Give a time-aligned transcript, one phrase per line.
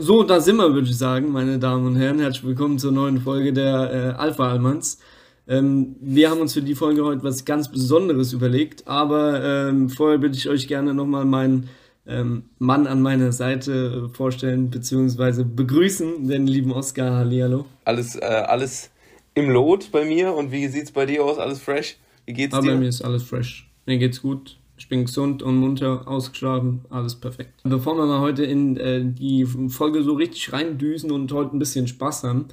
[0.00, 2.20] So, da sind wir, würde ich sagen, meine Damen und Herren.
[2.20, 5.00] Herzlich willkommen zur neuen Folge der äh, Alpha Almans.
[5.48, 10.22] Ähm, wir haben uns für die Folge heute was ganz Besonderes überlegt, aber ähm, vorher
[10.22, 11.68] würde ich euch gerne nochmal meinen
[12.06, 15.42] ähm, Mann an meiner Seite äh, vorstellen bzw.
[15.42, 17.16] begrüßen, den lieben Oskar.
[17.16, 17.66] Hallihallo.
[17.84, 18.92] Alles, äh, alles
[19.34, 21.38] im Lot bei mir und wie sieht es bei dir aus?
[21.38, 21.96] Alles fresh?
[22.24, 22.74] Wie geht's aber dir?
[22.74, 23.68] Bei mir ist alles fresh.
[23.84, 24.58] Mir geht's gut.
[24.78, 27.60] Ich bin gesund und munter, ausgeschlafen, alles perfekt.
[27.64, 31.88] Bevor wir mal heute in äh, die Folge so richtig reindüsen und heute ein bisschen
[31.88, 32.46] Spaß haben,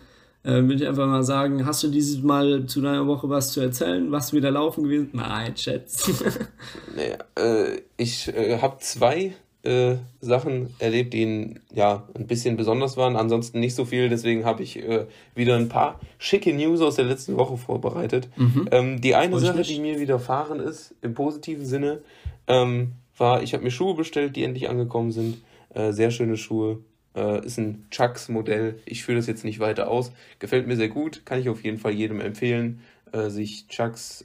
[0.44, 3.62] äh, würde ich einfach mal sagen, hast du dieses Mal zu deiner Woche was zu
[3.62, 4.12] erzählen?
[4.12, 5.09] Was wieder laufen gewesen?
[5.14, 6.08] Nein, Schätz.
[6.95, 13.16] nee, äh, ich äh, habe zwei äh, Sachen erlebt, die ja ein bisschen besonders waren,
[13.16, 14.10] ansonsten nicht so viel.
[14.10, 18.30] Deswegen habe ich äh, wieder ein paar schicke News aus der letzten Woche vorbereitet.
[18.36, 18.70] Mhm.
[18.72, 22.02] Ähm, die eine Sache, die mir widerfahren ist, im positiven Sinne,
[22.48, 25.38] ähm, war, ich habe mir Schuhe bestellt, die endlich angekommen sind.
[25.73, 26.80] Äh, sehr schöne Schuhe.
[27.16, 28.80] Äh, ist ein Chucks-Modell.
[28.86, 30.12] Ich führe das jetzt nicht weiter aus.
[30.40, 31.26] Gefällt mir sehr gut.
[31.26, 34.23] Kann ich auf jeden Fall jedem empfehlen, äh, sich Chucks,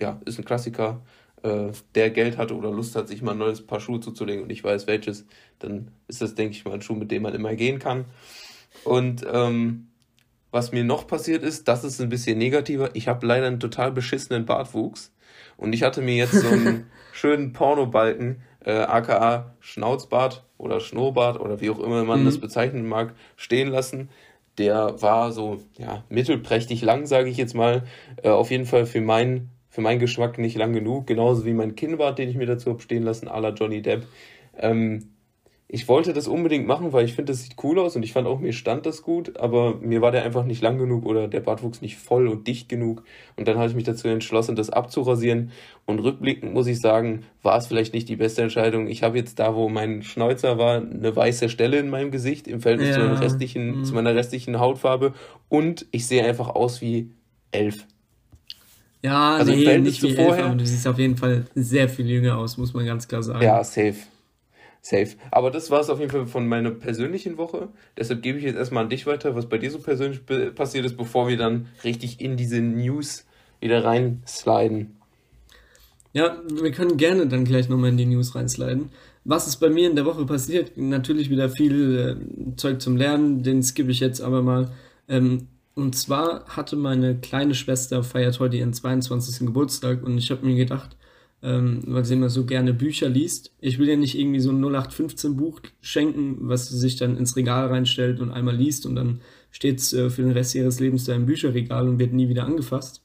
[0.00, 1.02] ja, ist ein Klassiker
[1.42, 4.50] äh, der Geld hatte oder Lust hat, sich mal ein neues Paar Schuhe zuzulegen und
[4.50, 5.26] ich weiß welches,
[5.58, 8.06] dann ist das, denke ich mal, ein Schuh, mit dem man immer gehen kann.
[8.84, 9.88] Und ähm,
[10.50, 12.90] was mir noch passiert ist, das ist ein bisschen negativer.
[12.94, 15.12] Ich habe leider einen total beschissenen Bartwuchs.
[15.56, 21.60] Und ich hatte mir jetzt so einen schönen Pornobalken, äh, aka Schnauzbart oder Schnurrbart oder
[21.60, 22.26] wie auch immer man mhm.
[22.26, 24.10] das bezeichnen mag, stehen lassen.
[24.58, 27.84] Der war so ja, mittelprächtig lang, sage ich jetzt mal.
[28.22, 31.74] Äh, auf jeden Fall für meinen für meinen Geschmack nicht lang genug, genauso wie mein
[31.74, 34.04] Kinnbart, den ich mir dazu habe stehen lassen, à la Johnny Depp.
[34.58, 35.08] Ähm,
[35.66, 38.26] ich wollte das unbedingt machen, weil ich finde, das sieht cool aus und ich fand
[38.26, 41.40] auch, mir stand das gut, aber mir war der einfach nicht lang genug oder der
[41.40, 43.02] Bartwuchs nicht voll und dicht genug.
[43.36, 45.52] Und dann habe ich mich dazu entschlossen, das abzurasieren.
[45.86, 48.88] Und rückblickend muss ich sagen, war es vielleicht nicht die beste Entscheidung.
[48.88, 52.60] Ich habe jetzt da, wo mein Schnäuzer war, eine weiße Stelle in meinem Gesicht im
[52.60, 52.96] Verhältnis ja.
[52.96, 53.84] zu, meiner restlichen, mhm.
[53.84, 55.14] zu meiner restlichen Hautfarbe
[55.48, 57.12] und ich sehe einfach aus wie
[57.50, 57.86] elf.
[59.02, 60.46] Ja, also nee, nicht wie vorher.
[60.46, 63.42] Elf, du siehst auf jeden Fall sehr viel jünger aus, muss man ganz klar sagen.
[63.42, 63.96] Ja, safe.
[64.80, 65.10] Safe.
[65.30, 67.68] Aber das war es auf jeden Fall von meiner persönlichen Woche.
[67.96, 70.20] Deshalb gebe ich jetzt erstmal an dich weiter, was bei dir so persönlich
[70.54, 73.24] passiert ist, bevor wir dann richtig in diese News
[73.60, 74.96] wieder reinsliden.
[76.12, 78.90] Ja, wir können gerne dann gleich nochmal in die News reinsliden.
[79.24, 80.76] Was ist bei mir in der Woche passiert?
[80.76, 84.72] Natürlich wieder viel äh, Zeug zum Lernen, den skippe ich jetzt aber mal.
[85.08, 89.46] Ähm, und zwar hatte meine kleine Schwester feiert heute ihren 22.
[89.46, 90.96] Geburtstag und ich habe mir gedacht,
[91.42, 94.62] ähm, weil sie immer so gerne Bücher liest, ich will ihr nicht irgendwie so ein
[94.62, 99.20] 0815 Buch schenken, was sie sich dann ins Regal reinstellt und einmal liest und dann
[99.50, 102.44] steht es äh, für den Rest ihres Lebens da im Bücherregal und wird nie wieder
[102.44, 103.02] angefasst.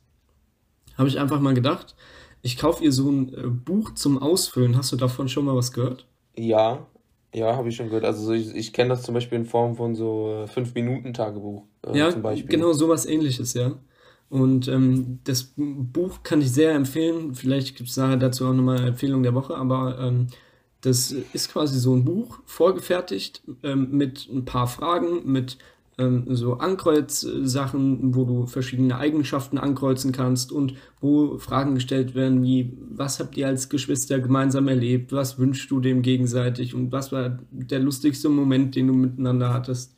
[0.98, 1.96] Habe ich einfach mal gedacht,
[2.42, 4.78] ich kaufe ihr so ein äh, Buch zum Ausfüllen.
[4.78, 6.06] Hast du davon schon mal was gehört?
[6.36, 6.86] Ja,
[7.34, 8.06] ja, habe ich schon gehört.
[8.06, 12.22] Also ich, ich kenne das zum Beispiel in Form von so 5-Minuten-Tagebuch äh, ja, zum
[12.22, 12.50] Beispiel.
[12.50, 13.78] Genau, sowas ähnliches, ja.
[14.30, 17.34] Und ähm, das Buch kann ich sehr empfehlen.
[17.34, 20.28] Vielleicht gibt es dazu auch nochmal eine Empfehlung der Woche, aber ähm,
[20.82, 25.58] das ist quasi so ein Buch, vorgefertigt, ähm, mit ein paar Fragen, mit
[25.98, 32.78] ähm, so Ankreuzsachen, wo du verschiedene Eigenschaften ankreuzen kannst und wo Fragen gestellt werden wie,
[32.90, 37.40] was habt ihr als Geschwister gemeinsam erlebt, was wünschst du dem gegenseitig und was war
[37.52, 39.96] der lustigste Moment, den du miteinander hattest.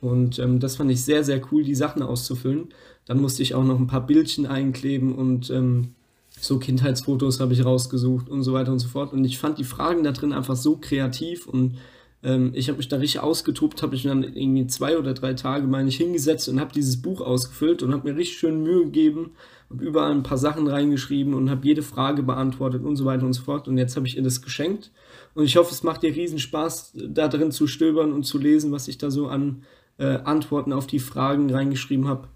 [0.00, 2.68] Und ähm, das fand ich sehr, sehr cool, die Sachen auszufüllen.
[3.06, 5.94] Dann musste ich auch noch ein paar Bildchen einkleben und ähm,
[6.38, 9.12] so Kindheitsfotos habe ich rausgesucht und so weiter und so fort.
[9.12, 11.76] Und ich fand die Fragen da drin einfach so kreativ und
[12.22, 15.66] ähm, ich habe mich da richtig ausgetobt, habe ich dann irgendwie zwei oder drei Tage,
[15.66, 19.32] meine ich, hingesetzt und habe dieses Buch ausgefüllt und habe mir richtig schön Mühe gegeben,
[19.70, 23.32] habe überall ein paar Sachen reingeschrieben und habe jede Frage beantwortet und so weiter und
[23.32, 23.68] so fort.
[23.68, 24.90] Und jetzt habe ich ihr das geschenkt
[25.34, 28.72] und ich hoffe, es macht ihr riesen Spaß, da drin zu stöbern und zu lesen,
[28.72, 29.62] was ich da so an
[29.98, 32.28] äh, Antworten auf die Fragen reingeschrieben habe.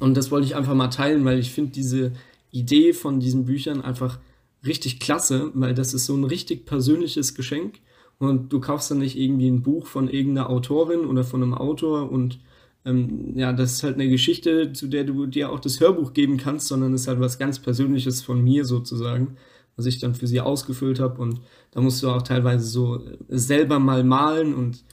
[0.00, 2.12] Und das wollte ich einfach mal teilen, weil ich finde diese
[2.50, 4.18] Idee von diesen Büchern einfach
[4.66, 7.80] richtig klasse, weil das ist so ein richtig persönliches Geschenk
[8.18, 12.10] und du kaufst dann nicht irgendwie ein Buch von irgendeiner Autorin oder von einem Autor
[12.10, 12.38] und
[12.84, 16.36] ähm, ja, das ist halt eine Geschichte, zu der du dir auch das Hörbuch geben
[16.36, 19.36] kannst, sondern es ist halt was ganz Persönliches von mir sozusagen,
[19.76, 23.78] was ich dann für sie ausgefüllt habe und da musst du auch teilweise so selber
[23.78, 24.84] mal malen und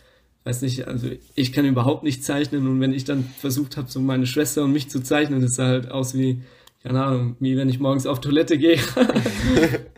[0.43, 3.99] weiß nicht, also ich kann überhaupt nicht zeichnen und wenn ich dann versucht habe, so
[3.99, 6.43] meine Schwester und mich zu zeichnen, das sah halt aus wie,
[6.83, 8.77] keine Ahnung, wie wenn ich morgens auf Toilette gehe.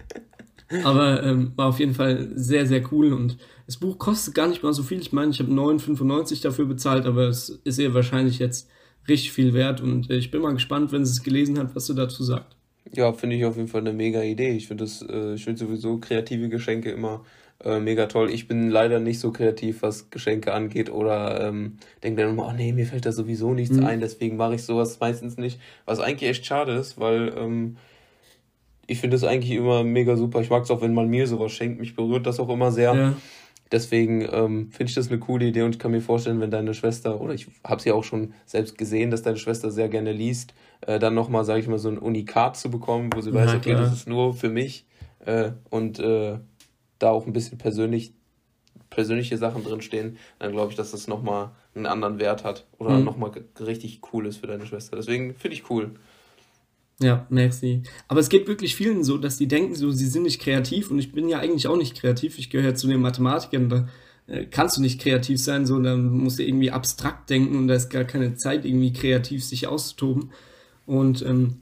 [0.84, 4.64] Aber ähm, war auf jeden Fall sehr, sehr cool und das Buch kostet gar nicht
[4.64, 5.00] mal so viel.
[5.00, 8.70] Ich meine, ich habe 9,95 dafür bezahlt, aber es ist ihr wahrscheinlich jetzt
[9.08, 11.96] richtig viel wert und ich bin mal gespannt, wenn sie es gelesen hat, was sie
[11.96, 12.56] dazu sagt.
[12.94, 14.52] Ja, finde ich auf jeden Fall eine mega Idee.
[14.52, 17.24] Ich finde das, äh, ich finde sowieso kreative Geschenke immer
[17.64, 18.30] Äh, mega toll.
[18.30, 22.52] Ich bin leider nicht so kreativ, was Geschenke angeht oder ähm, denke dann immer, oh
[22.52, 23.86] nee, mir fällt da sowieso nichts mhm.
[23.86, 25.60] ein, deswegen mache ich sowas meistens nicht.
[25.86, 27.78] Was eigentlich echt schade ist, weil ähm,
[28.88, 30.42] ich finde es eigentlich immer mega super.
[30.42, 31.80] Ich mag es auch, wenn man mir sowas schenkt.
[31.80, 32.96] Mich berührt das auch immer sehr.
[32.96, 33.14] Ja.
[33.72, 36.74] Deswegen ähm, finde ich das eine coole Idee und ich kann mir vorstellen, wenn deine
[36.74, 40.54] Schwester, oder ich habe sie auch schon selbst gesehen, dass deine Schwester sehr gerne liest,
[40.82, 43.74] äh, dann nochmal, sage ich mal, so ein Unikat zu bekommen, wo sie weiß, okay,
[43.74, 44.86] das ist nur für mich
[45.26, 46.40] äh, und äh,
[46.98, 48.14] da auch ein bisschen persönlich,
[48.90, 53.04] persönliche Sachen drinstehen, dann glaube ich, dass das nochmal einen anderen Wert hat oder mhm.
[53.04, 54.96] nochmal richtig cool ist für deine Schwester.
[54.96, 55.92] Deswegen finde ich cool.
[57.00, 57.84] Ja, merci.
[58.08, 60.98] Aber es geht wirklich vielen so, dass die denken so, sie sind nicht kreativ und
[60.98, 62.40] ich bin ja eigentlich auch nicht kreativ.
[62.40, 63.88] Ich gehöre ja zu den Mathematikern, da
[64.26, 67.76] äh, kannst du nicht kreativ sein, so, dann musst du irgendwie abstrakt denken und da
[67.76, 70.32] ist gar keine Zeit, irgendwie kreativ sich auszutoben.
[70.88, 71.58] Und ähm,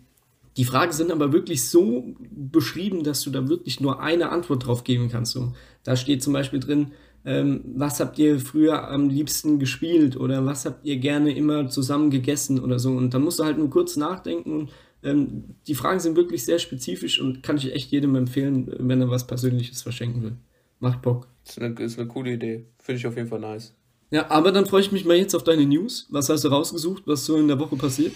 [0.56, 4.86] die Fragen sind aber wirklich so beschrieben, dass du da wirklich nur eine Antwort drauf
[4.86, 5.34] geben kannst.
[5.34, 5.52] So,
[5.84, 6.94] da steht zum Beispiel drin,
[7.26, 12.10] ähm, was habt ihr früher am liebsten gespielt oder was habt ihr gerne immer zusammen
[12.10, 12.92] gegessen oder so.
[12.92, 14.72] Und dann musst du halt nur kurz nachdenken und
[15.06, 19.10] ähm, die Fragen sind wirklich sehr spezifisch und kann ich echt jedem empfehlen, wenn er
[19.10, 20.38] was Persönliches verschenken will.
[20.80, 21.28] Macht Bock.
[21.46, 22.66] Das ist eine, ist eine coole Idee.
[22.80, 23.74] Finde ich auf jeden Fall nice.
[24.12, 26.08] Ja, aber dann freue ich mich mal jetzt auf deine News.
[26.10, 28.14] Was hast du rausgesucht, was so in der Woche passiert?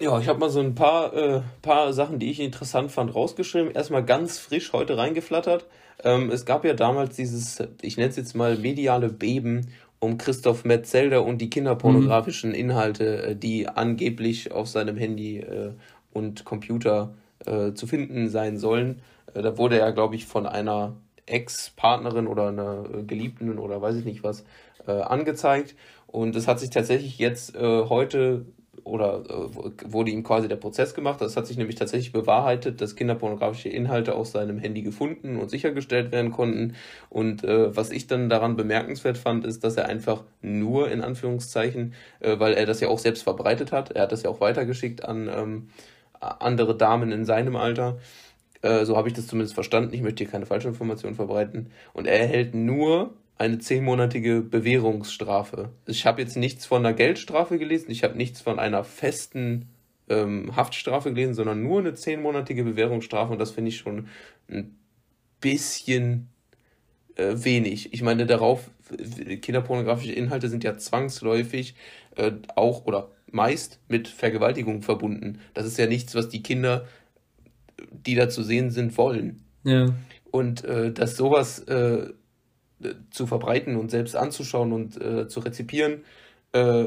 [0.00, 3.72] Ja, ich habe mal so ein paar, äh, paar Sachen, die ich interessant fand, rausgeschrieben.
[3.72, 5.66] Erstmal ganz frisch heute reingeflattert.
[6.04, 10.64] Ähm, es gab ja damals dieses, ich nenne es jetzt mal mediale Beben um Christoph
[10.64, 15.72] Metzelder und die kinderpornografischen Inhalte, äh, die angeblich auf seinem Handy äh,
[16.12, 17.14] und Computer
[17.46, 19.00] äh, zu finden sein sollen.
[19.34, 20.96] Äh, da wurde er, glaube ich, von einer
[21.26, 24.44] Ex-Partnerin oder einer äh, Geliebten oder weiß ich nicht was
[24.86, 25.74] äh, angezeigt.
[26.06, 28.46] Und es hat sich tatsächlich jetzt heute
[28.88, 31.20] oder äh, wurde ihm quasi der Prozess gemacht.
[31.20, 36.10] Das hat sich nämlich tatsächlich bewahrheitet, dass kinderpornografische Inhalte aus seinem Handy gefunden und sichergestellt
[36.12, 36.74] werden konnten.
[37.08, 41.94] Und äh, was ich dann daran bemerkenswert fand, ist, dass er einfach nur in Anführungszeichen,
[42.20, 45.04] äh, weil er das ja auch selbst verbreitet hat, er hat das ja auch weitergeschickt
[45.04, 45.68] an ähm,
[46.20, 47.98] andere Damen in seinem Alter.
[48.62, 49.94] Äh, so habe ich das zumindest verstanden.
[49.94, 51.70] Ich möchte hier keine falsche Information verbreiten.
[51.92, 55.70] Und er erhält nur eine zehnmonatige Bewährungsstrafe.
[55.86, 59.68] Ich habe jetzt nichts von einer Geldstrafe gelesen, ich habe nichts von einer festen
[60.08, 64.08] ähm, Haftstrafe gelesen, sondern nur eine zehnmonatige Bewährungsstrafe und das finde ich schon
[64.50, 64.76] ein
[65.40, 66.28] bisschen
[67.14, 67.92] äh, wenig.
[67.92, 68.70] Ich meine, darauf,
[69.40, 71.74] kinderpornografische Inhalte sind ja zwangsläufig
[72.16, 75.40] äh, auch oder meist mit Vergewaltigung verbunden.
[75.54, 76.86] Das ist ja nichts, was die Kinder,
[77.92, 79.44] die da zu sehen sind, wollen.
[79.62, 79.94] Ja.
[80.30, 82.12] Und äh, dass sowas äh,
[83.10, 86.04] zu verbreiten und selbst anzuschauen und äh, zu rezipieren,
[86.52, 86.86] äh,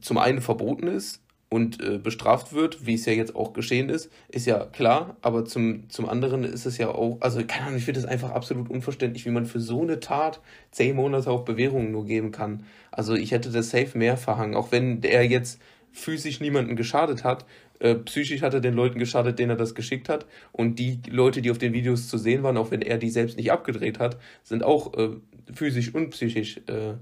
[0.00, 1.22] zum einen verboten ist
[1.52, 5.44] und äh, bestraft wird, wie es ja jetzt auch geschehen ist, ist ja klar, aber
[5.44, 8.70] zum, zum anderen ist es ja auch, also keine Ahnung, ich finde es einfach absolut
[8.70, 10.40] unverständlich, wie man für so eine Tat
[10.70, 12.64] zehn Monate auf Bewährung nur geben kann.
[12.90, 15.60] Also ich hätte das safe mehr verhangen, auch wenn der jetzt
[15.92, 17.44] physisch niemanden geschadet hat,
[17.82, 20.24] äh, psychisch hat er den Leuten geschadet, denen er das geschickt hat.
[20.52, 23.36] Und die Leute, die auf den Videos zu sehen waren, auch wenn er die selbst
[23.36, 25.10] nicht abgedreht hat, sind auch äh,
[25.52, 26.94] physisch und psychisch äh,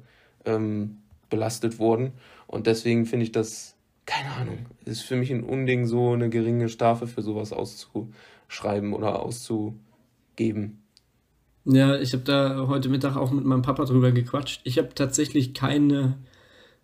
[0.47, 0.97] ähm,
[1.29, 2.12] belastet worden.
[2.47, 6.71] Und deswegen finde ich das, keine Ahnung, ist für mich ein Unding, so eine geringe
[6.71, 10.83] Strafe für sowas auszuschreiben oder auszugeben.
[11.67, 14.62] Ja, ich habe da heute Mittag auch mit meinem Papa drüber gequatscht.
[14.65, 16.16] Ich habe tatsächlich keine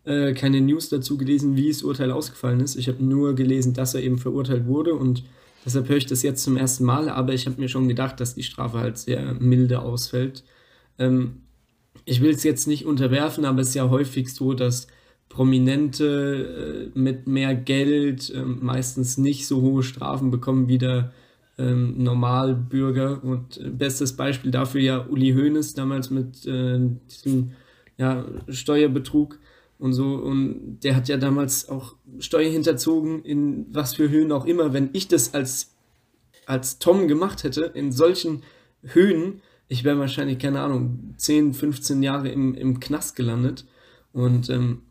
[0.07, 2.77] äh, keine News dazu gelesen, wie das Urteil ausgefallen ist.
[2.77, 5.25] Ich habe nur gelesen, dass er eben verurteilt wurde und
[5.65, 8.35] deshalb höre ich das jetzt zum ersten Mal, aber ich habe mir schon gedacht, dass
[8.35, 10.45] die Strafe halt sehr milde ausfällt.
[10.99, 11.43] Ähm,
[12.05, 14.87] ich will es jetzt nicht unterwerfen, aber es ist ja häufig so, dass
[15.29, 21.13] Prominente äh, mit mehr Geld äh, meistens nicht so hohe Strafen bekommen wie der
[21.59, 23.23] ähm, Normalbürger.
[23.25, 26.79] Und äh, bestes Beispiel dafür ja Uli Hoeneß damals mit äh,
[27.11, 27.53] diesem
[27.99, 29.39] ja, Steuerbetrug
[29.79, 30.15] und so.
[30.15, 34.73] Und der hat ja damals auch Steuer hinterzogen, in was für Höhen auch immer.
[34.73, 35.75] Wenn ich das als,
[36.47, 38.43] als Tom gemacht hätte, in solchen
[38.83, 43.65] Höhen, ich wäre wahrscheinlich, keine Ahnung, 10, 15 Jahre im, im Knast gelandet.
[44.13, 44.83] Und ähm,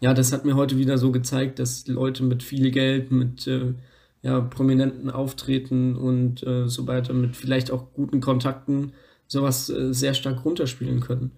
[0.00, 3.74] ja, das hat mir heute wieder so gezeigt, dass Leute mit viel Geld, mit äh,
[4.22, 8.92] ja, prominenten Auftreten und äh, so weiter, mit vielleicht auch guten Kontakten,
[9.26, 11.32] sowas äh, sehr stark runterspielen können.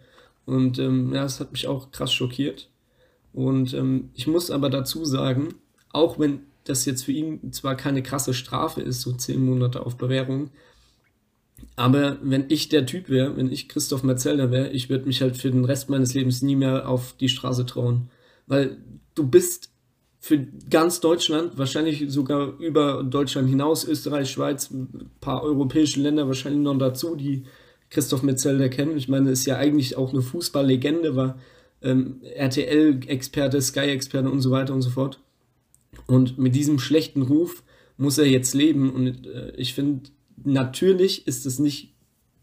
[0.48, 2.70] Und ähm, ja, das hat mich auch krass schockiert.
[3.34, 5.56] Und ähm, ich muss aber dazu sagen,
[5.92, 9.98] auch wenn das jetzt für ihn zwar keine krasse Strafe ist, so zehn Monate auf
[9.98, 10.50] Bewährung,
[11.76, 15.36] aber wenn ich der Typ wäre, wenn ich Christoph Metzelder wäre, ich würde mich halt
[15.36, 18.08] für den Rest meines Lebens nie mehr auf die Straße trauen.
[18.46, 18.78] Weil
[19.14, 19.70] du bist
[20.18, 20.38] für
[20.70, 26.78] ganz Deutschland, wahrscheinlich sogar über Deutschland hinaus, Österreich, Schweiz, ein paar europäische Länder wahrscheinlich noch
[26.78, 27.44] dazu, die
[27.90, 28.96] Christoph Metzelder kennen.
[28.96, 31.38] Ich meine, ist ja eigentlich auch eine Fußballlegende, war
[31.82, 35.20] ähm, RTL-Experte, Sky-Experte und so weiter und so fort.
[36.06, 37.62] Und mit diesem schlechten Ruf
[37.96, 38.90] muss er jetzt leben.
[38.90, 40.10] Und äh, ich finde,
[40.44, 41.94] natürlich ist es nicht,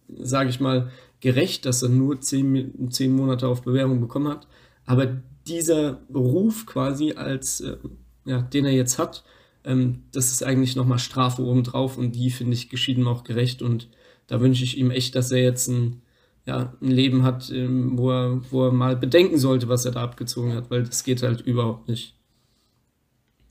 [0.07, 4.47] sage ich mal, gerecht, dass er nur zehn, zehn Monate auf Bewährung bekommen hat.
[4.85, 7.77] Aber dieser Ruf quasi als, äh,
[8.25, 9.23] ja, den er jetzt hat,
[9.63, 13.61] ähm, das ist eigentlich nochmal Strafe obendrauf und die finde ich geschieht ihm auch gerecht
[13.61, 13.89] und
[14.27, 16.01] da wünsche ich ihm echt, dass er jetzt ein,
[16.45, 20.03] ja, ein Leben hat, ähm, wo, er, wo er mal bedenken sollte, was er da
[20.03, 22.15] abgezogen hat, weil das geht halt überhaupt nicht.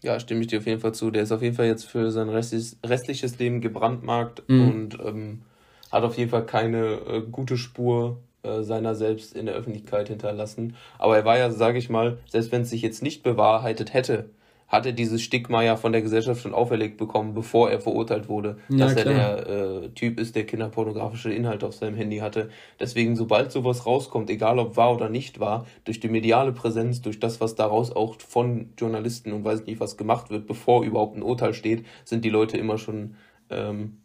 [0.02, 1.11] Ja, stimme ich dir auf jeden Fall zu.
[1.11, 4.69] Der ist auf jeden Fall jetzt für sein restliches, restliches Leben gebrandmarkt mhm.
[4.69, 5.43] und ähm,
[5.90, 10.76] hat auf jeden Fall keine äh, gute Spur äh, seiner selbst in der Öffentlichkeit hinterlassen.
[10.99, 14.28] Aber er war ja, sage ich mal, selbst wenn es sich jetzt nicht bewahrheitet hätte,
[14.68, 18.59] hat er dieses Stigma ja von der Gesellschaft schon auferlegt bekommen, bevor er verurteilt wurde,
[18.68, 19.14] ja, dass klar.
[19.14, 22.50] er der äh, Typ ist, der kinderpornografische Inhalte auf seinem Handy hatte.
[22.80, 27.21] Deswegen, sobald sowas rauskommt, egal ob wahr oder nicht wahr, durch die mediale Präsenz, durch
[27.21, 31.23] das, was daraus auch von Journalisten und weiß nicht was gemacht wird, bevor überhaupt ein
[31.23, 33.16] Urteil steht, sind die Leute immer schon
[33.50, 33.99] ähm,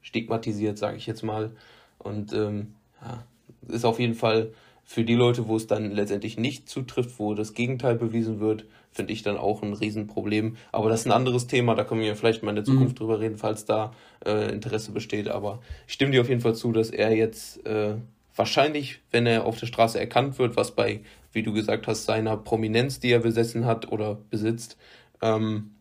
[0.00, 1.52] stigmatisiert, sage ich jetzt mal.
[1.98, 3.24] Und ähm, ja,
[3.68, 4.52] ist auf jeden Fall
[4.88, 9.12] für die Leute, wo es dann letztendlich nicht zutrifft, wo das Gegenteil bewiesen wird, finde
[9.12, 10.56] ich dann auch ein Riesenproblem.
[10.70, 12.72] Aber das ist ein anderes Thema, da können wir vielleicht mal in der mhm.
[12.72, 12.98] Zukunft mhm.
[12.98, 13.92] drüber reden, falls da
[14.24, 15.28] äh, Interesse besteht.
[15.28, 17.96] Aber ich stimme dir auf jeden Fall zu, dass er jetzt äh,
[18.36, 21.00] wahrscheinlich, wenn er auf der Straße erkannt wird, was bei,
[21.32, 24.76] wie du gesagt hast, seiner Prominenz, die er besessen hat oder besitzt,
[25.20, 25.72] ähm,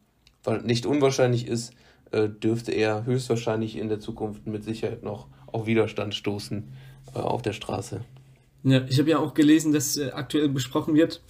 [0.63, 1.73] nicht unwahrscheinlich ist,
[2.11, 6.73] äh, dürfte er höchstwahrscheinlich in der Zukunft mit Sicherheit noch auf Widerstand stoßen
[7.13, 8.01] äh, auf der Straße.
[8.65, 11.21] Ja, ich habe ja auch gelesen, dass äh, aktuell besprochen wird,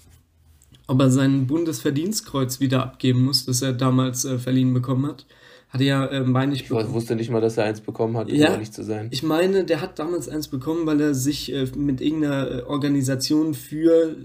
[0.87, 5.25] ob er sein Bundesverdienstkreuz wieder abgeben muss, das er damals äh, verliehen bekommen hat.
[5.67, 6.63] Hatte ja, äh, meine ich.
[6.63, 9.09] Ich wusste nicht mal, dass er eins bekommen hat, um ja, ehrlich zu sein.
[9.11, 13.53] Ich meine, der hat damals eins bekommen, weil er sich äh, mit irgendeiner äh, Organisation
[13.53, 14.15] für,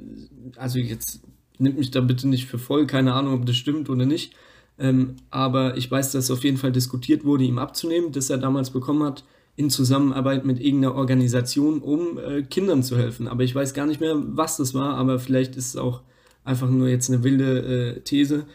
[0.57, 1.21] also jetzt
[1.59, 4.35] nimmt mich da bitte nicht für voll, keine Ahnung, ob das stimmt oder nicht.
[4.79, 8.71] Ähm, aber ich weiß, dass auf jeden Fall diskutiert wurde, ihm abzunehmen, das er damals
[8.71, 9.25] bekommen hat
[9.57, 13.29] in Zusammenarbeit mit irgendeiner Organisation, um äh, Kindern zu helfen.
[13.29, 16.03] Aber ich weiß gar nicht mehr, was das war, aber vielleicht ist es auch
[16.45, 18.47] einfach nur jetzt eine wilde äh, These.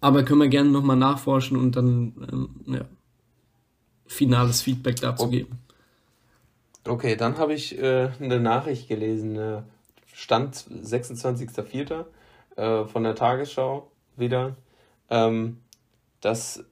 [0.00, 2.84] Aber können wir gerne nochmal nachforschen und dann ähm, ja,
[4.06, 5.58] finales Feedback dazu geben.
[6.86, 9.62] Okay, dann habe ich äh, eine Nachricht gelesen, äh,
[10.14, 12.04] Stand 26.04.
[12.56, 14.56] Äh, von der Tagesschau wieder,
[15.08, 15.58] ähm,
[16.20, 16.64] dass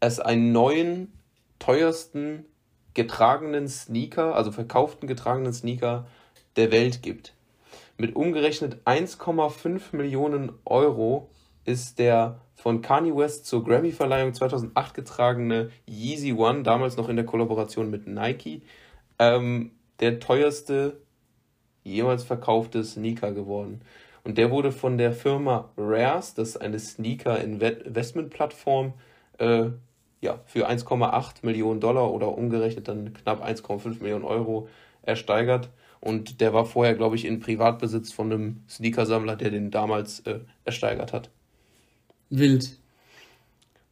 [0.00, 1.12] es einen neuen
[1.58, 2.46] teuersten
[2.94, 6.06] getragenen Sneaker, also verkauften getragenen Sneaker
[6.56, 7.34] der Welt gibt.
[7.98, 11.30] Mit umgerechnet 1,5 Millionen Euro
[11.64, 17.26] ist der von Kanye West zur Grammy-Verleihung 2008 getragene Yeezy One, damals noch in der
[17.26, 18.62] Kollaboration mit Nike,
[19.18, 21.00] ähm, der teuerste
[21.84, 23.80] jemals verkaufte Sneaker geworden.
[24.24, 28.94] Und der wurde von der Firma Rares, das ist eine Sneaker-Investment-Plattform,
[29.38, 29.70] äh,
[30.20, 34.68] ja, für 1,8 Millionen Dollar oder umgerechnet dann knapp 1,5 Millionen Euro
[35.02, 35.70] ersteigert.
[36.00, 40.40] Und der war vorher, glaube ich, in Privatbesitz von einem Sneakersammler, der den damals äh,
[40.64, 41.30] ersteigert hat.
[42.30, 42.78] Wild.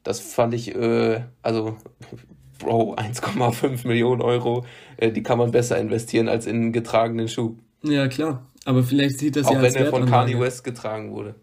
[0.03, 1.77] Das fand ich, äh, also,
[2.59, 4.65] Bro, 1,5 Millionen Euro,
[4.97, 7.57] äh, die kann man besser investieren als in einen getragenen Schuh.
[7.83, 8.47] Ja, klar.
[8.65, 11.35] Aber vielleicht sieht das Auch ja als wenn er von Kanye West getragen wurde.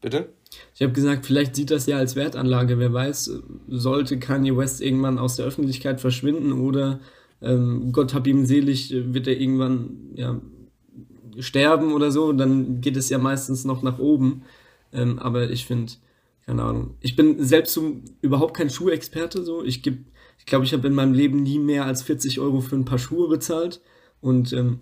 [0.00, 0.30] Bitte?
[0.74, 2.78] Ich habe gesagt, vielleicht sieht das ja als Wertanlage.
[2.78, 7.00] Wer weiß, sollte Kanye West irgendwann aus der Öffentlichkeit verschwinden oder
[7.42, 10.40] ähm, Gott hab ihm selig, wird er irgendwann ja,
[11.38, 14.42] sterben oder so, dann geht es ja meistens noch nach oben.
[14.92, 15.92] Ähm, aber ich finde,
[16.46, 16.94] keine Ahnung.
[17.00, 19.42] Ich bin selbst so überhaupt kein Schuhexperte.
[19.42, 19.64] So.
[19.64, 19.98] Ich glaube,
[20.38, 22.98] ich, glaub, ich habe in meinem Leben nie mehr als 40 Euro für ein paar
[22.98, 23.80] Schuhe bezahlt.
[24.20, 24.80] Und ähm,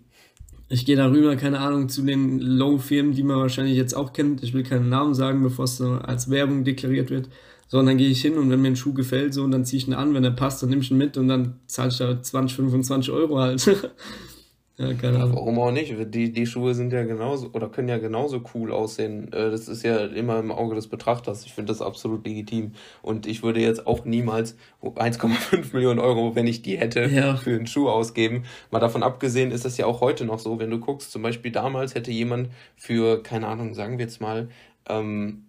[0.68, 4.42] ich gehe darüber, keine Ahnung, zu den Low-Firmen, die man wahrscheinlich jetzt auch kennt.
[4.42, 7.28] Ich will keinen Namen sagen, bevor es so als Werbung deklariert wird.
[7.68, 9.94] Sondern gehe ich hin und wenn mir ein Schuh gefällt, so, dann ziehe ich ihn
[9.94, 12.56] an, wenn er passt, dann nehme ich ihn mit und dann zahle ich da 20,
[12.56, 13.64] 25 Euro halt.
[14.76, 15.36] Ja, keine Ahnung.
[15.36, 15.94] Warum auch nicht?
[16.12, 19.32] Die, die Schuhe sind ja genauso oder können ja genauso cool aussehen.
[19.32, 21.46] Äh, das ist ja immer im Auge des Betrachters.
[21.46, 22.72] Ich finde das absolut legitim.
[23.00, 27.36] Und ich würde jetzt auch niemals 1,5 Millionen Euro, wenn ich die hätte, ja.
[27.36, 28.46] für einen Schuh ausgeben.
[28.72, 30.58] Mal davon abgesehen ist das ja auch heute noch so.
[30.58, 34.48] Wenn du guckst, zum Beispiel damals hätte jemand für, keine Ahnung, sagen wir jetzt mal,
[34.88, 35.44] ähm,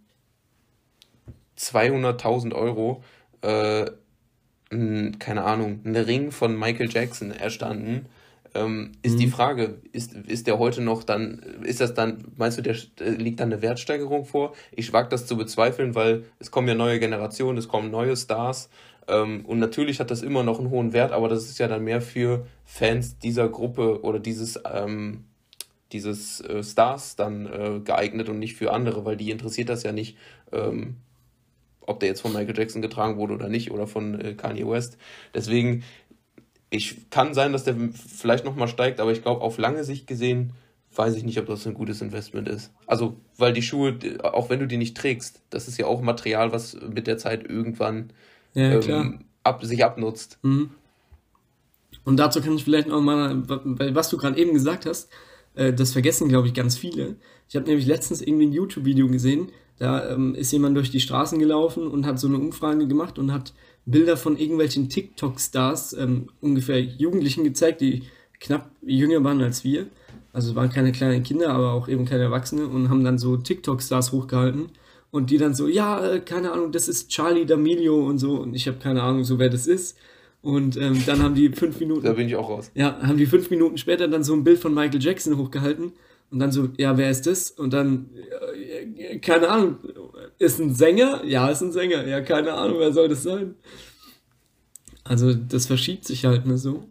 [1.58, 3.04] 200.000 Euro,
[3.42, 3.90] äh,
[5.18, 8.06] keine Ahnung, einen Ring von Michael Jackson erstanden
[8.56, 9.20] ähm, ist mhm.
[9.20, 13.10] die Frage, ist, ist der heute noch dann, ist das dann, meinst du, der äh,
[13.10, 14.54] liegt dann eine Wertsteigerung vor?
[14.72, 18.70] Ich wage das zu bezweifeln, weil es kommen ja neue Generationen, es kommen neue Stars.
[19.10, 21.84] Ähm, und natürlich hat das immer noch einen hohen Wert, aber das ist ja dann
[21.84, 25.26] mehr für Fans dieser Gruppe oder dieses, ähm,
[25.92, 29.92] dieses äh, Stars dann äh, geeignet und nicht für andere, weil die interessiert das ja
[29.92, 30.18] nicht,
[30.54, 30.96] ähm,
[31.82, 34.98] ob der jetzt von Michael Jackson getragen wurde oder nicht oder von äh, Kanye West.
[35.34, 35.84] Deswegen,
[36.76, 40.54] ich kann sein, dass der vielleicht nochmal steigt, aber ich glaube, auf lange Sicht gesehen,
[40.96, 42.72] weiß ich nicht, ob das ein gutes Investment ist.
[42.88, 46.52] Also, weil die Schuhe, auch wenn du die nicht trägst, das ist ja auch Material,
[46.52, 48.12] was mit der Zeit irgendwann
[48.54, 50.40] ja, ähm, ab, sich abnutzt.
[50.42, 50.72] Mhm.
[52.04, 55.10] Und dazu kann ich vielleicht noch mal, was du gerade eben gesagt hast,
[55.56, 57.16] äh, das vergessen, glaube ich, ganz viele.
[57.50, 61.40] Ich habe nämlich letztens irgendwie ein YouTube-Video gesehen, da ähm, ist jemand durch die Straßen
[61.40, 63.54] gelaufen und hat so eine Umfrage gemacht und hat
[63.86, 68.04] Bilder von irgendwelchen TikTok-Stars, ähm, ungefähr Jugendlichen gezeigt, die
[68.40, 69.88] knapp jünger waren als wir.
[70.34, 73.38] Also es waren keine kleinen Kinder, aber auch eben keine Erwachsene und haben dann so
[73.38, 74.70] TikTok-Stars hochgehalten
[75.12, 78.54] und die dann so, ja, äh, keine Ahnung, das ist Charlie D'Amelio und so und
[78.54, 79.98] ich habe keine Ahnung, so wer das ist.
[80.42, 82.04] Und ähm, dann haben die fünf Minuten.
[82.04, 82.70] Da bin ich auch raus.
[82.76, 85.94] Ja, haben die fünf Minuten später dann so ein Bild von Michael Jackson hochgehalten
[86.36, 87.50] und dann so, ja, wer ist das?
[87.50, 88.10] Und dann,
[88.98, 89.78] äh, keine Ahnung,
[90.38, 91.24] ist ein Sänger?
[91.24, 92.06] Ja, ist ein Sänger.
[92.06, 93.56] Ja, keine Ahnung, wer soll das sein?
[95.06, 96.84] Also, das verschiebt sich halt, ne, so.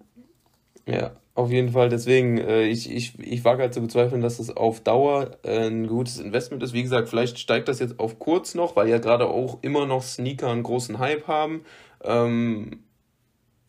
[0.88, 1.90] Ja, auf jeden Fall.
[1.90, 5.88] Deswegen, äh, ich, ich, ich wage halt zu bezweifeln, dass das auf Dauer äh, ein
[5.88, 6.72] gutes Investment ist.
[6.72, 10.02] Wie gesagt, vielleicht steigt das jetzt auf kurz noch, weil ja gerade auch immer noch
[10.02, 11.66] Sneaker einen großen Hype haben.
[12.02, 12.78] Ähm,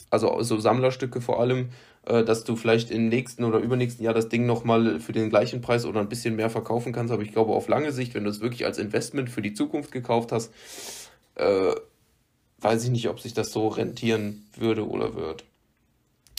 [0.09, 1.67] also so Sammlerstücke vor allem, äh,
[2.05, 5.85] dass du vielleicht im nächsten oder übernächsten Jahr das Ding nochmal für den gleichen Preis
[5.85, 7.11] oder ein bisschen mehr verkaufen kannst.
[7.11, 9.91] Aber ich glaube, auf lange Sicht, wenn du es wirklich als Investment für die Zukunft
[9.91, 10.51] gekauft hast,
[11.35, 11.73] äh,
[12.59, 15.43] weiß ich nicht, ob sich das so rentieren würde oder wird.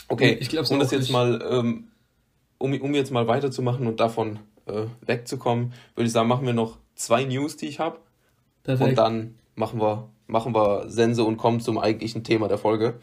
[0.09, 1.13] Okay, ich glaube, um das jetzt nicht.
[1.13, 1.89] mal, ähm,
[2.59, 6.79] um, um jetzt mal weiterzumachen und davon äh, wegzukommen, würde ich sagen, machen wir noch
[6.95, 7.99] zwei News, die ich habe.
[8.67, 12.95] Und dann machen wir, machen wir Sense und kommen zum eigentlichen Thema der Folge.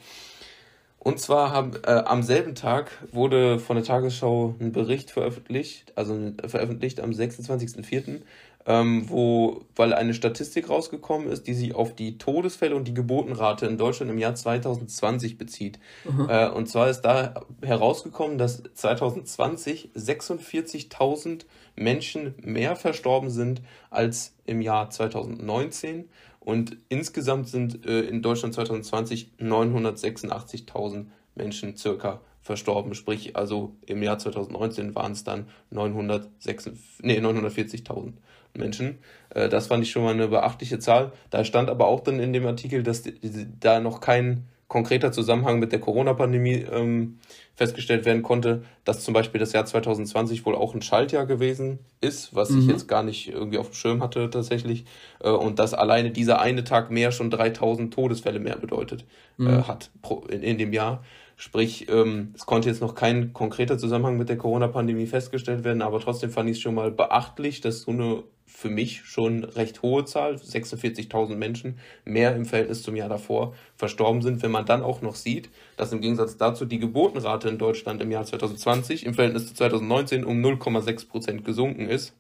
[1.04, 6.18] Und zwar haben, äh, am selben Tag wurde von der Tagesschau ein Bericht veröffentlicht, also
[6.48, 8.22] veröffentlicht am 26.04.,
[8.66, 13.66] ähm, wo, weil eine Statistik rausgekommen ist, die sich auf die Todesfälle und die Geburtenrate
[13.66, 15.78] in Deutschland im Jahr 2020 bezieht.
[16.06, 16.30] Mhm.
[16.30, 21.42] Äh, und zwar ist da herausgekommen, dass 2020 46.000
[21.76, 26.08] Menschen mehr verstorben sind als im Jahr 2019
[26.44, 32.94] und insgesamt sind äh, in Deutschland 2020 986.000 Menschen circa verstorben.
[32.94, 38.14] Sprich, also im Jahr 2019 waren es dann 946, nee, 940.000
[38.56, 39.00] Menschen.
[39.30, 41.14] Äh, das fand ich schon mal eine beachtliche Zahl.
[41.30, 45.12] Da stand aber auch dann in dem Artikel, dass die, die, da noch kein konkreter
[45.12, 47.20] Zusammenhang mit der Corona-Pandemie ähm,
[47.54, 52.34] festgestellt werden konnte, dass zum Beispiel das Jahr 2020 wohl auch ein Schaltjahr gewesen ist,
[52.34, 52.60] was mhm.
[52.60, 54.86] ich jetzt gar nicht irgendwie auf dem Schirm hatte tatsächlich,
[55.20, 59.06] äh, und dass alleine dieser eine Tag mehr schon 3000 Todesfälle mehr bedeutet
[59.38, 59.48] äh, mhm.
[59.48, 61.04] äh, hat pro, in, in dem Jahr.
[61.36, 66.00] Sprich, ähm, es konnte jetzt noch kein konkreter Zusammenhang mit der Corona-Pandemie festgestellt werden, aber
[66.00, 68.24] trotzdem fand ich es schon mal beachtlich, dass so eine
[68.56, 74.22] für mich schon recht hohe Zahl, 46.000 Menschen mehr im Verhältnis zum Jahr davor verstorben
[74.22, 74.42] sind.
[74.42, 78.12] Wenn man dann auch noch sieht, dass im Gegensatz dazu die Geburtenrate in Deutschland im
[78.12, 82.14] Jahr 2020 im Verhältnis zu 2019 um 0,6 Prozent gesunken ist.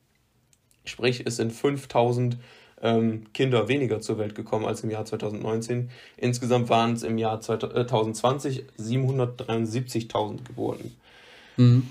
[0.85, 2.37] Sprich, es sind 5.000
[2.81, 5.91] ähm, Kinder weniger zur Welt gekommen als im Jahr 2019.
[6.17, 10.95] Insgesamt waren es im Jahr 2020 773.000 Geburten.
[11.55, 11.87] Mhm.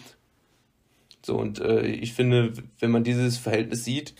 [1.24, 4.14] So, und äh, ich finde, wenn man dieses Verhältnis sieht,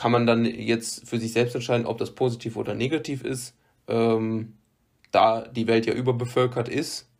[0.00, 3.54] kann man dann jetzt für sich selbst entscheiden, ob das positiv oder negativ ist.
[3.86, 4.54] Ähm,
[5.10, 7.10] da die Welt ja überbevölkert ist,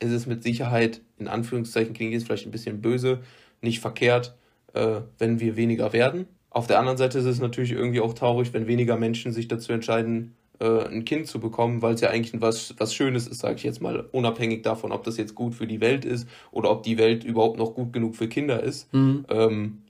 [0.00, 3.20] ist es mit Sicherheit, in Anführungszeichen klingt jetzt vielleicht ein bisschen böse,
[3.60, 4.34] nicht verkehrt,
[4.72, 6.26] äh, wenn wir weniger werden.
[6.48, 9.74] Auf der anderen Seite ist es natürlich irgendwie auch traurig, wenn weniger Menschen sich dazu
[9.74, 13.56] entscheiden, äh, ein Kind zu bekommen, weil es ja eigentlich was, was Schönes ist, sage
[13.56, 16.82] ich jetzt mal, unabhängig davon, ob das jetzt gut für die Welt ist oder ob
[16.82, 19.26] die Welt überhaupt noch gut genug für Kinder ist, mhm.
[19.28, 19.82] ähm,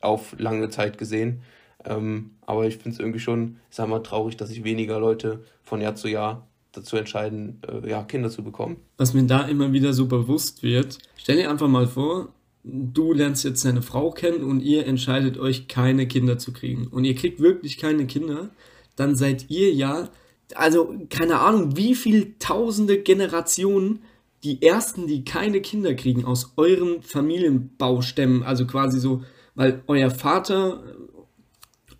[0.00, 1.42] auf lange Zeit gesehen.
[1.84, 5.44] Ähm, aber ich finde es irgendwie schon, ich sag mal, traurig, dass sich weniger Leute
[5.62, 8.76] von Jahr zu Jahr dazu entscheiden, äh, ja, Kinder zu bekommen.
[8.96, 12.28] Was mir da immer wieder so bewusst wird, stell dir einfach mal vor,
[12.64, 16.88] du lernst jetzt deine Frau kennen und ihr entscheidet euch, keine Kinder zu kriegen.
[16.88, 18.50] Und ihr kriegt wirklich keine Kinder,
[18.96, 20.10] dann seid ihr ja,
[20.54, 24.00] also keine Ahnung, wie viele tausende Generationen
[24.44, 29.22] die ersten, die keine Kinder kriegen, aus euren Familienbaustämmen, also quasi so,
[29.54, 30.82] weil euer Vater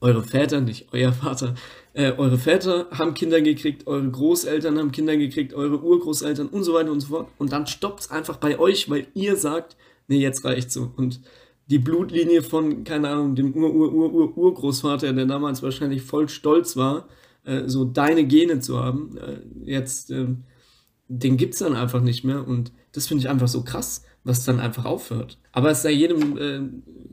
[0.01, 1.55] eure Väter, nicht euer Vater,
[1.93, 6.75] äh, eure Väter haben Kinder gekriegt, eure Großeltern haben Kinder gekriegt, eure Urgroßeltern und so
[6.75, 7.29] weiter und so fort.
[7.39, 10.93] Und dann stoppt es einfach bei euch, weil ihr sagt, nee, jetzt reicht's so.
[10.97, 11.21] Und
[11.67, 17.09] die Blutlinie von, keine Ahnung, dem Ur-Ur-Ur-Urgroßvater, der damals wahrscheinlich voll stolz war,
[17.45, 20.29] äh, so deine Gene zu haben, äh, jetzt, äh,
[21.09, 22.47] den gibt es dann einfach nicht mehr.
[22.47, 25.39] Und das finde ich einfach so krass, was dann einfach aufhört.
[25.53, 26.61] Aber es sei jedem äh,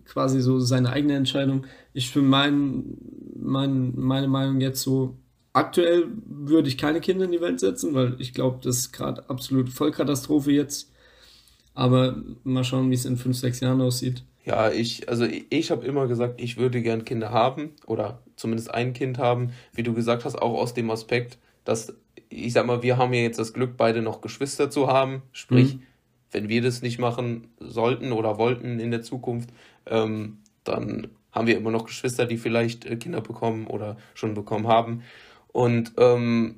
[0.05, 1.65] quasi so seine eigene Entscheidung.
[1.93, 2.97] Ich für mein,
[3.39, 5.15] mein, meine Meinung jetzt so,
[5.53, 9.29] aktuell würde ich keine Kinder in die Welt setzen, weil ich glaube, das ist gerade
[9.29, 10.91] absolut Vollkatastrophe jetzt.
[11.73, 14.23] Aber mal schauen, wie es in fünf, sechs Jahren aussieht.
[14.43, 18.73] Ja, ich, also ich, ich habe immer gesagt, ich würde gern Kinder haben oder zumindest
[18.73, 21.95] ein Kind haben, wie du gesagt hast, auch aus dem Aspekt, dass,
[22.29, 25.23] ich sag mal, wir haben ja jetzt das Glück, beide noch Geschwister zu haben.
[25.31, 25.83] Sprich, mhm.
[26.35, 29.51] Wenn wir das nicht machen sollten oder wollten in der Zukunft,
[29.85, 34.67] ähm, dann haben wir immer noch Geschwister, die vielleicht äh, Kinder bekommen oder schon bekommen
[34.67, 35.03] haben.
[35.47, 36.55] Und ähm,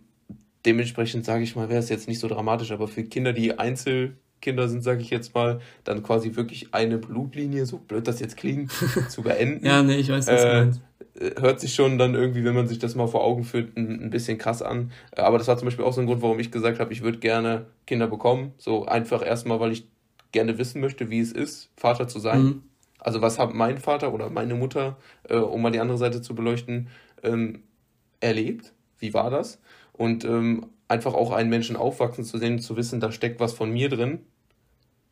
[0.66, 4.18] dementsprechend sage ich mal, wäre es jetzt nicht so dramatisch, aber für Kinder, die einzeln
[4.42, 8.36] Kinder sind, sage ich jetzt mal, dann quasi wirklich eine Blutlinie, so blöd das jetzt
[8.36, 8.72] klingt,
[9.10, 9.64] zu beenden.
[9.64, 10.82] ja, nee, ich weiß, was äh, du meinst.
[11.20, 14.04] Äh, hört sich schon dann irgendwie, wenn man sich das mal vor Augen führt, ein,
[14.04, 14.92] ein bisschen krass an.
[15.12, 17.02] Äh, aber das war zum Beispiel auch so ein Grund, warum ich gesagt habe, ich
[17.02, 18.54] würde gerne Kinder bekommen.
[18.58, 19.88] So einfach erstmal, weil ich
[20.32, 22.44] gerne wissen möchte, wie es ist, Vater zu sein.
[22.44, 22.64] Mhm.
[23.00, 24.98] Also was hat mein Vater oder meine Mutter,
[25.30, 26.88] äh, um mal die andere Seite zu beleuchten,
[27.24, 27.64] ähm,
[28.20, 28.74] erlebt?
[29.00, 29.60] Wie war das?
[29.94, 33.72] Und ähm, einfach auch einen Menschen aufwachsen zu sehen, zu wissen, da steckt was von
[33.72, 34.20] mir drin.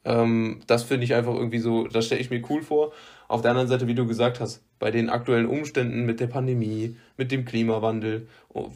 [0.05, 2.93] Ähm, das finde ich einfach irgendwie so, das stelle ich mir cool vor.
[3.27, 6.95] Auf der anderen Seite, wie du gesagt hast, bei den aktuellen Umständen mit der Pandemie,
[7.17, 8.71] mit dem Klimawandel, wo,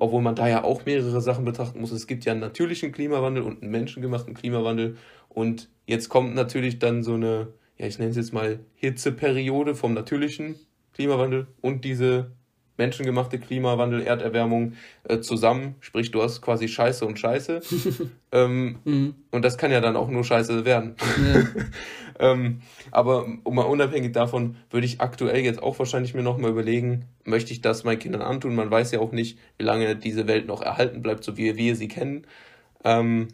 [0.00, 1.92] obwohl man da ja auch mehrere Sachen betrachten muss.
[1.92, 4.96] Es gibt ja einen natürlichen Klimawandel und einen menschengemachten Klimawandel.
[5.28, 9.92] Und jetzt kommt natürlich dann so eine, ja, ich nenne es jetzt mal Hitzeperiode vom
[9.92, 10.56] natürlichen
[10.94, 12.30] Klimawandel und diese
[12.76, 15.76] menschengemachte Klimawandel, Erderwärmung äh, zusammen.
[15.80, 17.60] Sprich, du hast quasi Scheiße und Scheiße.
[18.32, 19.14] ähm, mhm.
[19.30, 20.96] Und das kann ja dann auch nur Scheiße werden.
[21.22, 21.46] Ja.
[22.32, 22.60] ähm,
[22.90, 27.52] aber um mal unabhängig davon würde ich aktuell jetzt auch wahrscheinlich mir nochmal überlegen, möchte
[27.52, 28.54] ich das meinen Kindern antun?
[28.54, 31.76] Man weiß ja auch nicht, wie lange diese Welt noch erhalten bleibt, so wie wir
[31.76, 32.26] sie kennen.
[32.82, 33.28] Ähm,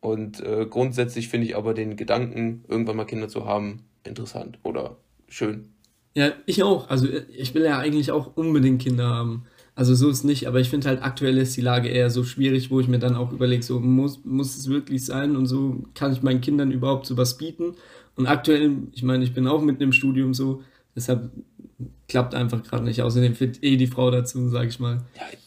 [0.00, 4.96] und äh, grundsätzlich finde ich aber den Gedanken, irgendwann mal Kinder zu haben, interessant oder
[5.28, 5.74] schön.
[6.18, 6.90] Ja, ich auch.
[6.90, 9.44] Also ich will ja eigentlich auch unbedingt Kinder haben.
[9.76, 12.72] Also so ist nicht, aber ich finde halt aktuell ist die Lage eher so schwierig,
[12.72, 16.12] wo ich mir dann auch überlege, so muss, muss es wirklich sein und so kann
[16.12, 17.74] ich meinen Kindern überhaupt so was bieten.
[18.16, 20.64] Und aktuell, ich meine, ich bin auch mitten im Studium so,
[20.96, 21.30] deshalb
[22.08, 23.00] klappt einfach gerade nicht.
[23.00, 25.04] Außerdem fit eh die Frau dazu, sag ich mal.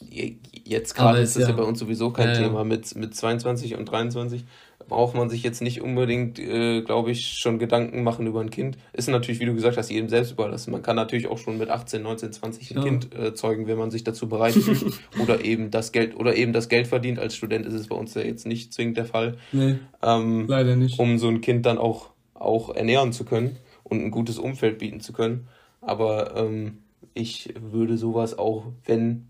[0.09, 0.23] Ja,
[0.63, 3.75] jetzt gerade ist das ja, ja, bei uns sowieso kein ja, Thema mit, mit 22
[3.75, 4.45] und 23
[4.91, 8.77] braucht man sich jetzt nicht unbedingt, äh, glaube ich, schon Gedanken machen über ein Kind.
[8.91, 10.71] Ist natürlich, wie du gesagt hast, jedem selbst überlassen.
[10.71, 12.83] Man kann natürlich auch schon mit 18, 19, 20 ein ja.
[12.83, 14.99] Kind äh, zeugen, wenn man sich dazu bereit fühlt.
[15.21, 17.19] oder eben das Geld oder eben das Geld verdient.
[17.19, 19.37] Als Student ist es bei uns ja jetzt nicht zwingend der Fall.
[19.53, 20.99] Nee, ähm, leider nicht.
[20.99, 24.99] Um so ein Kind dann auch, auch ernähren zu können und ein gutes Umfeld bieten
[24.99, 25.47] zu können.
[25.79, 26.79] Aber ähm,
[27.13, 29.29] ich würde sowas auch, wenn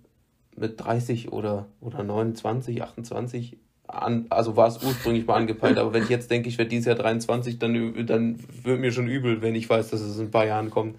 [0.58, 3.58] mit 30 oder, oder 29, 28
[3.91, 6.86] an, also war es ursprünglich mal angepeilt, aber wenn ich jetzt denke, ich werde dieses
[6.86, 10.32] Jahr 23, dann, dann wird mir schon übel, wenn ich weiß, dass es in ein
[10.32, 10.97] paar Jahren kommt.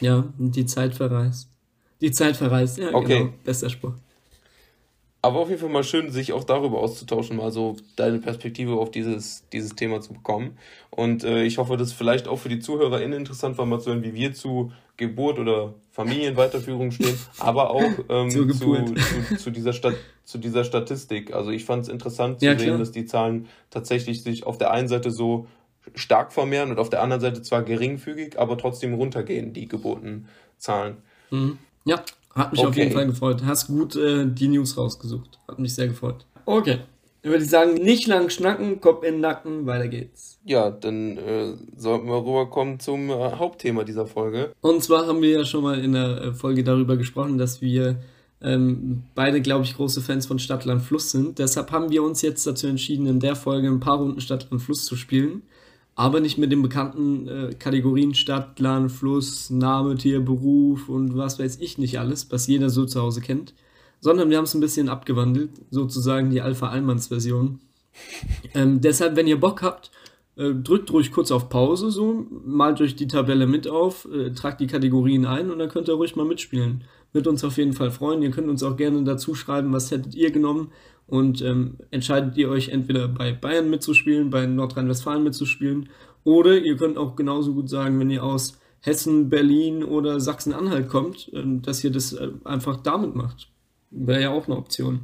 [0.00, 1.48] Ja, die Zeit verreist.
[2.00, 3.18] Die Zeit verreist, ja, okay.
[3.18, 3.32] genau.
[3.44, 3.94] Bester Spruch.
[5.24, 8.90] Aber auf jeden Fall mal schön, sich auch darüber auszutauschen, mal so deine Perspektive auf
[8.90, 10.58] dieses, dieses Thema zu bekommen.
[10.90, 14.02] Und äh, ich hoffe, dass vielleicht auch für die ZuhörerInnen interessant war, mal zu hören,
[14.02, 18.94] wie wir zu Geburt oder Familienweiterführung stehen, aber auch ähm, zu, zu,
[19.38, 21.32] zu, dieser Stat zu dieser Statistik.
[21.32, 22.78] Also ich fand es interessant zu ja, sehen, klar.
[22.78, 25.46] dass die Zahlen tatsächlich sich auf der einen Seite so
[25.94, 30.96] stark vermehren und auf der anderen Seite zwar geringfügig, aber trotzdem runtergehen, die Geburtenzahlen.
[31.30, 31.58] Mhm.
[31.84, 32.02] Ja,
[32.34, 32.68] hat mich okay.
[32.68, 33.42] auf jeden Fall gefreut.
[33.44, 35.38] Hast gut äh, die News rausgesucht.
[35.48, 36.26] Hat mich sehr gefreut.
[36.46, 36.78] Okay.
[37.22, 40.40] Dann würde ich sagen, nicht lang schnacken, Kopf in den Nacken, weiter geht's.
[40.44, 44.52] Ja, dann äh, sollten wir rüberkommen zum äh, Hauptthema dieser Folge.
[44.60, 47.96] Und zwar haben wir ja schon mal in der äh, Folge darüber gesprochen, dass wir
[48.42, 51.38] ähm, beide, glaube ich, große Fans von Stadtland Fluss sind.
[51.38, 54.84] Deshalb haben wir uns jetzt dazu entschieden, in der Folge ein paar Runden Stadtland Fluss
[54.84, 55.42] zu spielen
[55.94, 61.38] aber nicht mit den bekannten äh, Kategorien Stadt, Land, Fluss, Name, Tier, Beruf und was
[61.38, 63.54] weiß ich nicht alles, was jeder so zu Hause kennt,
[64.00, 67.60] sondern wir haben es ein bisschen abgewandelt, sozusagen die Alpha-Allmanns-Version.
[68.54, 69.90] Ähm, deshalb, wenn ihr Bock habt,
[70.36, 74.60] äh, drückt ruhig kurz auf Pause, so, malt euch die Tabelle mit auf, äh, tragt
[74.60, 76.84] die Kategorien ein und dann könnt ihr ruhig mal mitspielen.
[77.12, 78.22] Wird uns auf jeden Fall freuen.
[78.22, 80.72] Ihr könnt uns auch gerne dazu schreiben, was hättet ihr genommen,
[81.12, 85.90] und ähm, entscheidet ihr euch entweder bei Bayern mitzuspielen, bei Nordrhein-Westfalen mitzuspielen
[86.24, 91.30] oder ihr könnt auch genauso gut sagen, wenn ihr aus Hessen, Berlin oder Sachsen-Anhalt kommt,
[91.34, 93.50] ähm, dass ihr das äh, einfach damit macht.
[93.90, 95.00] Wäre ja auch eine Option.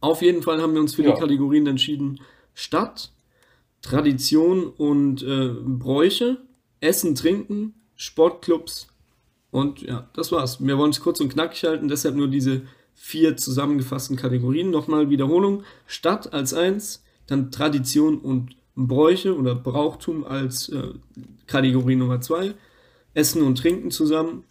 [0.00, 1.12] Auf jeden Fall haben wir uns für ja.
[1.12, 2.18] die Kategorien entschieden:
[2.52, 3.12] Stadt,
[3.82, 6.38] Tradition und äh, Bräuche,
[6.80, 8.88] Essen, Trinken, Sportclubs
[9.52, 10.58] Und ja, das war's.
[10.58, 12.62] Wir wollen es kurz und knackig halten, deshalb nur diese
[12.94, 14.70] vier zusammengefassten Kategorien.
[14.70, 15.62] Nochmal Wiederholung.
[15.86, 20.88] Stadt als eins, dann Tradition und Bräuche oder Brauchtum als äh,
[21.46, 22.54] Kategorie Nummer zwei,
[23.14, 24.44] Essen und Trinken zusammen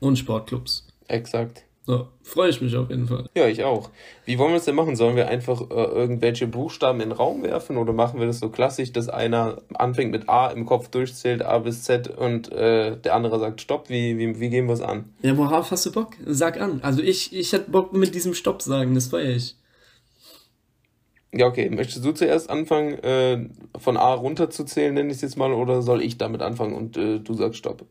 [0.00, 0.86] und Sportclubs.
[1.08, 1.64] Exakt.
[1.88, 3.24] So, freue ich mich auf jeden Fall.
[3.34, 3.88] Ja, ich auch.
[4.26, 4.94] Wie wollen wir es denn machen?
[4.94, 8.50] Sollen wir einfach äh, irgendwelche Buchstaben in den Raum werfen oder machen wir das so
[8.50, 13.14] klassisch, dass einer anfängt mit A im Kopf durchzählt, A bis Z und äh, der
[13.14, 13.88] andere sagt Stopp?
[13.88, 15.06] Wie, wie, wie gehen wir es an?
[15.22, 16.12] Ja, worauf hast du Bock?
[16.26, 16.80] Sag an.
[16.82, 19.56] Also ich, ich hätte Bock mit diesem Stopp sagen, das feiere ich.
[21.32, 21.70] Ja, okay.
[21.70, 23.48] Möchtest du zuerst anfangen, äh,
[23.78, 26.74] von A runter zu zählen, nenne ich es jetzt mal, oder soll ich damit anfangen
[26.74, 27.86] und äh, du sagst Stopp?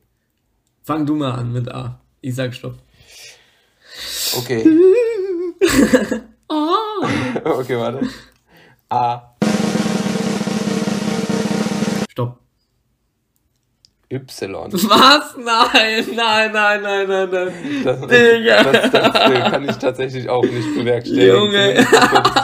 [0.83, 1.99] Fang du mal an mit A.
[2.21, 2.75] Ich sag Stopp.
[4.37, 4.63] Okay.
[7.43, 8.07] okay, warte.
[8.89, 9.21] A.
[12.09, 12.39] Stopp.
[14.09, 14.19] Y.
[14.89, 15.35] Was?
[15.37, 17.83] Nein, nein, nein, nein, nein, nein.
[17.83, 18.63] Das, Digga.
[18.63, 21.35] das, das, äh, kann ich tatsächlich auch nicht bewerkstelligen.
[21.35, 21.85] Junge.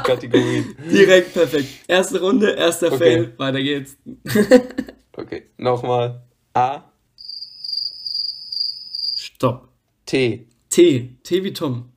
[0.04, 0.76] Kategorien.
[0.92, 1.70] Direkt perfekt.
[1.88, 2.98] Erste Runde, erster Okay.
[2.98, 3.34] Fail.
[3.38, 3.98] Weiter geht's.
[5.16, 6.24] Okay, nochmal.
[6.56, 6.86] A.
[9.16, 9.70] Stopp.
[10.08, 10.48] T.
[10.74, 11.16] T.
[11.22, 11.92] T wie Tom.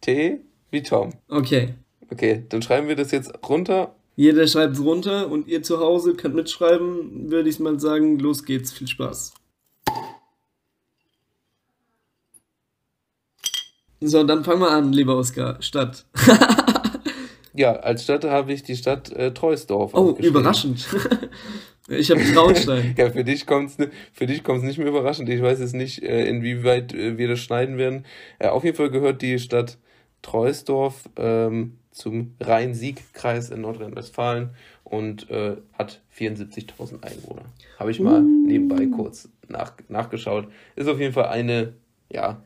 [0.00, 1.10] T wie Tom.
[1.28, 1.74] Okay.
[2.10, 3.94] Okay, dann schreiben wir das jetzt runter.
[4.16, 8.18] Jeder schreibt es runter und ihr zu Hause könnt mitschreiben, würde ich mal sagen.
[8.18, 8.72] Los geht's.
[8.72, 9.34] Viel Spaß.
[14.00, 15.60] So, dann fangen wir an, lieber Oskar.
[15.60, 16.06] Stadt.
[17.54, 19.92] Ja, als Stadt habe ich die Stadt äh, Treusdorf.
[19.92, 20.86] Oh, überraschend.
[21.88, 22.94] ich habe Traunstein.
[22.98, 25.28] Ja, für dich kommt's ni- für dich kommt's nicht mehr überraschend.
[25.28, 28.04] Ich weiß jetzt nicht, äh, inwieweit äh, wir das schneiden werden.
[28.38, 29.78] Äh, auf jeden Fall gehört die Stadt
[30.22, 34.50] Treusdorf ähm, zum Rhein-Sieg-Kreis in Nordrhein-Westfalen
[34.84, 37.44] und äh, hat 74.000 Einwohner.
[37.78, 40.46] Habe ich mal nebenbei kurz nach, nachgeschaut.
[40.76, 41.74] Ist auf jeden Fall eine,
[42.10, 42.42] ja,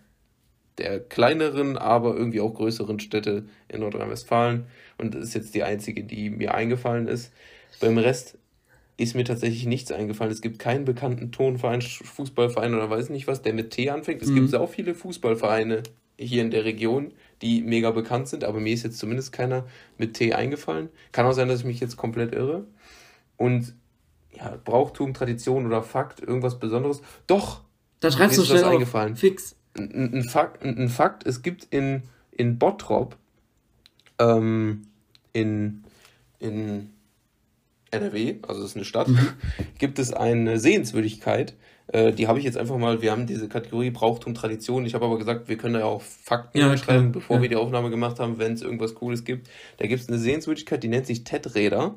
[0.79, 4.67] der kleineren, aber irgendwie auch größeren Städte in Nordrhein-Westfalen
[4.99, 7.33] und ist jetzt die einzige, die mir eingefallen ist.
[7.81, 8.39] Beim Rest
[8.97, 10.33] ist mir tatsächlich nichts eingefallen.
[10.33, 14.23] Es gibt keinen bekannten Tonverein, Fußballverein oder weiß nicht was, der mit T anfängt.
[14.23, 15.83] Es gibt auch viele Fußballvereine
[16.19, 19.67] hier in der Region, die mega bekannt sind, aber mir ist jetzt zumindest keiner
[19.99, 20.89] mit T eingefallen.
[21.13, 22.67] Kann auch sein, dass ich mich jetzt komplett irre.
[23.37, 23.75] Und
[24.35, 27.03] ja, Brauchtum, Tradition oder Fakt, irgendwas Besonderes.
[27.27, 27.63] Doch,
[28.01, 28.75] Da schreibst du ist was schnell auf.
[28.75, 29.17] eingefallen.
[29.17, 29.57] Fix.
[29.77, 33.17] ein, ein, Fakt, ein, ein Fakt, es gibt in, in Bottrop,
[34.19, 34.87] ähm,
[35.35, 35.85] in,
[36.39, 36.91] in
[37.97, 39.09] NRW, also das ist eine Stadt,
[39.79, 41.55] gibt es eine Sehenswürdigkeit.
[41.89, 44.85] Äh, die habe ich jetzt einfach mal, wir haben diese Kategorie Brauchtum, Tradition.
[44.87, 47.43] Ich habe aber gesagt, wir können da ja auch Fakten Ja, schreiben, bevor ja.
[47.43, 49.49] wir die Aufnahme gemacht haben, wenn es irgendwas Cooles gibt.
[49.79, 51.95] Da gibt es eine Sehenswürdigkeit, die nennt sich Teträder.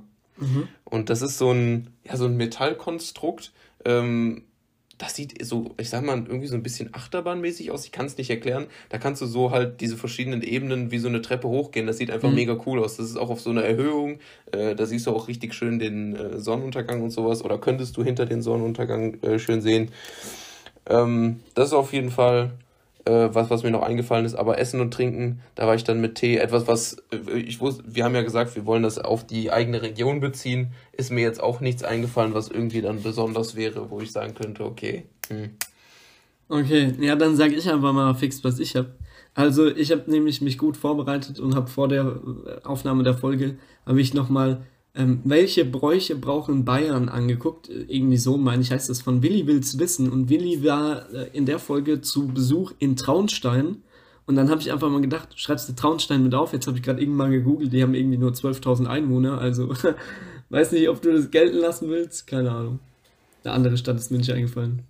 [0.85, 3.51] Und das ist so ein, ja, so ein Metallkonstrukt.
[3.85, 4.43] Ähm,
[4.99, 7.85] das sieht so, ich sag mal, irgendwie so ein bisschen achterbahnmäßig aus.
[7.85, 8.67] Ich kann es nicht erklären.
[8.89, 11.87] Da kannst du so halt diese verschiedenen Ebenen wie so eine Treppe hochgehen.
[11.87, 12.35] Das sieht einfach Mhm.
[12.35, 12.97] mega cool aus.
[12.97, 14.19] Das ist auch auf so einer Erhöhung.
[14.51, 17.43] Äh, da siehst du auch richtig schön den äh, Sonnenuntergang und sowas.
[17.43, 19.89] Oder könntest du hinter den Sonnenuntergang äh, schön sehen.
[20.85, 22.51] Ähm, das ist auf jeden Fall
[23.05, 24.35] äh, was, was mir noch eingefallen ist.
[24.35, 27.83] Aber Essen und Trinken, da war ich dann mit Tee etwas, was äh, ich wusste,
[27.87, 30.73] wir haben ja gesagt, wir wollen das auf die eigene Region beziehen.
[30.91, 34.63] Ist mir jetzt auch nichts eingefallen, was irgendwie dann besonders wäre, wo ich sagen könnte,
[34.65, 35.05] okay.
[35.29, 35.51] Hm.
[36.49, 38.89] Okay, ja, dann sage ich einfach mal fix, was ich habe.
[39.35, 43.57] Also, ich habe nämlich mich gut vorbereitet und habe vor der äh, Aufnahme der Folge,
[43.85, 44.61] habe ich nochmal,
[44.95, 47.69] ähm, welche Bräuche brauchen Bayern angeguckt.
[47.69, 50.09] Äh, Irgendwie so, meine ich, heißt das von Willi will's wissen.
[50.09, 53.83] Und Willi war äh, in der Folge zu Besuch in Traunstein.
[54.25, 56.53] Und dann habe ich einfach mal gedacht, schreibst du Traunstein mit auf?
[56.53, 59.39] Jetzt habe ich gerade irgendwann gegoogelt, die haben irgendwie nur 12.000 Einwohner.
[59.39, 59.73] Also,
[60.49, 62.27] weiß nicht, ob du das gelten lassen willst.
[62.27, 62.79] Keine Ahnung.
[63.43, 64.83] Eine andere Stadt ist mir nicht eingefallen.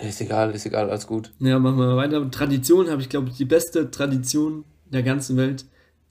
[0.00, 1.32] Ist egal, ist egal, alles gut.
[1.40, 2.30] Ja, machen wir mal weiter.
[2.30, 5.64] Tradition habe ich, glaube ich, die beste Tradition der ganzen Welt.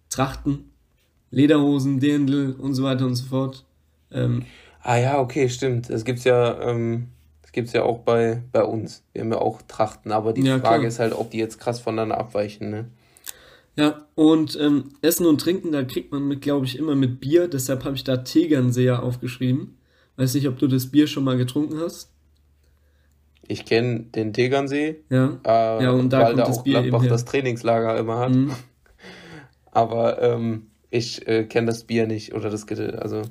[0.09, 0.69] Trachten,
[1.31, 3.65] Lederhosen, Dirndl und so weiter und so fort.
[4.11, 4.43] Ähm,
[4.81, 5.89] Ah ja, okay, stimmt.
[5.89, 7.07] Das gibt's ja, ähm,
[7.41, 9.03] das gibt's ja auch bei, bei uns.
[9.13, 10.87] Wir haben ja auch Trachten, aber die Ja, Frage klar.
[10.87, 12.85] ist halt, ob die jetzt krass voneinander abweichen, ne?
[13.75, 17.47] ja, und ähm, Essen und Trinken, da kriegt man mit, glaube ich, immer mit Bier.
[17.47, 19.77] Deshalb habe ich da Tegernseher aufgeschrieben.
[20.15, 22.09] Weiß nicht, ob du das Bier schon mal getrunken hast.
[23.47, 25.37] Ich kenne den Tegernsee, Ja.
[25.45, 28.17] äh, Ja, und da weil kommt da das auch Bier eben Gladbach das Trainingslager immer
[28.19, 28.31] hat.
[28.35, 28.51] Mhm.
[29.71, 33.21] Aber ähm, ich äh, kenne das Bier nicht oder das Gete- also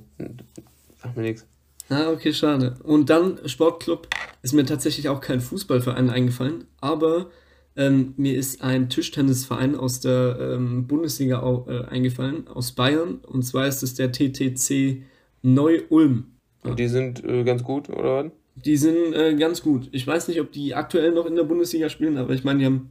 [1.03, 1.47] sag mir nichts.
[1.89, 2.75] Ah, okay, schade.
[2.83, 4.09] Und dann Sportclub
[4.43, 7.31] ist mir tatsächlich auch kein Fußballverein eingefallen, aber
[7.77, 13.17] ähm, mir ist ein Tischtennisverein aus der ähm, Bundesliga au- äh, eingefallen, aus Bayern.
[13.27, 15.03] Und zwar ist es der TTC
[15.43, 16.25] Neu-Ulm.
[16.65, 18.33] Und die sind äh, ganz gut, oder was?
[18.65, 19.89] Die sind äh, ganz gut.
[19.93, 22.65] Ich weiß nicht, ob die aktuell noch in der Bundesliga spielen, aber ich meine, die
[22.67, 22.91] haben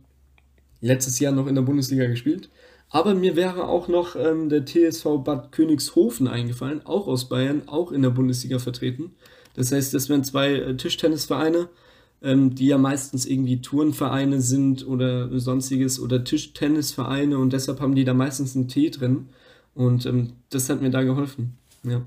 [0.82, 2.50] letztes Jahr noch in der Bundesliga gespielt.
[2.96, 7.92] Aber mir wäre auch noch ähm, der TSV Bad Königshofen eingefallen, auch aus Bayern, auch
[7.92, 9.16] in der Bundesliga vertreten.
[9.54, 11.68] Das heißt, das wären zwei äh, Tischtennisvereine,
[12.24, 18.06] ähm, die ja meistens irgendwie Turnvereine sind oder sonstiges oder Tischtennisvereine und deshalb haben die
[18.06, 19.28] da meistens einen T drin.
[19.74, 21.58] Und ähm, das hat mir da geholfen.
[21.84, 22.02] Ja.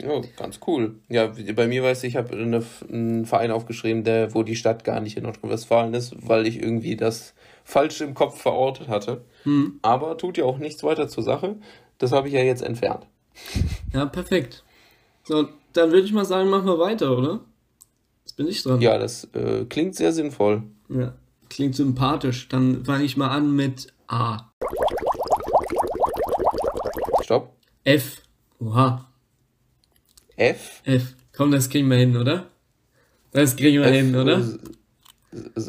[0.00, 0.94] Ja, ganz cool.
[1.10, 5.00] Ja, bei mir weiß ich, ich habe einen Verein aufgeschrieben, der, wo die Stadt gar
[5.00, 9.24] nicht in Nordrhein-Westfalen ist, weil ich irgendwie das falsch im Kopf verortet hatte.
[9.44, 9.78] Mhm.
[9.82, 11.56] Aber tut ja auch nichts weiter zur Sache.
[11.98, 13.06] Das habe ich ja jetzt entfernt.
[13.92, 14.64] Ja, perfekt.
[15.24, 17.40] So, dann würde ich mal sagen, machen wir weiter, oder?
[18.24, 18.80] Jetzt bin ich dran.
[18.80, 20.62] Ja, das äh, klingt sehr sinnvoll.
[20.88, 21.14] Ja,
[21.48, 22.48] klingt sympathisch.
[22.48, 24.50] Dann fange ich mal an mit A.
[27.22, 27.56] Stopp.
[27.84, 28.22] F.
[28.58, 29.08] Oha.
[30.36, 30.82] F?
[30.84, 31.14] F.
[31.34, 32.46] Komm, das kriegen wir hin, oder?
[33.32, 34.42] Das kriegen wir F, hin, oder?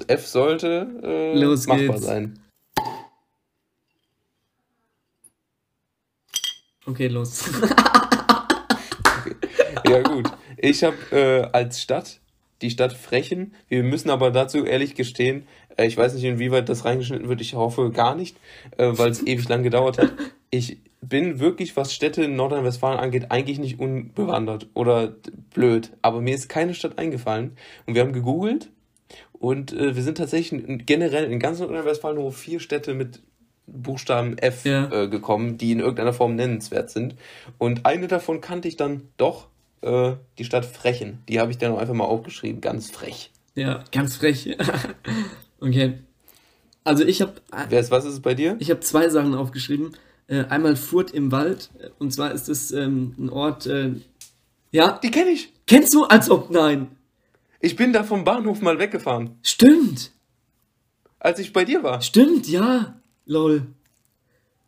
[0.08, 2.06] F sollte äh, Los machbar geht's.
[2.06, 2.40] sein.
[6.86, 7.50] Okay, los.
[9.18, 9.36] okay.
[9.88, 10.30] Ja, gut.
[10.58, 12.20] Ich habe äh, als Stadt
[12.62, 13.54] die Stadt Frechen.
[13.68, 15.46] Wir müssen aber dazu ehrlich gestehen,
[15.78, 17.42] äh, ich weiß nicht, inwieweit das reingeschnitten wird.
[17.42, 18.38] Ich hoffe gar nicht,
[18.78, 20.14] äh, weil es ewig lang gedauert hat.
[20.50, 25.16] Ich bin wirklich, was Städte in Nordrhein-Westfalen angeht, eigentlich nicht unbewandert oder
[25.54, 25.92] blöd.
[26.02, 27.58] Aber mir ist keine Stadt eingefallen.
[27.86, 28.70] Und wir haben gegoogelt
[29.44, 33.22] und äh, wir sind tatsächlich generell in ganz Nordrhein-Westfalen nur vier Städte mit
[33.68, 34.90] Buchstaben F ja.
[34.90, 37.16] äh, gekommen, die in irgendeiner Form nennenswert sind.
[37.58, 39.50] Und eine davon kannte ich dann doch,
[39.82, 41.24] äh, die Stadt Frechen.
[41.28, 43.32] Die habe ich dann auch einfach mal aufgeschrieben, ganz frech.
[43.54, 44.58] Ja, ganz frech.
[45.60, 45.96] okay.
[46.86, 47.34] Also ich habe.
[47.90, 48.56] Was ist es bei dir?
[48.60, 49.92] Ich habe zwei Sachen aufgeschrieben.
[50.28, 51.70] Äh, einmal Furt im Wald.
[52.00, 53.68] Und zwar ist es ähm, ein Ort.
[53.68, 53.96] Äh,
[54.72, 55.02] ja.
[55.04, 55.52] Die kenne ich.
[55.68, 56.06] Kennst du?
[56.06, 56.96] Als ob nein.
[57.64, 59.38] Ich bin da vom Bahnhof mal weggefahren.
[59.42, 60.12] Stimmt.
[61.18, 62.02] Als ich bei dir war.
[62.02, 63.00] Stimmt, ja.
[63.26, 63.68] Lol.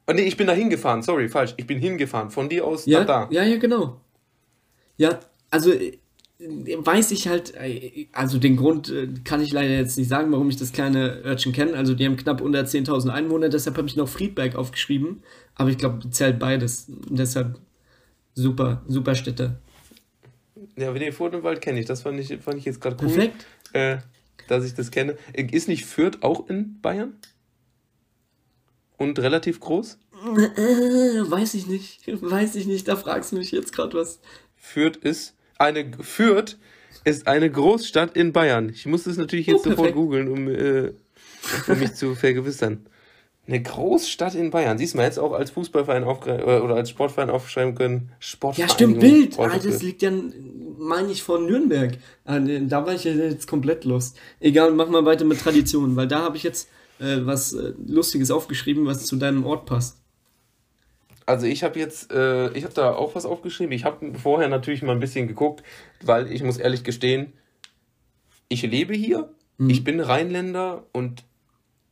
[0.08, 1.02] Oh, nee, ich bin da hingefahren.
[1.02, 1.56] Sorry, falsch.
[1.58, 2.30] Ich bin hingefahren.
[2.32, 3.28] Von dir aus ja, nach da.
[3.32, 4.00] Ja, ja, genau.
[4.96, 5.20] Ja,
[5.52, 5.98] also äh,
[6.40, 10.50] weiß ich halt, äh, also den Grund äh, kann ich leider jetzt nicht sagen, warum
[10.50, 11.74] ich das kleine Örtchen kenne.
[11.74, 15.22] Also die haben knapp unter 10.000 Einwohner, deshalb habe ich noch Friedberg aufgeschrieben.
[15.56, 16.86] Aber ich glaube, zählt beides.
[17.10, 17.60] Deshalb
[18.36, 19.60] super, super Städte.
[20.78, 21.86] Ja, den Furt im Wald kenne ich.
[21.86, 23.10] Das fand ich, fand ich jetzt gerade cool.
[23.10, 23.46] Perfekt.
[23.74, 23.98] Äh,
[24.48, 25.18] dass ich das kenne.
[25.34, 27.18] Ist nicht Fürth auch in Bayern?
[28.98, 29.98] Und relativ groß?
[30.36, 32.02] Äh, weiß ich nicht.
[32.08, 32.88] Weiß ich nicht.
[32.88, 34.20] Da fragst du mich jetzt gerade was.
[34.56, 36.58] Fürth ist eine Fürth
[37.04, 38.70] ist eine Großstadt in Bayern.
[38.70, 40.92] Ich muss das natürlich jetzt oh, sofort googeln, um, äh,
[41.68, 42.86] um mich zu vergewissern.
[43.48, 44.78] Eine Großstadt in Bayern.
[44.78, 48.12] Siehst du mal, jetzt auch als Fußballverein oder als Sportverein aufschreiben können.
[48.56, 49.38] Ja, stimmt, Bild.
[49.38, 50.12] Ah, das liegt ja,
[50.80, 51.98] meine ich, von Nürnberg.
[52.24, 54.18] Ah, da war ich jetzt komplett lost.
[54.40, 58.32] Egal, mach mal weiter mit Traditionen, weil da habe ich jetzt äh, was äh, Lustiges
[58.32, 60.00] aufgeschrieben, was zu deinem Ort passt.
[61.28, 63.74] Also ich habe jetzt, äh, ich habe da auch was aufgeschrieben.
[63.74, 65.64] Ich habe vorher natürlich mal ein bisschen geguckt,
[66.04, 67.34] weil ich muss ehrlich gestehen,
[68.48, 69.70] ich lebe hier, mhm.
[69.70, 71.24] ich bin Rheinländer und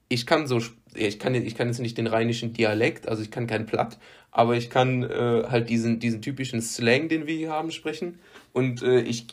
[0.08, 0.60] ich kann so,
[0.96, 3.98] ich kann, ich kann jetzt nicht den rheinischen Dialekt, also ich kann kein Platt,
[4.32, 8.20] aber ich kann äh, halt diesen, diesen typischen Slang, den wir hier haben, sprechen.
[8.52, 9.28] Und äh, ich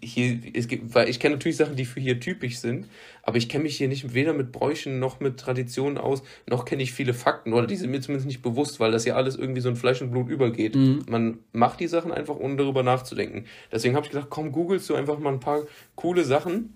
[0.00, 2.86] hier, es gibt, weil ich kenne natürlich Sachen, die für hier typisch sind,
[3.22, 6.82] aber ich kenne mich hier nicht weder mit Bräuchen noch mit Traditionen aus, noch kenne
[6.82, 9.60] ich viele Fakten oder die sind mir zumindest nicht bewusst, weil das ja alles irgendwie
[9.60, 10.74] so in Fleisch und Blut übergeht.
[10.74, 11.04] Mhm.
[11.08, 13.44] Man macht die Sachen einfach, ohne darüber nachzudenken.
[13.70, 16.72] Deswegen habe ich gedacht, komm, googelst du einfach mal ein paar coole Sachen.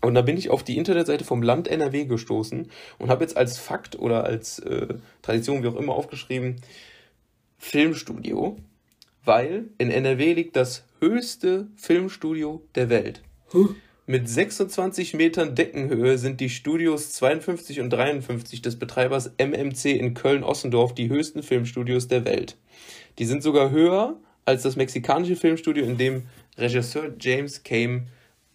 [0.00, 3.58] Und da bin ich auf die Internetseite vom Land NRW gestoßen und habe jetzt als
[3.58, 6.56] Fakt oder als äh, Tradition, wie auch immer, aufgeschrieben,
[7.58, 8.56] Filmstudio,
[9.24, 13.22] weil in NRW liegt das höchste Filmstudio der Welt.
[13.52, 13.74] Huh.
[14.06, 20.94] Mit 26 Metern Deckenhöhe sind die Studios 52 und 53 des Betreibers MMC in Köln-Ossendorf
[20.94, 22.56] die höchsten Filmstudios der Welt.
[23.18, 26.22] Die sind sogar höher als das mexikanische Filmstudio, in dem
[26.56, 28.06] Regisseur James, Came,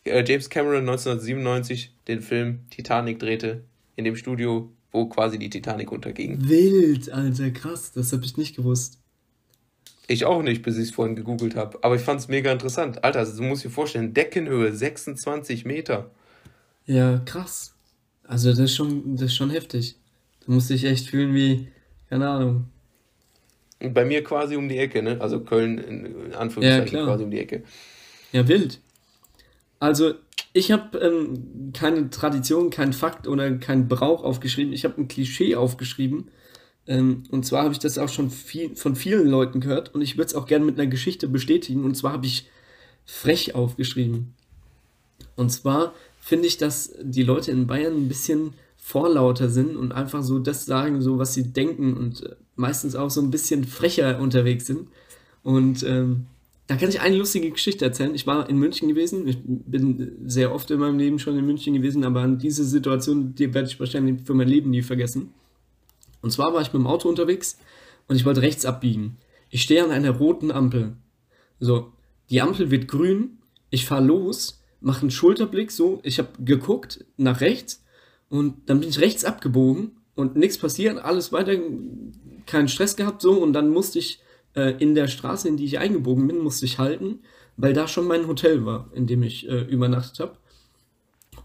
[0.06, 3.64] äh, James Cameron 1997 den Film Titanic drehte.
[3.96, 6.50] In dem Studio, wo quasi die Titanic unterging.
[6.50, 9.00] Wild, Alter, krass, das habe ich nicht gewusst.
[10.08, 11.78] Ich auch nicht, bis ich es vorhin gegoogelt habe.
[11.82, 13.04] Aber ich fand es mega interessant.
[13.04, 16.12] Alter, also, du musst dir vorstellen, Deckenhöhe 26 Meter.
[16.86, 17.74] Ja, krass.
[18.26, 19.96] Also das ist schon, das ist schon heftig.
[20.46, 21.68] Da musst dich echt fühlen wie,
[22.10, 22.66] keine Ahnung.
[23.80, 25.20] Bei mir quasi um die Ecke, ne?
[25.20, 27.64] Also Köln in Anführungszeichen ja, quasi um die Ecke.
[28.32, 28.80] Ja, wild.
[29.84, 30.14] Also
[30.54, 34.72] ich habe ähm, keine Tradition, kein Fakt oder kein Brauch aufgeschrieben.
[34.72, 36.30] Ich habe ein Klischee aufgeschrieben.
[36.88, 40.16] Ähm, und zwar habe ich das auch schon viel, von vielen Leuten gehört und ich
[40.16, 41.84] würde es auch gerne mit einer Geschichte bestätigen.
[41.84, 42.50] Und zwar habe ich
[43.04, 44.34] frech aufgeschrieben.
[45.36, 50.24] Und zwar finde ich, dass die Leute in Bayern ein bisschen vorlauter sind und einfach
[50.24, 54.22] so das sagen, so was sie denken und äh, meistens auch so ein bisschen frecher
[54.22, 54.88] unterwegs sind.
[55.44, 56.28] Und ähm,
[56.68, 58.16] da kann ich eine lustige Geschichte erzählen.
[58.16, 59.28] Ich war in München gewesen.
[59.28, 63.36] Ich bin sehr oft in meinem Leben schon in München gewesen, aber an diese Situation,
[63.36, 65.34] die werde ich wahrscheinlich für mein Leben nie vergessen.
[66.22, 67.58] Und zwar war ich mit dem Auto unterwegs
[68.08, 69.18] und ich wollte rechts abbiegen.
[69.50, 70.96] Ich stehe an einer roten Ampel.
[71.60, 71.92] So,
[72.30, 73.40] die Ampel wird grün,
[73.70, 77.84] ich fahre los, mache einen Schulterblick, so, ich habe geguckt nach rechts
[78.30, 81.58] und dann bin ich rechts abgebogen und nichts passiert, alles weiter,
[82.46, 84.20] keinen Stress gehabt, so, und dann musste ich
[84.56, 87.20] äh, in der Straße, in die ich eingebogen bin, musste ich halten,
[87.58, 90.38] weil da schon mein Hotel war, in dem ich äh, übernachtet habe.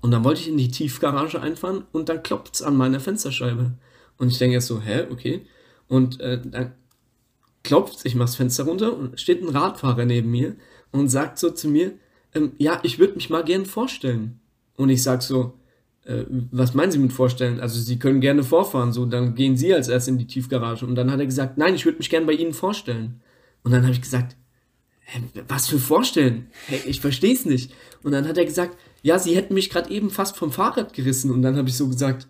[0.00, 3.72] Und dann wollte ich in die Tiefgarage einfahren und dann klopft es an meiner Fensterscheibe.
[4.16, 5.46] Und ich denke jetzt so, hä, okay.
[5.88, 6.74] Und äh, dann
[7.62, 10.56] klopft ich mache das Fenster runter und steht ein Radfahrer neben mir
[10.90, 11.92] und sagt so zu mir,
[12.34, 14.40] ähm, ja, ich würde mich mal gern vorstellen.
[14.76, 15.54] Und ich sag so,
[16.08, 17.60] äh, was meinen Sie mit vorstellen?
[17.60, 20.86] Also Sie können gerne vorfahren, so, dann gehen Sie als erst in die Tiefgarage.
[20.86, 23.20] Und dann hat er gesagt, nein, ich würde mich gern bei Ihnen vorstellen.
[23.62, 24.36] Und dann habe ich gesagt,
[25.00, 26.46] hä, was für vorstellen?
[26.66, 27.72] Hey, ich verstehe es nicht.
[28.02, 31.30] Und dann hat er gesagt, ja, Sie hätten mich gerade eben fast vom Fahrrad gerissen.
[31.30, 32.26] Und dann habe ich so gesagt,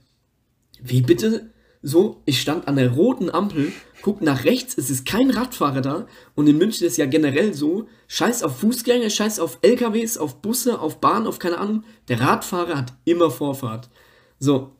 [0.82, 1.52] wie bitte?
[1.80, 3.72] So, ich stand an der roten Ampel,
[4.02, 6.06] guck nach rechts, es ist kein Radfahrer da.
[6.34, 10.80] Und in München ist ja generell so, scheiß auf Fußgänger, scheiß auf LKWs, auf Busse,
[10.80, 11.84] auf Bahn, auf keine Ahnung.
[12.08, 13.90] Der Radfahrer hat immer Vorfahrt.
[14.38, 14.72] So,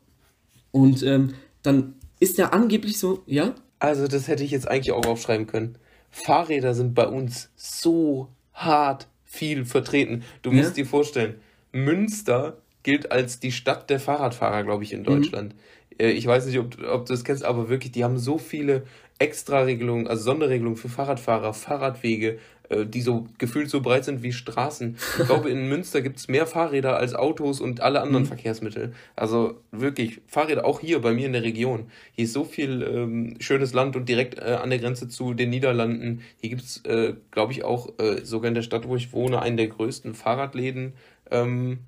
[0.71, 3.55] und ähm, dann ist er angeblich so, ja?
[3.79, 5.77] Also das hätte ich jetzt eigentlich auch aufschreiben können.
[6.09, 10.23] Fahrräder sind bei uns so hart viel vertreten.
[10.41, 10.83] Du musst ja?
[10.83, 11.35] dir vorstellen,
[11.71, 15.05] Münster gilt als die Stadt der Fahrradfahrer, glaube ich, in mhm.
[15.05, 15.53] Deutschland.
[15.53, 15.59] Mhm.
[15.99, 18.83] Ich weiß nicht, ob, ob du das kennst, aber wirklich, die haben so viele
[19.19, 22.39] Extra-Regelungen, also Sonderregelungen für Fahrradfahrer, Fahrradwege,
[22.69, 24.97] äh, die so gefühlt so breit sind wie Straßen.
[25.19, 28.27] Ich glaube, in Münster gibt es mehr Fahrräder als Autos und alle anderen mhm.
[28.27, 28.93] Verkehrsmittel.
[29.17, 31.87] Also wirklich, Fahrräder auch hier bei mir in der Region.
[32.13, 35.49] Hier ist so viel ähm, schönes Land und direkt äh, an der Grenze zu den
[35.49, 36.21] Niederlanden.
[36.39, 39.41] Hier gibt es, äh, glaube ich, auch äh, sogar in der Stadt, wo ich wohne,
[39.41, 40.93] einen der größten Fahrradläden
[41.29, 41.79] ähm,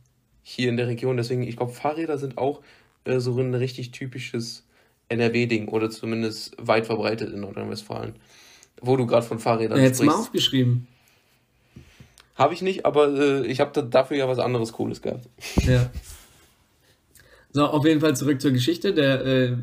[0.44, 1.16] hier in der Region.
[1.16, 2.62] Deswegen, ich glaube, Fahrräder sind auch
[3.06, 4.66] äh, so ein richtig typisches
[5.12, 8.16] NRW-Ding oder zumindest weit verbreitet in Nordrhein-Westfalen.
[8.82, 10.04] Wo du gerade von Fahrrädern ja, sprichst.
[10.04, 10.88] mal aufgeschrieben.
[12.36, 15.30] Habe ich nicht, aber äh, ich habe da dafür ja was anderes Cooles gehabt.
[15.68, 15.90] Ja.
[17.54, 18.94] So, auf jeden Fall zurück zur Geschichte.
[18.94, 19.58] Der, äh,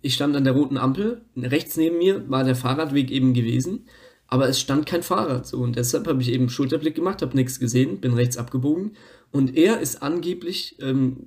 [0.00, 1.20] ich stand an der roten Ampel.
[1.36, 3.86] Rechts neben mir war der Fahrradweg eben gewesen,
[4.26, 5.46] aber es stand kein Fahrrad.
[5.46, 8.96] So, und deshalb habe ich eben Schulterblick gemacht, habe nichts gesehen, bin rechts abgebogen.
[9.32, 11.26] Und er ist angeblich ähm,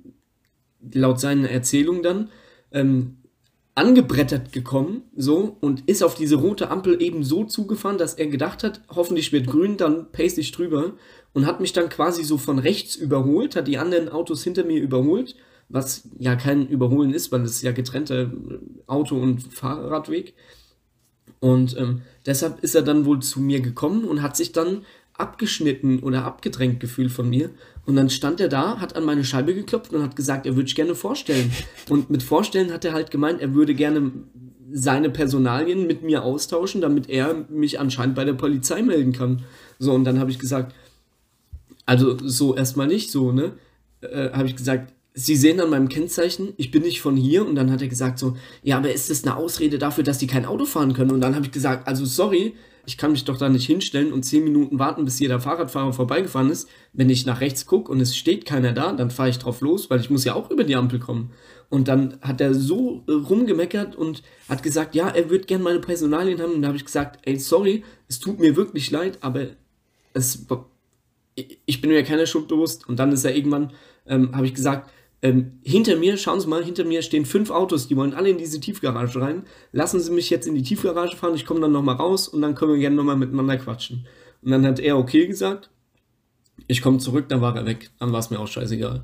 [0.92, 2.30] laut seinen Erzählungen dann
[2.72, 3.18] ähm,
[3.74, 8.64] angebrettert gekommen, so, und ist auf diese rote Ampel eben so zugefahren, dass er gedacht
[8.64, 10.94] hat, hoffentlich wird grün, dann pace ich drüber
[11.32, 14.80] und hat mich dann quasi so von rechts überholt, hat die anderen Autos hinter mir
[14.80, 15.36] überholt,
[15.68, 18.32] was ja kein Überholen ist, weil es ja getrennte
[18.86, 20.34] Auto- und Fahrradweg.
[21.38, 24.84] Und ähm, deshalb ist er dann wohl zu mir gekommen und hat sich dann
[25.20, 27.50] abgeschnitten oder abgedrängt gefühlt von mir.
[27.86, 30.72] Und dann stand er da, hat an meine Scheibe geklopft und hat gesagt, er würde
[30.72, 31.50] gerne vorstellen.
[31.88, 34.12] Und mit vorstellen hat er halt gemeint, er würde gerne
[34.72, 39.42] seine Personalien mit mir austauschen, damit er mich anscheinend bei der Polizei melden kann.
[39.78, 40.74] So, und dann habe ich gesagt,
[41.86, 43.52] also so erstmal nicht so, ne?
[44.00, 47.46] Äh, habe ich gesagt, Sie sehen an meinem Kennzeichen, ich bin nicht von hier.
[47.46, 50.28] Und dann hat er gesagt so, ja, aber ist das eine Ausrede dafür, dass Sie
[50.28, 51.10] kein Auto fahren können?
[51.10, 52.54] Und dann habe ich gesagt, also sorry,
[52.86, 56.50] ich kann mich doch da nicht hinstellen und zehn Minuten warten, bis jeder Fahrradfahrer vorbeigefahren
[56.50, 56.68] ist.
[56.92, 59.90] Wenn ich nach rechts gucke und es steht keiner da, dann fahre ich drauf los,
[59.90, 61.32] weil ich muss ja auch über die Ampel kommen.
[61.68, 65.78] Und dann hat er so äh, rumgemeckert und hat gesagt, ja, er würde gerne meine
[65.78, 66.54] Personalien haben.
[66.54, 69.46] Und da habe ich gesagt, ey, sorry, es tut mir wirklich leid, aber
[70.12, 70.46] es,
[71.66, 72.50] ich bin mir keiner Schuld.
[72.52, 73.72] Und dann ist er irgendwann,
[74.06, 74.90] ähm, habe ich gesagt,
[75.22, 78.38] ähm, hinter mir, schauen Sie mal, hinter mir stehen fünf Autos, die wollen alle in
[78.38, 79.44] diese Tiefgarage rein.
[79.72, 82.54] Lassen Sie mich jetzt in die Tiefgarage fahren, ich komme dann nochmal raus und dann
[82.54, 84.06] können wir gerne nochmal miteinander quatschen.
[84.42, 85.70] Und dann hat er okay gesagt.
[86.66, 87.90] Ich komme zurück, dann war er weg.
[87.98, 89.02] Dann war es mir auch scheißegal.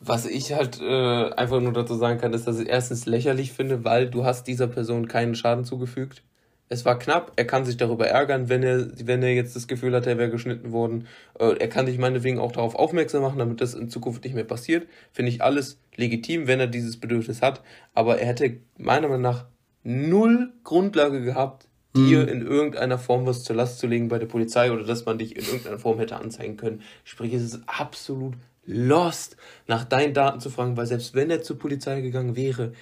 [0.00, 3.84] Was ich halt äh, einfach nur dazu sagen kann, ist, dass ich erstens lächerlich finde,
[3.84, 6.22] weil du hast dieser Person keinen Schaden zugefügt
[6.72, 9.92] es war knapp, er kann sich darüber ärgern, wenn er, wenn er jetzt das Gefühl
[9.92, 11.08] hat, er wäre geschnitten worden.
[11.38, 14.44] Äh, er kann dich meinetwegen auch darauf aufmerksam machen, damit das in Zukunft nicht mehr
[14.44, 14.86] passiert.
[15.12, 17.60] Finde ich alles legitim, wenn er dieses Bedürfnis hat.
[17.92, 19.46] Aber er hätte meiner Meinung nach
[19.82, 21.66] null Grundlage gehabt,
[21.96, 22.28] dir mhm.
[22.28, 25.34] in irgendeiner Form was zur Last zu legen bei der Polizei oder dass man dich
[25.34, 26.82] in irgendeiner Form hätte anzeigen können.
[27.02, 31.58] Sprich, es ist absolut lost, nach deinen Daten zu fragen, weil selbst wenn er zur
[31.58, 32.74] Polizei gegangen wäre,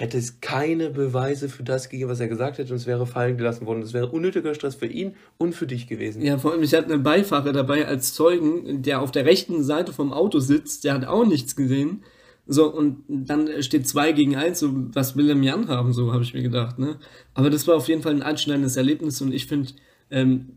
[0.00, 3.36] hätte es keine Beweise für das gegeben, was er gesagt hätte, und es wäre fallen
[3.36, 3.82] gelassen worden.
[3.82, 6.22] Es wäre unnötiger Stress für ihn und für dich gewesen.
[6.22, 9.92] Ja, vor allem, ich hatte einen Beifahrer dabei als Zeugen, der auf der rechten Seite
[9.92, 12.02] vom Auto sitzt, der hat auch nichts gesehen.
[12.46, 16.22] So, und dann steht zwei gegen eins, so, was will er mir anhaben, so habe
[16.22, 16.96] ich mir gedacht, ne?
[17.34, 19.68] Aber das war auf jeden Fall ein einschneidendes Erlebnis und ich finde,
[20.10, 20.54] ähm,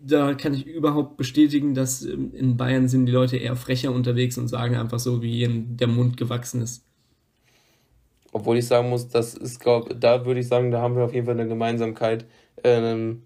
[0.00, 4.38] da kann ich überhaupt bestätigen, dass ähm, in Bayern sind die Leute eher frecher unterwegs
[4.38, 6.86] und sagen einfach so, wie ihnen der Mund gewachsen ist.
[8.36, 11.14] Obwohl ich sagen muss, das ist, glaub, da würde ich sagen, da haben wir auf
[11.14, 12.26] jeden Fall eine Gemeinsamkeit.
[12.62, 13.22] Ähm,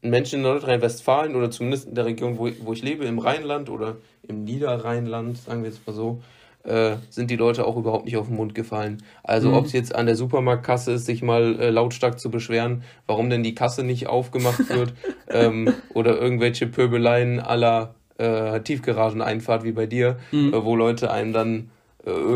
[0.00, 3.68] Menschen in Nordrhein-Westfalen oder zumindest in der Region, wo ich, wo ich lebe, im Rheinland
[3.68, 6.22] oder im Niederrheinland, sagen wir jetzt mal so,
[6.62, 9.02] äh, sind die Leute auch überhaupt nicht auf den Mund gefallen.
[9.22, 9.56] Also mhm.
[9.56, 13.42] ob es jetzt an der Supermarktkasse ist, sich mal äh, lautstark zu beschweren, warum denn
[13.42, 14.94] die Kasse nicht aufgemacht wird
[15.28, 20.54] ähm, oder irgendwelche Pöbeleien aller äh, Tiefgarageneinfahrt wie bei dir, mhm.
[20.54, 21.70] äh, wo Leute einen dann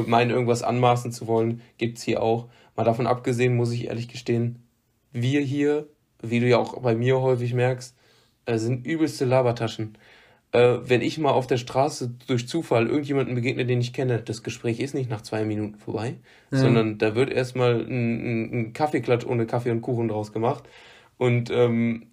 [0.06, 2.48] meinen, irgendwas anmaßen zu wollen, gibt es hier auch.
[2.76, 4.66] Mal davon abgesehen, muss ich ehrlich gestehen,
[5.12, 5.88] wir hier,
[6.22, 7.96] wie du ja auch bei mir häufig merkst,
[8.46, 9.96] äh, sind übelste Labertaschen
[10.52, 14.42] äh, wenn ich mal auf der Straße durch Zufall irgendjemanden begegne, den ich kenne, das
[14.42, 16.16] Gespräch ist nicht nach zwei Minuten vorbei,
[16.50, 16.58] ja.
[16.58, 20.64] sondern da wird erstmal ein, ein Kaffeeklatsch ohne Kaffee und Kuchen draus gemacht.
[21.16, 22.11] Und ähm,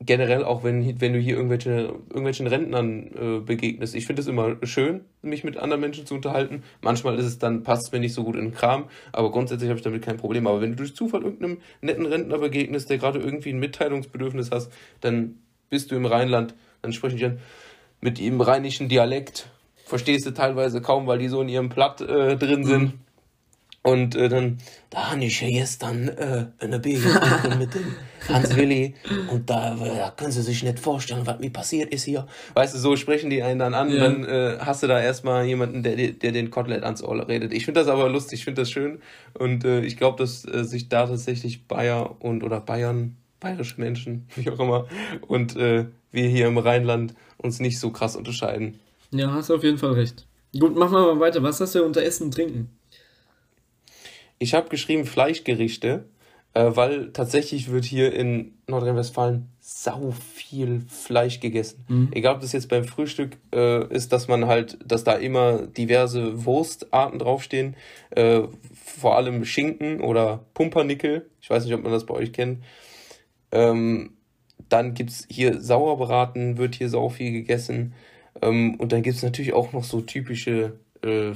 [0.00, 3.94] generell auch, wenn, wenn du hier irgendwelche, irgendwelchen Rentnern äh, begegnest.
[3.94, 6.62] Ich finde es immer schön, mich mit anderen Menschen zu unterhalten.
[6.82, 9.70] Manchmal ist es dann, passt es mir nicht so gut in den Kram, aber grundsätzlich
[9.70, 10.46] habe ich damit kein Problem.
[10.46, 14.72] Aber wenn du durch Zufall irgendeinem netten Rentner begegnest, der gerade irgendwie ein Mitteilungsbedürfnis hast,
[15.00, 15.36] dann
[15.70, 17.38] bist du im Rheinland, dann sprechen die an,
[18.00, 19.48] mit ihrem rheinischen Dialekt.
[19.86, 22.82] Verstehst du teilweise kaum, weil die so in ihrem Platt äh, drin sind.
[22.82, 23.03] Mhm.
[23.84, 24.56] Und äh, dann,
[24.88, 26.98] da habe ich ja gestern äh, eine Bier
[27.58, 27.94] mit dem
[28.28, 28.94] Hans Willi
[29.30, 32.26] und da, äh, da können sie sich nicht vorstellen, was mir passiert ist hier.
[32.54, 33.96] Weißt du, so sprechen die einen dann an ja.
[33.96, 37.52] und dann äh, hast du da erstmal jemanden, der, der den Kotelett ans Ohr redet.
[37.52, 39.00] Ich finde das aber lustig, ich finde das schön
[39.34, 44.28] und äh, ich glaube, dass äh, sich da tatsächlich Bayer und oder Bayern, bayerische Menschen,
[44.34, 44.86] wie auch immer,
[45.28, 48.80] und äh, wir hier im Rheinland uns nicht so krass unterscheiden.
[49.10, 50.24] Ja, hast du auf jeden Fall recht.
[50.58, 51.42] Gut, machen wir mal weiter.
[51.42, 52.70] Was hast du unter Essen und Trinken?
[54.38, 56.04] Ich habe geschrieben Fleischgerichte,
[56.54, 61.84] äh, weil tatsächlich wird hier in Nordrhein-Westfalen sau viel Fleisch gegessen.
[61.88, 62.08] Mhm.
[62.12, 66.44] Egal, ob das jetzt beim Frühstück äh, ist, dass man halt, dass da immer diverse
[66.44, 67.76] Wurstarten draufstehen,
[68.10, 68.42] äh,
[68.74, 71.28] vor allem Schinken oder Pumpernickel.
[71.40, 72.62] Ich weiß nicht, ob man das bei euch kennt.
[73.50, 74.10] Ähm,
[74.68, 77.94] dann gibt es hier Sauerbraten, wird hier sau viel gegessen.
[78.42, 81.34] Ähm, und dann gibt es natürlich auch noch so typische äh,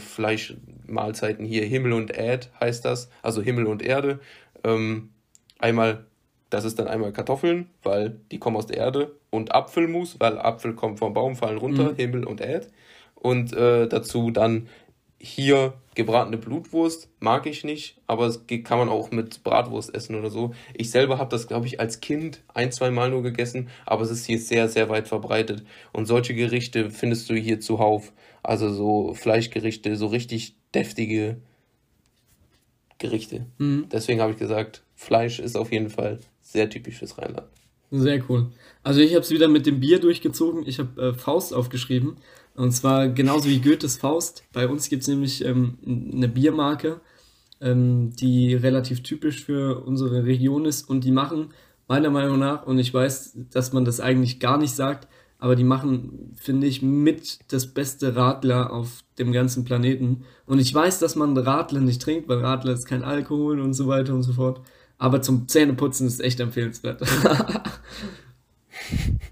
[0.89, 1.65] Fleischmahlzeiten hier.
[1.65, 4.21] Himmel und Erd heißt das, also Himmel und Erde.
[4.65, 5.11] Ähm,
[5.59, 6.07] einmal,
[6.51, 9.13] das ist dann einmal Kartoffeln, weil die kommen aus der Erde.
[9.31, 11.97] Und Apfelmus, weil Apfel kommt vom Baum, fallen runter, mhm.
[11.97, 12.69] Himmel und Erd.
[13.15, 14.69] Und äh, dazu dann
[15.21, 20.31] hier gebratene Blutwurst mag ich nicht, aber es kann man auch mit Bratwurst essen oder
[20.31, 20.55] so.
[20.75, 24.13] Ich selber habe das, glaube ich, als Kind ein, zwei Mal nur gegessen, aber es
[24.13, 25.65] ist hier sehr, sehr weit verbreitet.
[25.93, 28.13] Und solche Gerichte findest du hier zuhauf.
[28.45, 31.39] Also so Fleischgerichte, so richtig deftige
[32.99, 33.47] Gerichte.
[33.59, 33.87] Mhm.
[33.91, 37.49] Deswegen habe ich gesagt, Fleisch ist auf jeden Fall sehr typisch fürs Rheinland.
[37.91, 38.51] Sehr cool.
[38.83, 40.67] Also ich habe es wieder mit dem Bier durchgezogen.
[40.67, 42.17] Ich habe äh, Faust aufgeschrieben.
[42.55, 44.43] Und zwar genauso wie Goethes Faust.
[44.53, 47.01] Bei uns gibt es nämlich ähm, eine Biermarke,
[47.61, 50.89] ähm, die relativ typisch für unsere Region ist.
[50.89, 51.51] Und die machen
[51.87, 55.09] meiner Meinung nach, und ich weiß, dass man das eigentlich gar nicht sagt,
[55.39, 60.25] aber die machen, finde ich, mit das beste Radler auf dem ganzen Planeten.
[60.47, 63.87] Und ich weiß, dass man Radler nicht trinkt, weil Radler ist kein Alkohol und so
[63.87, 64.61] weiter und so fort.
[64.99, 67.03] Aber zum Zähneputzen ist echt empfehlenswert.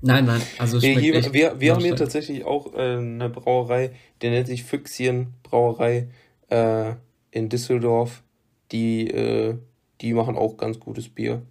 [0.02, 4.28] Nein, nein, also hier, hier, wir, wir haben hier tatsächlich auch äh, eine Brauerei, die
[4.28, 6.08] nennt sich Füchschen Brauerei
[6.48, 6.92] äh,
[7.30, 8.22] in Düsseldorf.
[8.72, 9.56] Die, äh,
[10.00, 11.42] die machen auch ganz gutes Bier.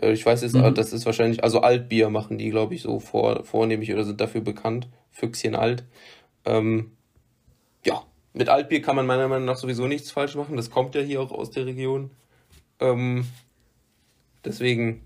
[0.00, 0.74] Äh, ich weiß, ist, mhm.
[0.74, 4.40] das ist wahrscheinlich, also Altbier machen die, glaube ich, so vor, vornehmlich oder sind dafür
[4.40, 4.88] bekannt.
[5.10, 5.84] Füchschen Alt.
[6.44, 6.92] Ähm,
[7.84, 10.56] ja, mit Altbier kann man meiner Meinung nach sowieso nichts falsch machen.
[10.56, 12.10] Das kommt ja hier auch aus der Region.
[12.80, 13.26] Ähm,
[14.44, 15.02] deswegen,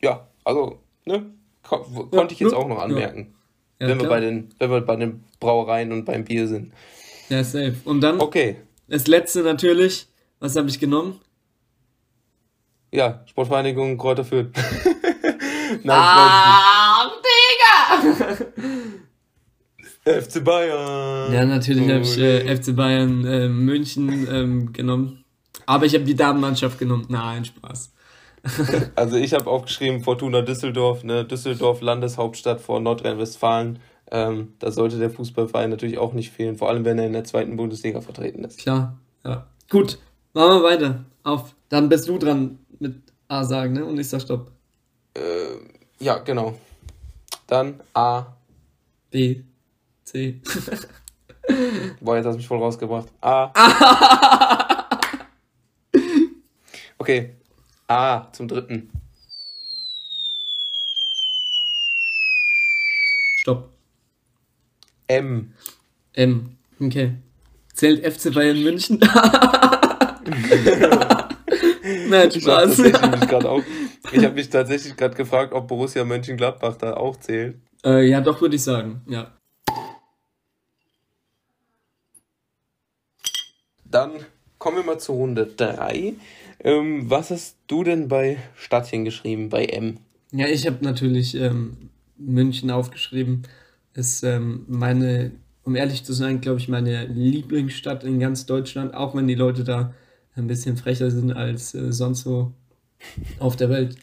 [0.00, 1.26] ja, also Ne?
[1.62, 3.34] Ko ja, konnte ich jetzt auch noch anmerken.
[3.80, 3.88] Ja.
[3.88, 6.72] wenn, wir bei den, wenn wir bei den Brauereien und beim Bier sind.
[7.28, 7.76] Ja, safe.
[7.84, 8.56] Und dann okay.
[8.88, 10.06] das letzte natürlich.
[10.40, 11.20] Was habe ich genommen?
[12.94, 14.50] Ja, Sportvereinigung Kräuter Fürth.
[15.82, 17.10] Nein, ah,
[18.06, 18.36] Digga!
[20.22, 21.32] FC Bayern.
[21.32, 25.24] Ja, natürlich habe ich äh, FC Bayern äh, München ähm, genommen.
[25.66, 27.06] Aber ich habe die Damenmannschaft genommen.
[27.08, 27.92] Nein, Spaß.
[28.94, 31.24] also ich habe aufgeschrieben Fortuna Düsseldorf, ne?
[31.24, 33.80] Düsseldorf Landeshauptstadt vor Nordrhein-Westfalen.
[34.12, 37.24] Ähm, da sollte der Fußballverein natürlich auch nicht fehlen, vor allem wenn er in der
[37.24, 38.60] zweiten Bundesliga vertreten ist.
[38.60, 39.48] Klar, ja.
[39.68, 39.98] Gut,
[40.34, 41.04] Machen wir weiter.
[41.22, 41.54] Auf.
[41.68, 43.84] Dann bist du dran mit A sagen, ne?
[43.84, 44.52] Und ich sag Stopp.
[45.14, 45.56] Äh,
[45.98, 46.58] ja, genau.
[47.46, 48.26] Dann A.
[49.10, 49.42] B.
[50.04, 50.40] C.
[52.00, 53.08] Boah, jetzt hast du mich voll rausgebracht.
[53.20, 53.52] A.
[56.98, 57.36] okay.
[57.86, 58.90] A zum dritten.
[63.36, 63.70] Stopp.
[65.06, 65.52] M.
[66.14, 66.56] M.
[66.80, 67.14] Okay.
[67.74, 69.00] Zählt FC Bayern München?
[72.14, 72.78] Nein, Spaß.
[72.78, 73.64] Ich habe
[74.24, 77.56] habe mich tatsächlich gerade gefragt, ob Borussia Mönchengladbach da auch zählt.
[77.84, 79.02] Äh, ja, doch, würde ich sagen.
[79.08, 79.32] Ja.
[83.84, 84.12] Dann
[84.58, 86.14] kommen wir mal zu Runde 3.
[86.60, 89.98] Ähm, was hast du denn bei Stadtchen geschrieben, bei M?
[90.32, 93.42] Ja, ich habe natürlich ähm, München aufgeschrieben.
[93.92, 95.32] Ist ähm, meine,
[95.64, 99.64] um ehrlich zu sein, glaube ich, meine Lieblingsstadt in ganz Deutschland, auch wenn die Leute
[99.64, 99.94] da
[100.36, 102.52] ein bisschen frecher sind als äh, sonst so
[103.38, 103.96] auf der Welt.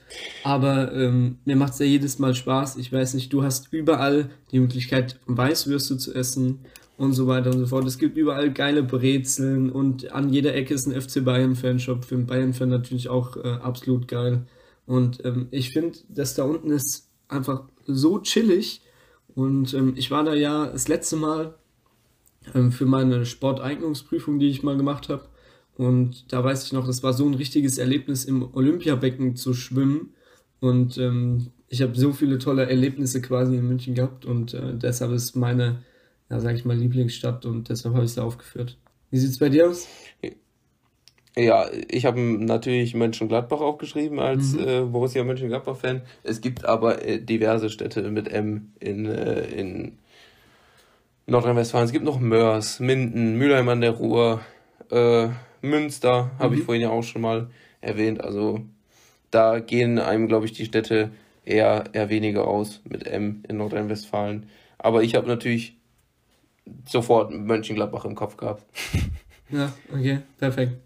[0.44, 2.78] Aber ähm, mir macht es ja jedes Mal Spaß.
[2.78, 6.60] Ich weiß nicht, du hast überall die Möglichkeit, Weißwürste zu essen
[6.98, 7.86] und so weiter und so fort.
[7.88, 12.06] Es gibt überall geile Brezeln und an jeder Ecke ist ein FC Bayern-Fanshop.
[12.06, 14.46] Für einen Bayern-Fan natürlich auch äh, absolut geil.
[14.86, 18.82] Und ähm, ich finde, dass da unten ist einfach so chillig.
[19.34, 21.56] Und ähm, ich war da ja das letzte Mal
[22.54, 25.24] ähm, für meine Sporteignungsprüfung, die ich mal gemacht habe.
[25.82, 30.14] Und da weiß ich noch, das war so ein richtiges Erlebnis, im Olympiabecken zu schwimmen.
[30.60, 34.24] Und ähm, ich habe so viele tolle Erlebnisse quasi in München gehabt.
[34.24, 35.82] Und äh, deshalb ist meine,
[36.30, 37.48] ja, sag ich mal, Lieblingsstadt.
[37.48, 38.78] Und deshalb habe ich sie aufgeführt.
[39.10, 39.88] Wie sieht es bei dir aus?
[41.36, 44.60] Ja, ich habe natürlich Mönchengladbach aufgeschrieben als mhm.
[44.60, 46.04] äh, Borussia Mönchengladbach-Fan.
[46.22, 49.94] Es gibt aber äh, diverse Städte mit M in, äh, in
[51.26, 51.86] Nordrhein-Westfalen.
[51.86, 54.42] Es gibt noch Mörs, Minden, Mülheim an der Ruhr,
[54.92, 55.30] äh,
[55.62, 56.60] Münster, habe mhm.
[56.60, 57.50] ich vorhin ja auch schon mal
[57.82, 58.22] erwähnt.
[58.22, 58.62] Also
[59.32, 61.12] da gehen einem, glaube ich, die Städte
[61.46, 64.48] eher, eher weniger aus mit M in Nordrhein-Westfalen.
[64.78, 65.78] Aber ich habe natürlich
[66.88, 68.66] sofort Mönchengladbach im Kopf gehabt.
[69.54, 70.78] Ja, okay, perfekt.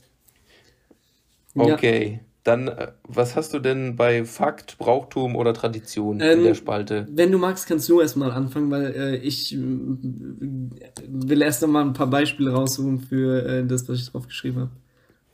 [1.54, 2.14] Okay.
[2.14, 2.25] Ja.
[2.46, 7.08] Dann, äh, was hast du denn bei Fakt, Brauchtum oder Tradition ähm, in der Spalte?
[7.10, 11.94] Wenn du magst, kannst du erstmal anfangen, weil äh, ich äh, will erst einmal ein
[11.94, 14.70] paar Beispiele raussuchen für äh, das, was ich drauf geschrieben habe.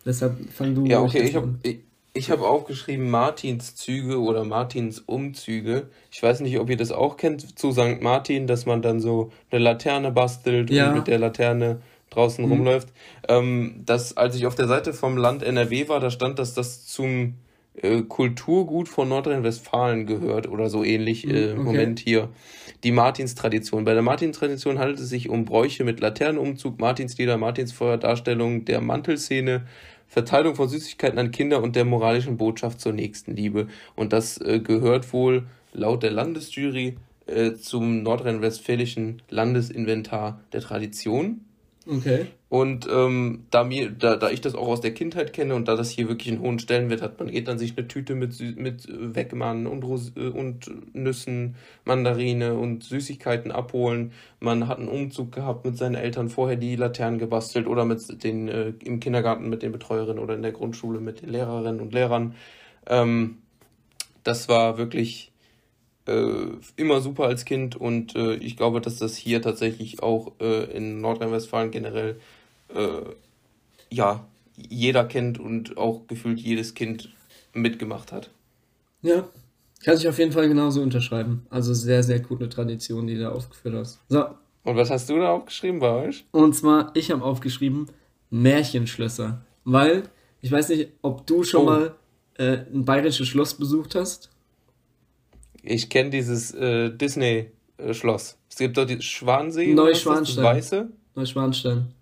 [0.06, 1.80] Deshalb fang du Ja, okay, ich habe ich,
[2.14, 5.90] ich hab aufgeschrieben Martins Züge oder Martins Umzüge.
[6.12, 8.02] Ich weiß nicht, ob ihr das auch kennt zu St.
[8.02, 10.88] Martin, dass man dann so eine Laterne bastelt ja.
[10.88, 11.82] und mit der Laterne
[12.12, 12.52] draußen mhm.
[12.52, 12.90] rumläuft.
[13.28, 16.86] Ähm, dass, als ich auf der Seite vom Land NRW war, da stand, dass das
[16.86, 17.36] zum
[17.74, 21.66] äh, Kulturgut von Nordrhein-Westfalen gehört oder so ähnlich mhm, äh, im okay.
[21.66, 22.30] Moment hier.
[22.84, 23.86] Die Martinstradition.
[23.86, 29.66] Bei der Martinstradition handelt es sich um Bräuche mit Laternenumzug, Martinslieder, Martinsfeuer, Darstellung der Mantelszene,
[30.08, 33.68] Verteilung von Süßigkeiten an Kinder und der moralischen Botschaft zur Nächstenliebe.
[33.96, 36.98] Und das äh, gehört wohl laut der Landesjury
[37.28, 41.46] äh, zum nordrhein-westfälischen Landesinventar der Tradition.
[41.88, 42.28] Okay.
[42.48, 45.76] Und ähm, da, mir, da, da ich das auch aus der Kindheit kenne und da
[45.76, 48.88] das hier wirklich einen hohen Stellenwert hat, man geht dann sich eine Tüte mit, mit
[48.88, 49.84] Wegmann und,
[50.16, 51.56] äh, und Nüssen,
[51.86, 54.12] Mandarine und Süßigkeiten abholen.
[54.40, 58.48] Man hat einen Umzug gehabt mit seinen Eltern, vorher die Laternen gebastelt oder mit den
[58.48, 62.36] äh, im Kindergarten mit den Betreuerinnen oder in der Grundschule mit den Lehrerinnen und Lehrern.
[62.86, 63.38] Ähm,
[64.24, 65.31] das war wirklich
[66.76, 71.02] immer super als Kind und äh, ich glaube, dass das hier tatsächlich auch äh, in
[71.02, 72.20] Nordrhein-Westfalen generell
[72.70, 73.02] äh,
[73.90, 77.10] ja jeder kennt und auch gefühlt jedes Kind
[77.54, 78.30] mitgemacht hat.
[79.02, 79.28] Ja,
[79.84, 81.46] kann ich auf jeden Fall genauso unterschreiben.
[81.50, 84.00] Also sehr, sehr coole Tradition, die du da aufgeführt hast.
[84.10, 84.26] So.
[84.64, 86.26] Und was hast du da aufgeschrieben bei euch?
[86.32, 87.88] Und zwar, ich habe aufgeschrieben
[88.30, 89.44] Märchenschlösser.
[89.64, 90.04] Weil,
[90.42, 91.66] ich weiß nicht, ob du schon oh.
[91.66, 91.96] mal
[92.36, 94.31] äh, ein bayerisches Schloss besucht hast.
[95.64, 98.38] Ich kenne dieses äh, Disney-Schloss.
[98.50, 99.74] Es gibt dort die Schwansee.
[99.74, 100.44] Neuschwanstein.
[100.44, 100.90] Weiße.
[101.16, 101.94] Neuschwanstein.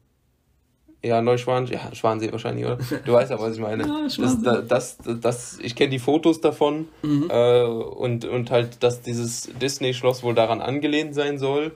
[1.04, 1.80] Ja, Neuschwanstein.
[1.80, 2.78] Ja, Schwansee wahrscheinlich, oder?
[3.06, 3.84] Du weißt ja, was ich meine.
[3.86, 6.88] ja, das, das, das, das, ich kenne die Fotos davon.
[7.04, 7.30] Mhm.
[7.30, 11.74] Äh, und, und halt, dass dieses Disney-Schloss wohl daran angelehnt sein soll.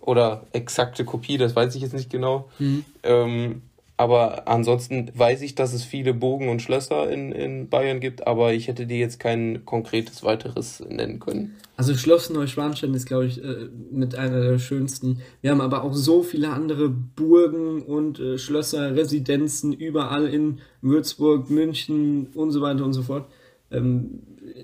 [0.00, 2.48] Oder exakte Kopie, das weiß ich jetzt nicht genau.
[2.58, 2.84] Mhm.
[3.02, 3.62] Ähm,
[3.96, 8.52] aber ansonsten weiß ich, dass es viele Burgen und Schlösser in, in Bayern gibt, aber
[8.52, 11.56] ich hätte dir jetzt kein konkretes weiteres nennen können.
[11.76, 15.20] Also Schloss Neuschwanstein ist, glaube ich, äh, mit einer der schönsten.
[15.40, 21.50] Wir haben aber auch so viele andere Burgen und äh, Schlösser, Residenzen überall in Würzburg,
[21.50, 23.26] München und so weiter und so fort.
[23.70, 24.20] Ähm,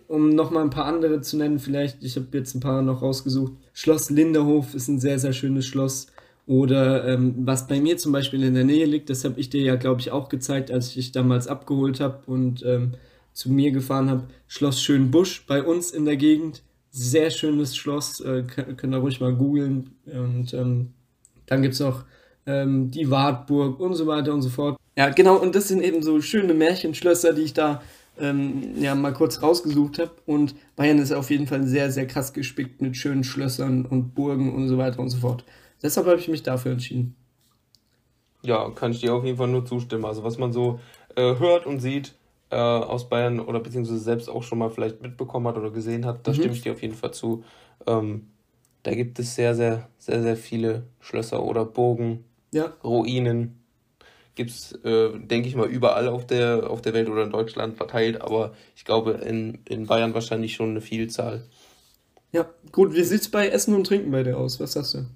[0.09, 3.53] um nochmal ein paar andere zu nennen, vielleicht, ich habe jetzt ein paar noch rausgesucht.
[3.73, 6.07] Schloss Linderhof ist ein sehr, sehr schönes Schloss.
[6.47, 9.63] Oder ähm, was bei mir zum Beispiel in der Nähe liegt, das habe ich dir
[9.63, 12.93] ja, glaube ich, auch gezeigt, als ich dich damals abgeholt habe und ähm,
[13.33, 14.25] zu mir gefahren habe.
[14.49, 16.63] Schloss Schönbusch bei uns in der Gegend.
[16.91, 19.93] Sehr schönes Schloss, äh, könnt ihr ruhig mal googeln.
[20.07, 20.91] Und ähm,
[21.47, 22.05] dann gibt es auch
[22.45, 24.77] ähm, die Wartburg und so weiter und so fort.
[24.97, 27.81] Ja, genau, und das sind eben so schöne Märchenschlösser, die ich da
[28.19, 30.13] ähm, ja, mal kurz rausgesucht habe.
[30.27, 34.53] Und Bayern ist auf jeden Fall sehr, sehr krass gespickt mit schönen Schlössern und Burgen
[34.53, 35.45] und so weiter und so fort.
[35.83, 37.17] Deshalb habe ich mich dafür entschieden.
[38.43, 40.05] Ja, kann ich dir auf jeden Fall nur zustimmen.
[40.05, 40.81] Also was man so
[41.17, 42.15] äh, hört und sieht
[42.51, 46.27] äh, aus Bayern oder beziehungsweise selbst auch schon mal vielleicht mitbekommen hat oder gesehen hat,
[46.27, 46.37] da mhm.
[46.37, 47.45] stimme ich dir auf jeden Fall zu.
[47.87, 48.29] Ähm,
[48.83, 52.73] da gibt es sehr, sehr, sehr, sehr viele Schlösser oder Burgen, ja.
[52.83, 53.59] Ruinen.
[54.35, 57.77] Gibt es, äh, denke ich mal, überall auf der, auf der Welt oder in Deutschland
[57.77, 61.45] verteilt, aber ich glaube in, in Bayern wahrscheinlich schon eine Vielzahl.
[62.33, 64.59] Ja, gut, wie sieht es bei Essen und Trinken bei dir aus?
[64.59, 65.07] Was sagst du?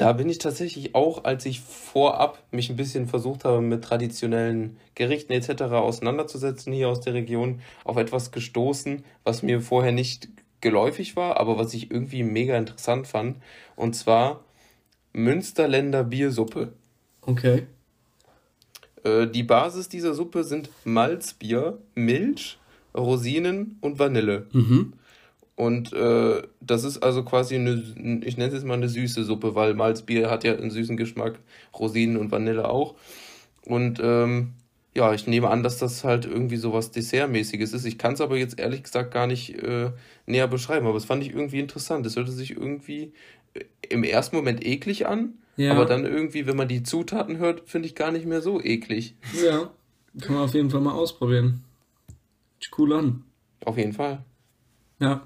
[0.00, 4.78] Da bin ich tatsächlich auch, als ich vorab mich ein bisschen versucht habe, mit traditionellen
[4.94, 5.64] Gerichten etc.
[5.74, 10.30] auseinanderzusetzen hier aus der Region, auf etwas gestoßen, was mir vorher nicht
[10.62, 13.36] geläufig war, aber was ich irgendwie mega interessant fand.
[13.76, 14.42] Und zwar
[15.12, 16.72] Münsterländer Biersuppe.
[17.20, 17.66] Okay.
[19.04, 22.58] Äh, die Basis dieser Suppe sind Malzbier, Milch,
[22.96, 24.46] Rosinen und Vanille.
[24.52, 24.94] Mhm.
[25.56, 29.54] Und äh, das ist also quasi eine, ich nenne es jetzt mal eine süße Suppe,
[29.54, 31.38] weil Malzbier hat ja einen süßen Geschmack,
[31.78, 32.94] Rosinen und Vanille auch.
[33.66, 34.54] Und ähm,
[34.94, 37.84] ja, ich nehme an, dass das halt irgendwie so was Dessertmäßiges ist.
[37.84, 39.90] Ich kann es aber jetzt ehrlich gesagt gar nicht äh,
[40.26, 42.06] näher beschreiben, aber es fand ich irgendwie interessant.
[42.06, 43.12] Es hörte sich irgendwie
[43.54, 45.72] äh, im ersten Moment eklig an, ja.
[45.72, 49.14] aber dann irgendwie, wenn man die Zutaten hört, finde ich gar nicht mehr so eklig.
[49.44, 49.70] Ja,
[50.20, 51.64] kann man auf jeden Fall mal ausprobieren.
[52.76, 53.24] Cool an.
[53.64, 54.24] Auf jeden Fall.
[54.98, 55.22] Ja.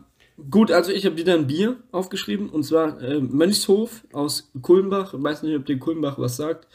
[0.51, 5.15] Gut, also ich habe wieder ein Bier aufgeschrieben und zwar äh, Mönchshof aus Kulmbach.
[5.15, 6.67] Ich weiß nicht, ob dir Kulmbach was sagt.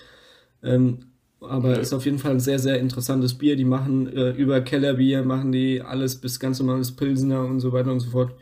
[0.64, 1.00] Ähm,
[1.42, 1.78] aber ja.
[1.78, 3.56] ist auf jeden Fall ein sehr, sehr interessantes Bier.
[3.56, 7.92] Die machen äh, über Kellerbier, machen die alles bis ganz normales Pilsener und so weiter
[7.92, 8.34] und so fort.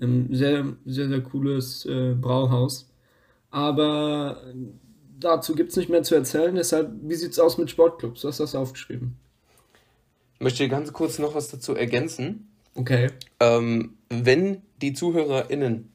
[0.00, 2.90] Ähm, sehr, sehr, sehr cooles äh, Brauhaus.
[3.50, 4.42] Aber
[5.20, 6.54] dazu gibt es nicht mehr zu erzählen.
[6.54, 8.24] Deshalb, wie sieht es aus mit Sportclubs?
[8.24, 9.16] Was hast du aufgeschrieben?
[10.34, 12.48] Ich möchte ganz kurz noch was dazu ergänzen.
[12.74, 13.10] Okay.
[13.38, 15.88] Ähm, wenn die ZuhörerInnen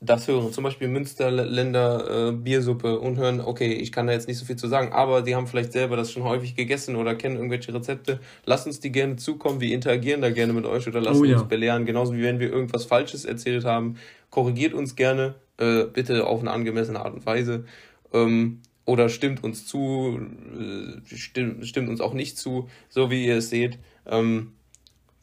[0.00, 4.38] das hören, zum Beispiel Münsterländer äh, Biersuppe und hören, okay, ich kann da jetzt nicht
[4.38, 7.36] so viel zu sagen, aber die haben vielleicht selber das schon häufig gegessen oder kennen
[7.36, 11.20] irgendwelche Rezepte, lasst uns die gerne zukommen, wir interagieren da gerne mit euch oder lasst
[11.20, 11.38] oh, ja.
[11.38, 13.96] uns belehren, genauso wie wenn wir irgendwas Falsches erzählt haben,
[14.30, 17.64] korrigiert uns gerne, äh, bitte auf eine angemessene Art und Weise.
[18.12, 20.20] Ähm, oder stimmt uns zu,
[20.58, 23.78] äh, stimmt, stimmt uns auch nicht zu, so wie ihr es seht.
[24.06, 24.52] Ähm,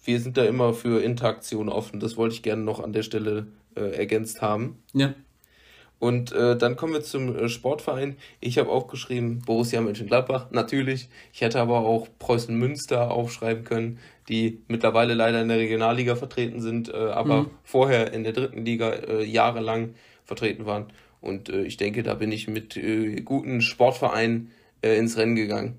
[0.03, 1.99] wir sind da immer für Interaktion offen.
[1.99, 4.81] Das wollte ich gerne noch an der Stelle äh, ergänzt haben.
[4.93, 5.13] Ja.
[6.01, 8.15] Und äh, dann kommen wir zum äh, Sportverein.
[8.39, 11.09] Ich habe aufgeschrieben Borussia Mönchengladbach, natürlich.
[11.31, 16.59] Ich hätte aber auch Preußen Münster aufschreiben können, die mittlerweile leider in der Regionalliga vertreten
[16.59, 17.49] sind, äh, aber mhm.
[17.63, 19.93] vorher in der dritten Liga äh, jahrelang
[20.25, 20.87] vertreten waren.
[21.21, 22.79] Und äh, ich denke, da bin ich mit
[23.23, 24.49] guten Sportvereinen
[24.81, 25.77] ins Rennen gegangen.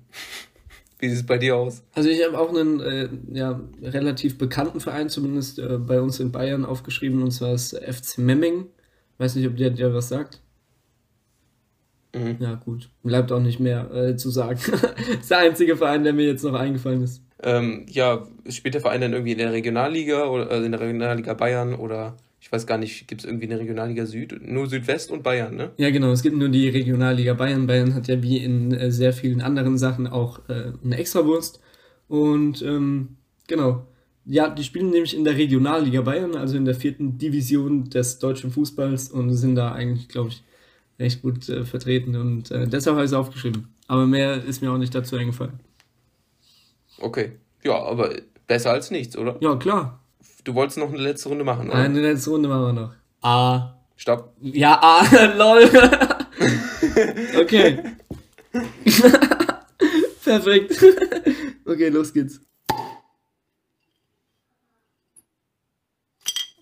[1.03, 1.83] Wie sieht es bei dir aus?
[1.95, 6.31] Also ich habe auch einen äh, ja, relativ bekannten Verein, zumindest äh, bei uns in
[6.31, 8.67] Bayern, aufgeschrieben, und zwar ist FC Memming.
[9.17, 10.39] Weiß nicht, ob der dir was sagt.
[12.15, 12.37] Mhm.
[12.39, 12.89] Ja, gut.
[13.03, 14.57] Bleibt auch nicht mehr äh, zu sagen.
[14.71, 17.21] das ist der einzige Verein, der mir jetzt noch eingefallen ist.
[17.43, 21.33] Ähm, ja, spielt der Verein dann irgendwie in der Regionalliga oder äh, in der Regionalliga
[21.33, 24.35] Bayern oder ich weiß gar nicht, gibt es irgendwie eine Regionalliga Süd?
[24.41, 25.71] Nur Südwest und Bayern, ne?
[25.77, 27.67] Ja, genau, es gibt nur die Regionalliga Bayern.
[27.67, 31.61] Bayern hat ja wie in äh, sehr vielen anderen Sachen auch äh, eine Extrawurst.
[32.09, 33.15] Und ähm,
[33.47, 33.87] genau.
[34.25, 38.51] Ja, die spielen nämlich in der Regionalliga Bayern, also in der vierten Division des deutschen
[38.51, 40.43] Fußballs und sind da eigentlich, glaube ich,
[40.99, 42.17] recht gut äh, vertreten.
[42.17, 43.69] Und äh, deshalb habe ich es aufgeschrieben.
[43.87, 45.61] Aber mehr ist mir auch nicht dazu eingefallen.
[46.99, 47.37] Okay.
[47.63, 48.15] Ja, aber
[48.47, 49.37] besser als nichts, oder?
[49.39, 50.02] Ja, klar.
[50.43, 51.77] Du wolltest noch eine letzte Runde machen, oder?
[51.77, 52.93] Eine letzte Runde machen wir noch.
[53.21, 53.79] A.
[53.95, 54.33] Stopp.
[54.41, 55.05] Ja, A.
[55.37, 55.63] Lol.
[57.41, 57.79] okay.
[60.23, 60.83] Perfekt.
[61.65, 62.41] okay, los geht's.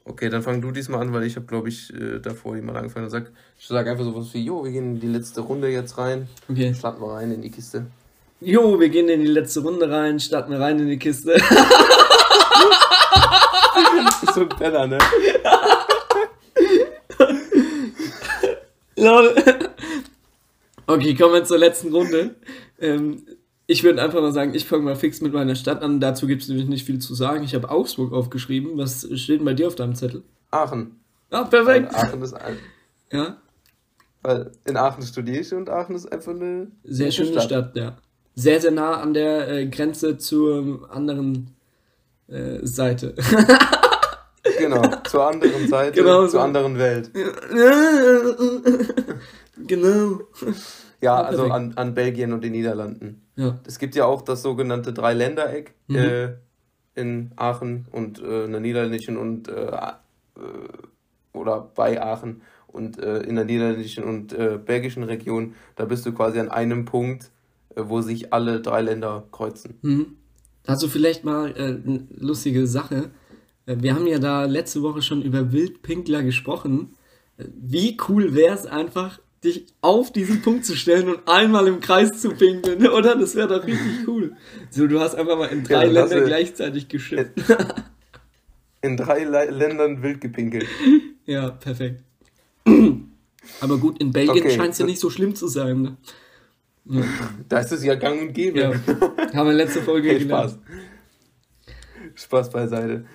[0.03, 3.05] Okay, dann fang du diesmal an, weil ich habe, glaube ich, äh, davor jemand angefangen
[3.05, 5.97] und sag, ich sag einfach sowas wie, jo, wir gehen in die letzte Runde jetzt
[5.97, 6.27] rein.
[6.49, 6.73] Okay.
[6.75, 7.85] Starten wir rein in die Kiste.
[8.39, 11.37] Jo, wir gehen in die letzte Runde rein, starten wir rein in die Kiste.
[14.33, 14.97] So ein Penner, ne?
[18.97, 19.35] Lol.
[20.87, 22.35] Okay, kommen wir zur letzten Runde.
[22.79, 23.23] Ähm,
[23.67, 25.99] ich würde einfach mal sagen, ich fange mal fix mit meiner Stadt an.
[25.99, 27.43] Dazu gibt es nämlich nicht viel zu sagen.
[27.43, 28.77] Ich habe Augsburg aufgeschrieben.
[28.77, 30.23] Was steht denn bei dir auf deinem Zettel?
[30.51, 30.99] Aachen.
[31.29, 31.95] Ah, perfekt.
[31.95, 32.57] Aachen ist ein.
[33.11, 33.37] Ja.
[34.21, 37.43] Weil in Aachen studiere ich und Aachen ist einfach eine sehr schöne Stadt.
[37.43, 37.75] Stadt.
[37.75, 37.97] ja.
[38.35, 41.55] Sehr, sehr nah an der äh, Grenze zur anderen
[42.27, 43.15] äh, Seite.
[44.63, 46.39] genau, zur anderen Seite, genau zur so.
[46.39, 47.11] anderen Welt.
[49.67, 50.21] genau.
[51.01, 53.23] Ja, also an, an Belgien und den Niederlanden.
[53.35, 53.59] Ja.
[53.65, 55.95] Es gibt ja auch das sogenannte Dreiländereck mhm.
[55.95, 56.29] äh,
[56.95, 59.91] in Aachen und äh, in der niederländischen und äh, äh
[61.33, 66.11] oder bei Aachen und äh, in der niederländischen und äh, belgischen Region, da bist du
[66.11, 67.31] quasi an einem Punkt,
[67.73, 69.77] wo sich alle drei Länder kreuzen.
[69.81, 70.17] Mhm.
[70.67, 73.11] Also vielleicht mal eine lustige Sache.
[73.65, 76.95] Äh, wir haben ja da letzte Woche schon über Wildpinkler gesprochen.
[77.37, 81.79] Äh, wie cool wäre es einfach, dich auf diesen Punkt zu stellen und einmal im
[81.79, 83.15] Kreis zu pinkeln, oder?
[83.15, 84.35] Das wäre doch richtig cool.
[84.69, 87.41] So, du hast einfach mal in drei ja, Ländern gleichzeitig geschippt.
[88.81, 90.67] In drei Ländern wild gepinkelt.
[91.27, 92.03] Ja, perfekt.
[93.61, 94.55] Aber gut, in Belgien okay.
[94.55, 95.81] scheint es ja nicht so schlimm zu sein.
[95.81, 95.97] Ne?
[96.85, 97.03] Ja.
[97.47, 98.59] Da ist es ja gang und gäbe.
[98.59, 98.71] Ja.
[99.33, 100.57] Haben wir letzte Folge hey, Spaß.
[102.15, 103.05] Spaß beiseite.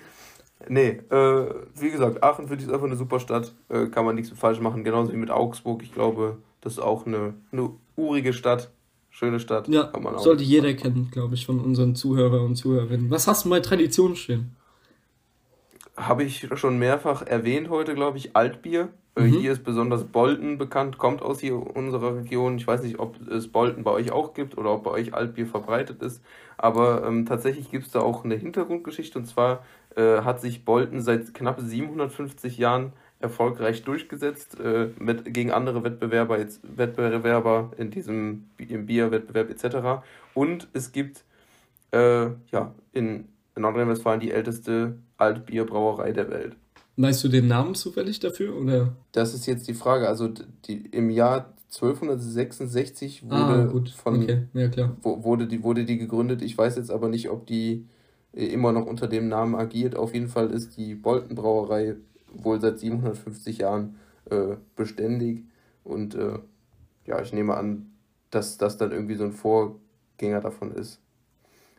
[0.69, 1.45] Nee, äh,
[1.75, 3.53] wie gesagt, Aachen finde ich ist einfach eine super Stadt.
[3.69, 4.83] Äh, kann man nichts falsch machen.
[4.83, 5.81] Genauso wie mit Augsburg.
[5.83, 8.71] Ich glaube, das ist auch eine, eine urige Stadt.
[9.09, 9.67] Schöne Stadt.
[9.67, 13.09] Ja, sollte jeder kennen, glaube ich, von unseren Zuhörern und Zuhörerinnen.
[13.09, 14.55] Was hast du bei Tradition stehen?
[15.97, 18.89] habe ich schon mehrfach erwähnt heute, glaube ich, Altbier.
[19.15, 19.39] Äh, mhm.
[19.39, 22.57] Hier ist besonders Bolten bekannt, kommt aus hier unserer Region.
[22.57, 25.47] Ich weiß nicht, ob es Bolten bei euch auch gibt oder ob bei euch Altbier
[25.47, 26.21] verbreitet ist.
[26.55, 29.17] Aber ähm, tatsächlich gibt es da auch eine Hintergrundgeschichte.
[29.17, 29.63] Und zwar
[29.97, 36.37] äh, hat sich Bolten seit knapp 750 Jahren erfolgreich durchgesetzt äh, mit, gegen andere Wettbewerber,
[36.37, 40.05] jetzt Wettbewerber in diesem im Bierwettbewerb etc.
[40.35, 41.23] Und es gibt
[41.91, 43.25] äh, ja, in
[43.55, 46.55] Nordrhein-Westfalen die älteste Altbierbrauerei der Welt.
[46.97, 48.55] Weißt du den Namen zufällig dafür?
[48.55, 48.93] Oder?
[49.11, 50.07] Das ist jetzt die Frage.
[50.07, 50.29] Also
[50.65, 53.91] die, im Jahr 1266 wurde, ah.
[53.95, 54.43] Von, okay.
[54.53, 56.41] ja, wurde, die, wurde die gegründet.
[56.41, 57.85] Ich weiß jetzt aber nicht, ob die
[58.45, 59.95] immer noch unter dem Namen agiert.
[59.95, 61.95] Auf jeden Fall ist die Boltenbrauerei
[62.33, 63.95] wohl seit 750 Jahren
[64.29, 65.43] äh, beständig.
[65.83, 66.39] Und äh,
[67.05, 67.91] ja, ich nehme an,
[68.29, 70.99] dass das dann irgendwie so ein Vorgänger davon ist.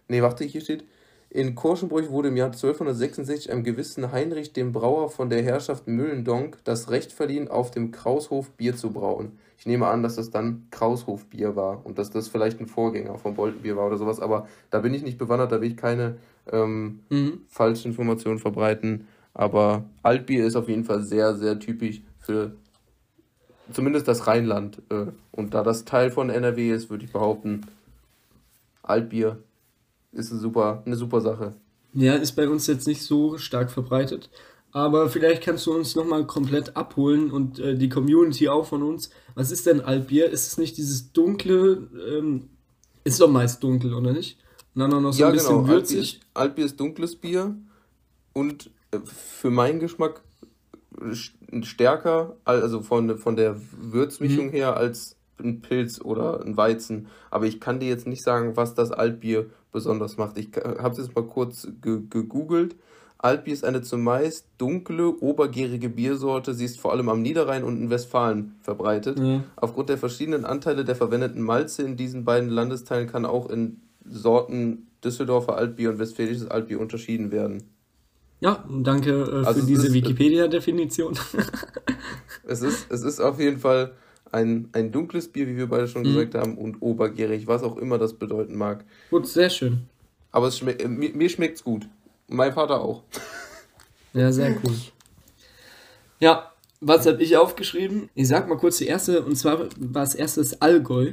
[0.08, 0.84] Nee, warte, hier steht,
[1.30, 6.58] in Korschenbruch wurde im Jahr 1266 einem gewissen Heinrich dem Brauer von der Herrschaft Müllendonk
[6.64, 9.38] das Recht verliehen, auf dem Kraushof Bier zu brauen.
[9.58, 13.34] Ich nehme an, dass das dann Kraushof-Bier war und dass das vielleicht ein Vorgänger vom
[13.34, 16.16] Boltenbier war oder sowas, aber da bin ich nicht bewandert, da will ich keine
[16.52, 17.40] ähm, mhm.
[17.48, 19.06] falschen Informationen verbreiten.
[19.34, 22.52] Aber Altbier ist auf jeden Fall sehr, sehr typisch für
[23.72, 24.82] zumindest das Rheinland.
[24.90, 27.62] Äh, und da das Teil von NRW ist, würde ich behaupten,
[28.82, 29.38] Altbier
[30.12, 31.54] ist eine super, eine super Sache.
[31.92, 34.30] Ja, ist bei uns jetzt nicht so stark verbreitet.
[34.70, 39.10] Aber vielleicht kannst du uns nochmal komplett abholen und äh, die Community auch von uns.
[39.34, 40.30] Was ist denn Altbier?
[40.30, 42.50] Ist es nicht dieses dunkle, ähm,
[43.04, 44.38] ist doch meist dunkel, oder nicht?
[44.78, 45.68] Dann auch noch so ja, ein bisschen genau.
[45.68, 46.20] würzig.
[46.34, 47.54] Altbier, ist dunkles Bier
[48.32, 50.22] und äh, für meinen Geschmack
[51.62, 54.50] stärker, also von, von der Würzmischung mhm.
[54.50, 57.06] her als ein Pilz oder ein Weizen.
[57.30, 60.38] Aber ich kann dir jetzt nicht sagen, was das Altbier besonders macht.
[60.38, 62.76] Ich habe es jetzt mal kurz ge gegoogelt.
[63.18, 66.54] Altbier ist eine zumeist dunkle, obergärige Biersorte.
[66.54, 69.18] Sie ist vor allem am Niederrhein und in Westfalen verbreitet.
[69.18, 69.42] Ja.
[69.56, 74.88] Aufgrund der verschiedenen Anteile der verwendeten Malze in diesen beiden Landesteilen kann auch in Sorten
[75.04, 77.64] Düsseldorfer Altbier und Westfälisches Altbier unterschieden werden.
[78.40, 81.18] Ja, danke äh, für also diese Wikipedia-Definition.
[82.46, 83.92] es, ist, es ist auf jeden Fall
[84.30, 86.06] ein, ein dunkles Bier, wie wir beide schon mhm.
[86.06, 88.84] gesagt haben, und obergärig, was auch immer das bedeuten mag.
[89.10, 89.86] Gut, sehr schön.
[90.30, 91.88] Aber es schmeckt, mir, mir schmeckt's gut.
[92.28, 93.02] Mein Vater auch.
[94.12, 94.74] Ja, sehr cool.
[96.20, 98.08] Ja, was habe ich aufgeschrieben?
[98.14, 101.12] Ich sag mal kurz die erste, und zwar war es erstes Allgäu.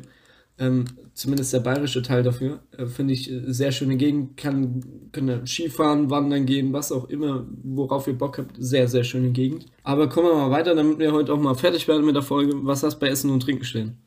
[0.57, 2.59] Ähm, zumindest der bayerische Teil dafür.
[2.77, 4.37] Äh, Finde ich äh, sehr schöne Gegend.
[4.37, 8.55] Kann, können Skifahren, wandern gehen, was auch immer, worauf ihr Bock habt.
[8.57, 9.65] Sehr, sehr schöne Gegend.
[9.83, 12.53] Aber kommen wir mal weiter, damit wir heute auch mal fertig werden mit der Folge.
[12.63, 13.97] Was hast du bei Essen und Trinken stehen?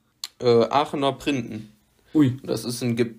[0.41, 1.69] Äh, Aachener Printen.
[2.15, 2.37] Ui.
[2.43, 3.15] Das ist ein Ge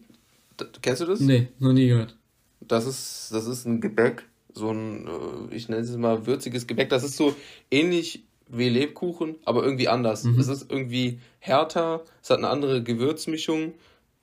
[0.81, 1.21] Kennst du das?
[1.21, 2.17] Nee, noch nie gehört.
[2.59, 4.23] Das ist, das ist ein Gebäck,
[4.53, 6.89] so ein, äh, ich nenne es mal würziges Gebäck.
[6.89, 7.33] Das ist so
[7.71, 10.23] ähnlich wie Lebkuchen, aber irgendwie anders.
[10.23, 10.39] Mhm.
[10.39, 13.73] Es ist irgendwie härter, es hat eine andere Gewürzmischung.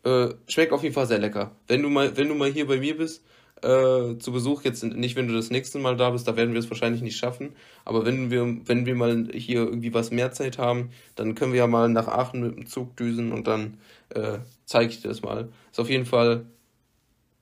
[0.05, 1.53] Äh, schmeckt auf jeden Fall sehr lecker.
[1.67, 3.25] Wenn du mal, wenn du mal hier bei mir bist,
[3.63, 6.61] äh, zu Besuch, jetzt nicht, wenn du das nächste Mal da bist, da werden wir
[6.61, 7.55] es wahrscheinlich nicht schaffen.
[7.85, 11.61] Aber wenn wir, wenn wir mal hier irgendwie was mehr Zeit haben, dann können wir
[11.61, 13.79] ja mal nach Aachen mit dem Zug düsen und dann
[14.11, 15.49] äh, zeige ich dir das mal.
[15.73, 16.47] Ist auf jeden Fall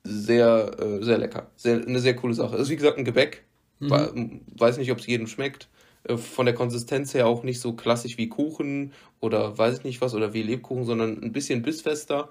[0.03, 1.47] sehr, äh, sehr lecker.
[1.55, 2.55] Sehr, eine sehr coole Sache.
[2.57, 3.43] Ist wie gesagt ein Gebäck.
[3.79, 4.41] Mhm.
[4.57, 5.67] Weiß nicht, ob es jedem schmeckt.
[6.07, 10.01] Äh, von der Konsistenz her auch nicht so klassisch wie Kuchen oder weiß ich nicht
[10.01, 12.29] was oder wie Lebkuchen, sondern ein bisschen bissfester.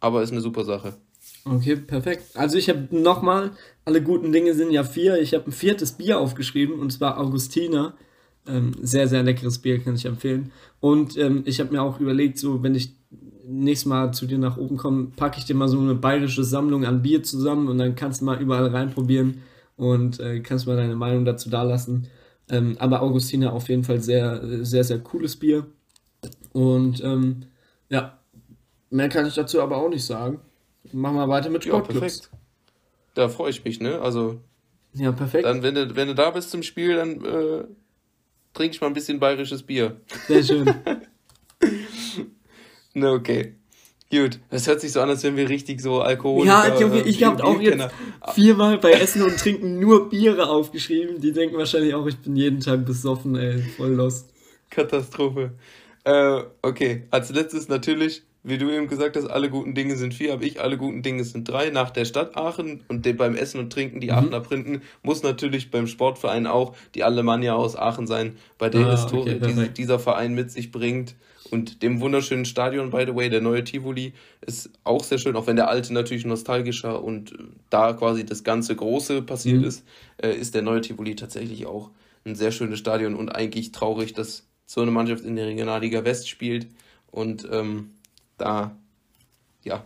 [0.00, 0.94] Aber ist eine super Sache.
[1.44, 2.24] Okay, perfekt.
[2.34, 3.52] Also ich habe nochmal,
[3.84, 5.20] alle guten Dinge sind ja vier.
[5.20, 7.94] Ich habe ein viertes Bier aufgeschrieben und zwar Augustiner.
[8.46, 10.50] Ähm, sehr, sehr leckeres Bier, kann ich empfehlen.
[10.80, 12.94] Und ähm, ich habe mir auch überlegt, so wenn ich
[13.46, 16.84] nächstes Mal zu dir nach oben komme, packe ich dir mal so eine bayerische Sammlung
[16.84, 19.42] an Bier zusammen und dann kannst du mal überall reinprobieren
[19.76, 22.08] und äh, kannst mal deine Meinung dazu dalassen.
[22.50, 25.66] Ähm, aber Augustiner auf jeden Fall sehr, sehr, sehr cooles Bier.
[26.52, 27.46] Und ähm,
[27.88, 28.18] ja,
[28.90, 30.40] mehr kann ich dazu aber auch nicht sagen.
[30.92, 31.94] Machen wir weiter mit Sportclubs.
[31.94, 32.30] Ja, perfekt.
[33.14, 34.00] Da freue ich mich, ne?
[34.00, 34.40] Also.
[34.94, 35.44] Ja, perfekt.
[35.44, 37.64] Dann, wenn du, wenn du da bist zum Spiel, dann äh,
[38.54, 40.00] trinke ich mal ein bisschen bayerisches Bier.
[40.26, 40.74] Sehr schön.
[42.94, 43.59] Na, okay.
[44.12, 46.44] Gut, das hört sich so an, als wären wir richtig so Alkohol.
[46.44, 47.88] Ja, Junge, ich habe auch jetzt
[48.34, 51.20] viermal bei Essen und Trinken nur Biere aufgeschrieben.
[51.20, 54.30] Die denken wahrscheinlich auch, ich bin jeden Tag besoffen, ey, voll lost.
[54.68, 55.52] Katastrophe.
[56.02, 60.32] Äh, okay, als letztes natürlich wie du eben gesagt hast, alle guten Dinge sind vier,
[60.32, 61.70] habe ich, alle guten Dinge sind drei.
[61.70, 64.14] Nach der Stadt Aachen und dem, beim Essen und Trinken die mhm.
[64.14, 68.90] Aachener Printen muss natürlich beim Sportverein auch die Alemannia aus Aachen sein, bei der ah,
[68.92, 71.14] Historie, okay, die dieser Verein mit sich bringt.
[71.52, 74.12] Und dem wunderschönen Stadion, by the way, der neue Tivoli,
[74.46, 77.34] ist auch sehr schön, auch wenn der alte natürlich nostalgischer und
[77.70, 79.64] da quasi das ganze Große passiert mhm.
[79.64, 79.84] ist,
[80.22, 81.90] äh, ist der neue Tivoli tatsächlich auch
[82.24, 86.28] ein sehr schönes Stadion und eigentlich traurig, dass so eine Mannschaft in der Regionalliga West
[86.28, 86.68] spielt.
[87.10, 87.90] Und ähm,
[88.38, 88.76] da,
[89.64, 89.84] ja,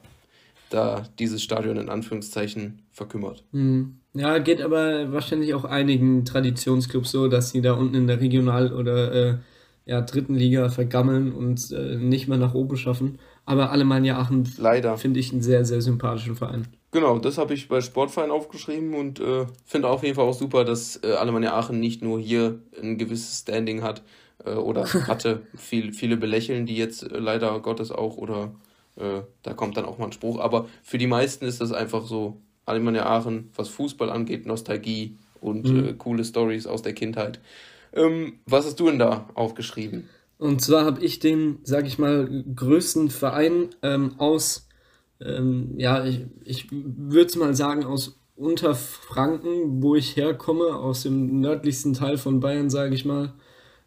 [0.70, 3.44] da dieses Stadion in Anführungszeichen verkümmert.
[3.52, 3.98] Mhm.
[4.12, 8.72] Ja, geht aber wahrscheinlich auch einigen Traditionsclubs so, dass sie da unten in der Regional-
[8.72, 9.34] oder äh,
[9.86, 13.18] ja, dritten Liga vergammeln und äh, nicht mehr nach oben schaffen.
[13.44, 16.66] Aber Alemannia Aachen finde ich einen sehr, sehr sympathischen Verein.
[16.90, 20.64] Genau, das habe ich bei Sportverein aufgeschrieben und äh, finde auf jeden Fall auch super,
[20.64, 24.02] dass äh, Alemannia Aachen nicht nur hier ein gewisses Standing hat,
[24.44, 25.42] äh, oder hatte.
[25.56, 28.52] Viel, viele belächeln die jetzt äh, leider Gottes auch oder
[28.96, 30.38] äh, da kommt dann auch mal ein Spruch.
[30.38, 35.68] Aber für die meisten ist das einfach so, Alemannia Aachen, was Fußball angeht, Nostalgie und
[35.68, 35.88] mhm.
[35.88, 37.40] äh, coole Stories aus der Kindheit.
[37.94, 40.08] Ähm, was hast du denn da aufgeschrieben?
[40.36, 44.68] Und zwar habe ich den, sag ich mal, größten Verein ähm, aus,
[45.20, 51.40] ähm, ja, ich, ich würde es mal sagen, aus Unterfranken, wo ich herkomme, aus dem
[51.40, 53.32] nördlichsten Teil von Bayern, sage ich mal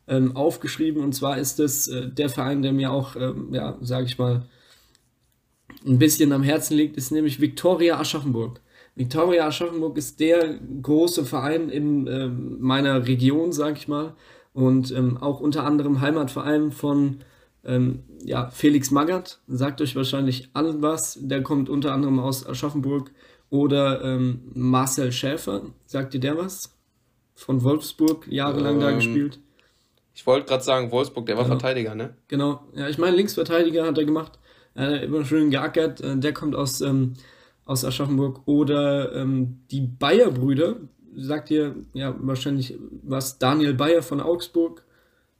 [0.08, 1.04] ähm, aufgeschrieben.
[1.04, 4.46] Und zwar ist es äh, der Verein, der mir auch, ähm, ja, sage ich mal,
[5.86, 8.62] ein bisschen am Herzen liegt, ist nämlich Viktoria Aschaffenburg.
[8.98, 14.16] Viktoria Aschaffenburg ist der große Verein in äh, meiner Region, sage ich mal.
[14.54, 17.20] Und ähm, auch unter anderem Heimatverein von
[17.64, 21.20] ähm, ja, Felix Magath, sagt euch wahrscheinlich allen was.
[21.22, 23.12] Der kommt unter anderem aus Aschaffenburg.
[23.50, 26.76] Oder ähm, Marcel Schäfer, sagt ihr der was?
[27.36, 29.40] Von Wolfsburg, jahrelang da ähm, gespielt.
[30.16, 31.60] Ich wollte gerade sagen, Wolfsburg, der war genau.
[31.60, 32.16] Verteidiger, ne?
[32.28, 34.40] Genau, ja, ich meine, Linksverteidiger hat er gemacht.
[34.74, 36.02] Er hat immer schön geackert.
[36.02, 37.14] Äh, der kommt aus, ähm,
[37.68, 38.42] aus Aschaffenburg.
[38.46, 40.78] Oder ähm, die Bayer-Brüder,
[41.16, 44.84] sagt ihr ja wahrscheinlich was, Daniel Bayer von Augsburg.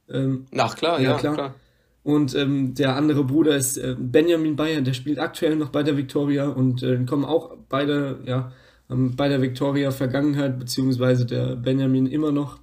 [0.08, 1.34] Ähm, Ach klar, ja, ja klar.
[1.34, 1.54] klar.
[2.02, 5.96] Und ähm, der andere Bruder ist äh, Benjamin Bayer, der spielt aktuell noch bei der
[5.96, 8.52] Viktoria und äh, kommen auch beide, ja,
[8.88, 12.58] ähm, bei der Viktoria Vergangenheit, beziehungsweise der Benjamin immer noch.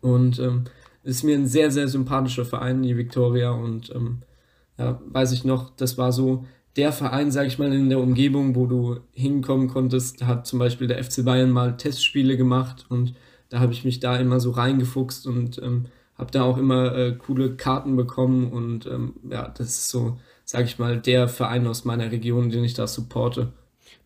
[0.00, 0.64] Und ähm,
[1.04, 3.52] ist mir ein sehr, sehr sympathischer Verein, die Viktoria.
[3.52, 4.22] Und ähm,
[4.78, 6.44] ja, weiß ich noch, das war so
[6.76, 10.24] der Verein, sage ich mal, in der Umgebung, wo du hinkommen konntest.
[10.24, 13.14] Hat zum Beispiel der FC Bayern mal Testspiele gemacht und
[13.48, 15.86] da habe ich mich da immer so reingefuchst und ähm,
[16.18, 18.50] habe da auch immer äh, coole Karten bekommen.
[18.50, 22.64] Und ähm, ja, das ist so, sage ich mal, der Verein aus meiner Region, den
[22.64, 23.52] ich da supporte.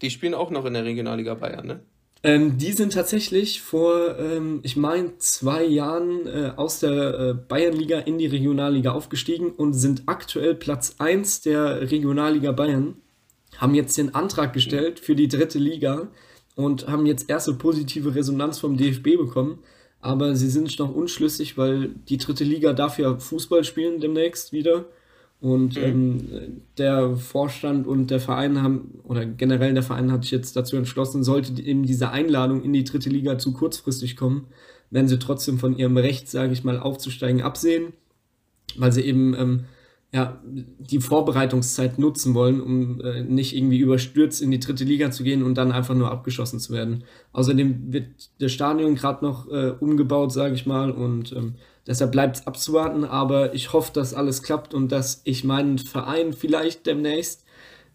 [0.02, 1.80] Die spielen auch noch in der Regionalliga Bayern, ne?
[2.22, 8.00] Ähm, die sind tatsächlich vor, ähm, ich meine, zwei Jahren äh, aus der äh, Bayernliga
[8.00, 12.96] in die Regionalliga aufgestiegen und sind aktuell Platz 1 der Regionalliga Bayern.
[13.56, 16.08] Haben jetzt den Antrag gestellt für die dritte Liga
[16.56, 19.60] und haben jetzt erste positive Resonanz vom DFB bekommen.
[20.02, 24.86] Aber sie sind noch unschlüssig, weil die dritte Liga darf ja Fußball spielen demnächst wieder.
[25.40, 25.82] Und mhm.
[25.82, 30.76] ähm, der Vorstand und der Verein haben, oder generell der Verein hat sich jetzt dazu
[30.76, 34.48] entschlossen, sollte eben diese Einladung in die dritte Liga zu kurzfristig kommen,
[34.90, 37.94] werden sie trotzdem von ihrem Recht, sage ich mal, aufzusteigen, absehen,
[38.76, 39.64] weil sie eben ähm,
[40.12, 45.22] ja, die Vorbereitungszeit nutzen wollen, um äh, nicht irgendwie überstürzt in die dritte Liga zu
[45.22, 47.04] gehen und dann einfach nur abgeschossen zu werden.
[47.32, 48.06] Außerdem wird
[48.40, 51.54] das Stadion gerade noch äh, umgebaut, sage ich mal, und ähm,
[51.86, 56.32] Deshalb bleibt es abzuwarten, aber ich hoffe, dass alles klappt und dass ich meinen Verein
[56.32, 57.44] vielleicht demnächst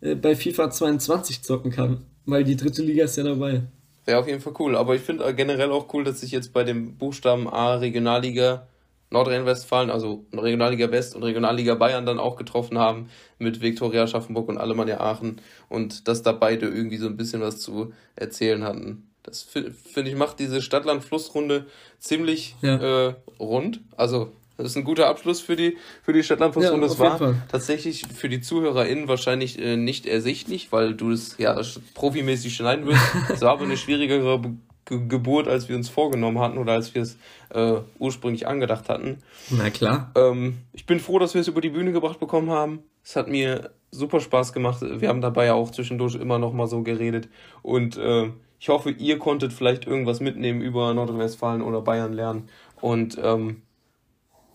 [0.01, 3.63] äh, bei FIFA 22 zocken kann, weil die dritte Liga ist ja dabei.
[4.05, 4.75] Wäre auf jeden Fall cool.
[4.75, 8.67] Aber ich finde generell auch cool, dass sich jetzt bei dem Buchstaben A Regionalliga
[9.15, 13.09] Nordrhein-Westfalen, also Regionalliga West und Regionalliga Bayern dann auch getroffen haben
[13.39, 17.59] mit Viktoria Aschaffenburg und Alemannia Aachen und dass da beide irgendwie so ein bisschen was
[17.59, 19.09] zu erzählen hatten.
[19.23, 21.65] Das finde ich macht diese Stadtland-Flussrunde
[21.97, 23.07] ziemlich ja.
[23.07, 23.79] äh, rund.
[23.95, 26.87] Also das ist ein guter Abschluss für die, für die Stadtland-Flussrunde.
[26.87, 31.59] Ja, das war tatsächlich für die ZuhörerInnen wahrscheinlich äh, nicht ersichtlich, weil du es ja
[31.93, 33.01] profimäßig schneiden wirst.
[33.33, 34.41] Es war aber eine schwierigere
[34.85, 37.17] Geburt, als wir uns vorgenommen hatten oder als wir es
[37.49, 39.23] äh, ursprünglich angedacht hatten.
[39.49, 40.11] Na klar.
[40.15, 42.83] Ähm, ich bin froh, dass wir es über die Bühne gebracht bekommen haben.
[43.03, 44.81] Es hat mir super Spaß gemacht.
[44.81, 47.29] Wir haben dabei ja auch zwischendurch immer noch mal so geredet.
[47.63, 48.29] Und äh,
[48.59, 52.49] ich hoffe, ihr konntet vielleicht irgendwas mitnehmen über Nordrhein-Westfalen oder Bayern lernen.
[52.79, 53.63] Und ähm,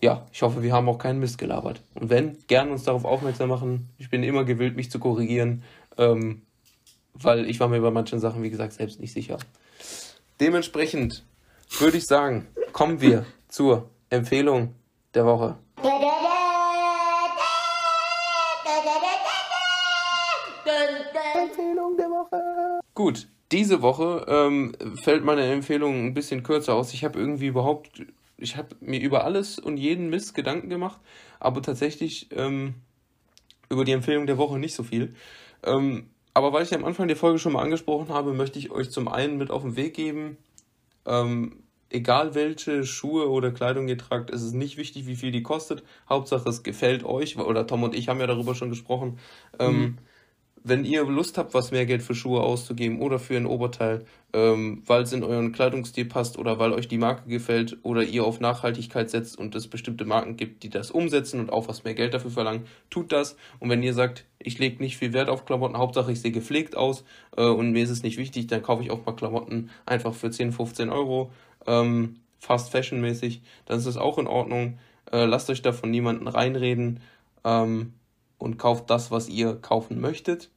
[0.01, 1.81] ja, ich hoffe, wir haben auch keinen Mist gelabert.
[1.93, 3.89] Und wenn, gern uns darauf aufmerksam machen.
[3.97, 5.63] Ich bin immer gewillt, mich zu korrigieren,
[5.97, 6.41] ähm,
[7.13, 9.37] weil ich war mir bei manchen Sachen, wie gesagt, selbst nicht sicher.
[10.41, 11.23] Dementsprechend
[11.77, 14.73] würde ich sagen, kommen wir zur Empfehlung
[15.13, 15.55] der Woche.
[21.35, 22.79] Empfehlung der Woche.
[22.95, 26.91] Gut, diese Woche ähm, fällt meine Empfehlung ein bisschen kürzer aus.
[26.95, 28.01] Ich habe irgendwie überhaupt,
[28.37, 30.99] ich habe mir über alles und jeden Mist Gedanken gemacht,
[31.39, 32.73] aber tatsächlich ähm,
[33.69, 35.13] über die Empfehlung der Woche nicht so viel.
[35.63, 38.89] Ähm, aber weil ich am Anfang der Folge schon mal angesprochen habe, möchte ich euch
[38.89, 40.37] zum einen mit auf den Weg geben,
[41.05, 45.43] ähm, egal welche Schuhe oder Kleidung ihr tragt, ist es nicht wichtig, wie viel die
[45.43, 45.83] kostet.
[46.09, 49.19] Hauptsache es gefällt euch, oder Tom und ich haben ja darüber schon gesprochen.
[49.59, 49.97] Ähm, mhm.
[50.63, 54.83] Wenn ihr Lust habt, was mehr Geld für Schuhe auszugeben oder für ein Oberteil, ähm,
[54.85, 58.39] weil es in euren Kleidungsstil passt oder weil euch die Marke gefällt oder ihr auf
[58.39, 62.13] Nachhaltigkeit setzt und es bestimmte Marken gibt, die das umsetzen und auch was mehr Geld
[62.13, 63.35] dafür verlangen, tut das.
[63.59, 66.77] Und wenn ihr sagt, ich lege nicht viel Wert auf Klamotten, Hauptsache ich sehe gepflegt
[66.77, 67.03] aus
[67.37, 70.29] äh, und mir ist es nicht wichtig, dann kaufe ich auch mal Klamotten einfach für
[70.29, 71.31] 10, 15 Euro,
[71.65, 74.77] ähm, fast fashionmäßig, dann ist das auch in Ordnung.
[75.11, 76.99] Äh, lasst euch da von niemandem reinreden.
[77.43, 77.93] Ähm,
[78.41, 80.49] und kauft das, was ihr kaufen möchtet.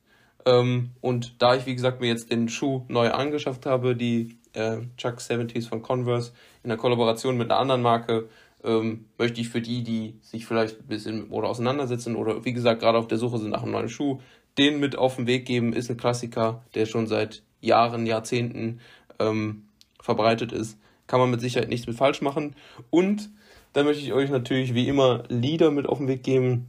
[0.46, 4.78] Ähm, und da ich, wie gesagt, mir jetzt den Schuh neu angeschafft habe, die äh,
[4.96, 6.32] Chuck 70s von Converse
[6.62, 8.28] in der Kollaboration mit einer anderen Marke,
[8.62, 12.80] ähm, möchte ich für die, die sich vielleicht ein bisschen oder auseinandersetzen oder wie gesagt
[12.80, 14.20] gerade auf der Suche sind nach einem neuen Schuh,
[14.58, 18.80] den mit auf den Weg geben, ist ein Klassiker, der schon seit Jahren, Jahrzehnten
[19.18, 19.64] ähm,
[20.00, 20.78] verbreitet ist.
[21.06, 22.54] Kann man mit Sicherheit nichts mit falsch machen.
[22.90, 23.30] Und
[23.72, 26.68] dann möchte ich euch natürlich wie immer Lieder mit auf den Weg geben,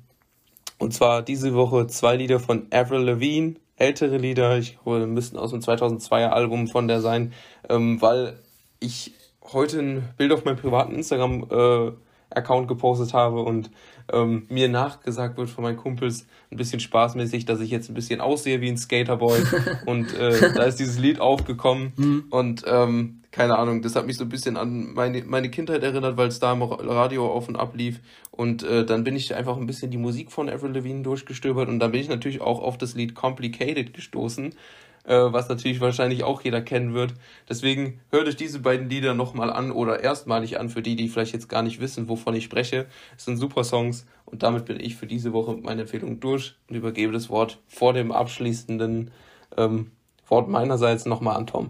[0.77, 5.51] und zwar diese Woche zwei Lieder von Avril Lavigne, ältere Lieder, ich glaube, müssten aus
[5.51, 7.33] dem 2002er Album von der sein,
[7.69, 8.39] ähm, weil
[8.79, 9.13] ich
[9.53, 11.91] heute ein Bild auf meinem privaten Instagram äh,
[12.29, 13.71] Account gepostet habe und
[14.11, 18.21] ähm, mir nachgesagt wird von meinen Kumpels ein bisschen spaßmäßig, dass ich jetzt ein bisschen
[18.21, 19.39] aussehe wie ein Skaterboy.
[19.85, 21.93] Und äh, da ist dieses Lied aufgekommen.
[21.95, 22.25] Mhm.
[22.29, 26.15] und ähm, keine Ahnung, das hat mich so ein bisschen an meine, meine Kindheit erinnert,
[26.15, 27.99] weil es da im Radio auf und ab lief.
[28.31, 31.79] Und äh, dann bin ich einfach ein bisschen die Musik von Avril Lavigne durchgestöbert und
[31.79, 34.55] dann bin ich natürlich auch auf das Lied Complicated gestoßen,
[35.03, 37.13] äh, was natürlich wahrscheinlich auch jeder kennen wird.
[37.49, 41.33] Deswegen hört euch diese beiden Lieder nochmal an oder erstmalig an für die, die vielleicht
[41.33, 42.85] jetzt gar nicht wissen, wovon ich spreche.
[43.17, 46.55] Es sind super Songs und damit bin ich für diese Woche mit meiner Empfehlung durch
[46.69, 49.11] und übergebe das Wort vor dem abschließenden
[49.57, 49.91] ähm,
[50.25, 51.69] Wort meinerseits nochmal an Tom.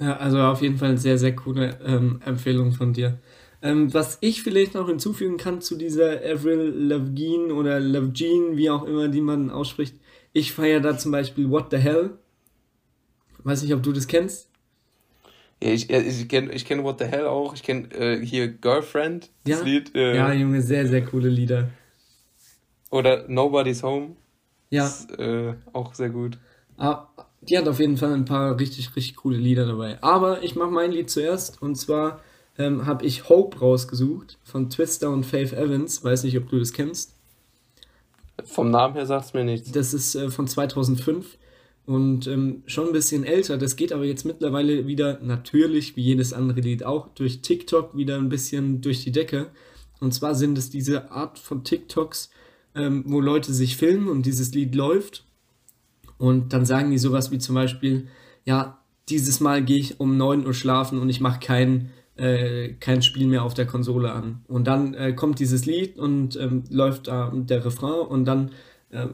[0.00, 3.18] Ja, also auf jeden Fall eine sehr, sehr coole ähm, Empfehlung von dir.
[3.62, 8.84] Ähm, was ich vielleicht noch hinzufügen kann zu dieser Avril Lavigne oder Lavigne, wie auch
[8.84, 9.94] immer die man ausspricht,
[10.32, 12.10] ich feiere da zum Beispiel What the Hell.
[13.44, 14.48] Weiß nicht, ob du das kennst.
[15.62, 17.54] Ja, ich, ich kenne ich kenn What the Hell auch.
[17.54, 19.64] Ich kenne äh, hier Girlfriend, das ja?
[19.64, 19.94] Lied.
[19.94, 21.68] Äh, ja, Junge, sehr, sehr coole Lieder.
[22.90, 24.16] Oder Nobody's Home.
[24.70, 24.86] Ja.
[24.86, 26.38] Ist, äh, auch sehr gut.
[26.78, 27.06] Ah,
[27.42, 30.02] die hat auf jeden Fall ein paar richtig, richtig coole Lieder dabei.
[30.02, 32.20] Aber ich mache mein Lied zuerst und zwar
[32.56, 36.04] ähm, habe ich Hope rausgesucht von Twister und Faith Evans.
[36.04, 37.16] Weiß nicht, ob du das kennst.
[38.44, 39.72] Vom Namen her sagt es mir nichts.
[39.72, 41.38] Das ist äh, von 2005
[41.84, 43.58] und ähm, schon ein bisschen älter.
[43.58, 48.18] Das geht aber jetzt mittlerweile wieder, natürlich wie jedes andere Lied auch, durch TikTok wieder
[48.18, 49.50] ein bisschen durch die Decke.
[50.00, 52.30] Und zwar sind es diese Art von TikToks,
[52.76, 55.24] ähm, wo Leute sich filmen und dieses Lied läuft
[56.22, 58.06] und dann sagen die sowas wie zum Beispiel,
[58.44, 58.78] ja,
[59.08, 63.26] dieses Mal gehe ich um 9 Uhr schlafen und ich mache kein, äh, kein Spiel
[63.26, 64.44] mehr auf der Konsole an.
[64.46, 68.52] Und dann äh, kommt dieses Lied und ähm, läuft da der Refrain und dann
[68.90, 69.08] äh,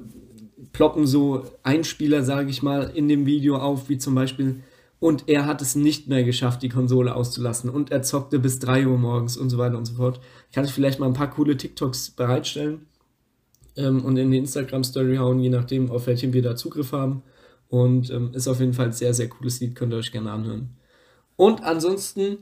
[0.75, 4.61] ploppen so Einspieler, sage ich mal, in dem Video auf, wie zum Beispiel,
[5.01, 8.87] und er hat es nicht mehr geschafft, die Konsole auszulassen und er zockte bis 3
[8.87, 10.21] Uhr morgens und so weiter und so fort.
[10.53, 12.83] Kann ich vielleicht mal ein paar coole TikToks bereitstellen?
[13.79, 17.23] Ähm, und in die Instagram-Story hauen, je nachdem, auf welchem wir da Zugriff haben.
[17.69, 20.33] Und ähm, ist auf jeden Fall ein sehr, sehr cooles Lied, könnt ihr euch gerne
[20.33, 20.77] anhören.
[21.37, 22.39] Und ansonsten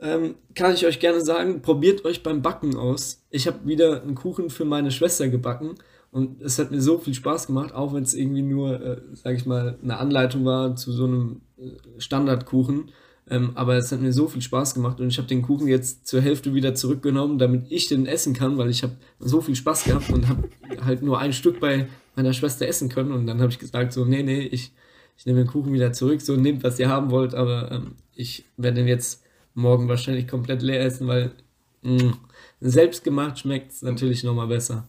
[0.00, 3.24] ähm, kann ich euch gerne sagen, probiert euch beim Backen aus.
[3.30, 5.76] Ich habe wieder einen Kuchen für meine Schwester gebacken
[6.10, 9.34] und es hat mir so viel Spaß gemacht, auch wenn es irgendwie nur, äh, sag
[9.34, 12.90] ich mal, eine Anleitung war zu so einem äh, Standardkuchen.
[13.28, 16.06] Ähm, aber es hat mir so viel Spaß gemacht und ich habe den Kuchen jetzt
[16.06, 19.84] zur Hälfte wieder zurückgenommen, damit ich den essen kann, weil ich habe so viel Spaß
[19.84, 20.48] gehabt und habe
[20.84, 23.12] halt nur ein Stück bei meiner Schwester essen können.
[23.12, 24.72] Und dann habe ich gesagt, so, nee, nee, ich,
[25.16, 28.44] ich nehme den Kuchen wieder zurück, so nehmt, was ihr haben wollt, aber ähm, ich
[28.56, 29.24] werde den jetzt
[29.54, 31.32] morgen wahrscheinlich komplett leer essen, weil
[31.82, 32.18] mh, mm,
[32.60, 34.88] selbst gemacht schmeckt es natürlich nochmal besser.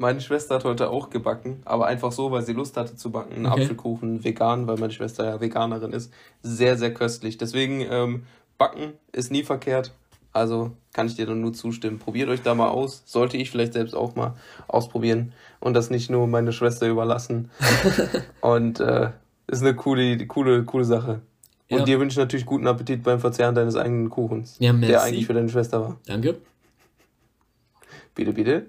[0.00, 3.34] Meine Schwester hat heute auch gebacken, aber einfach so, weil sie Lust hatte zu backen.
[3.34, 3.62] Einen okay.
[3.62, 6.12] Apfelkuchen vegan, weil meine Schwester ja Veganerin ist.
[6.40, 7.36] Sehr, sehr köstlich.
[7.36, 8.22] Deswegen, ähm,
[8.58, 9.92] backen ist nie verkehrt.
[10.32, 11.98] Also kann ich dir nur zustimmen.
[11.98, 13.02] Probiert euch da mal aus.
[13.06, 14.34] Sollte ich vielleicht selbst auch mal
[14.66, 17.50] ausprobieren und das nicht nur meine Schwester überlassen.
[18.40, 19.10] und äh,
[19.46, 21.22] ist eine coole, coole, coole Sache.
[21.70, 21.84] Und ja.
[21.84, 24.56] dir wünsche ich natürlich guten Appetit beim Verzehren deines eigenen Kuchens.
[24.58, 24.72] Ja.
[24.72, 25.96] Der eigentlich für deine Schwester war.
[26.06, 26.36] Danke.
[28.14, 28.66] Bitte, bitte.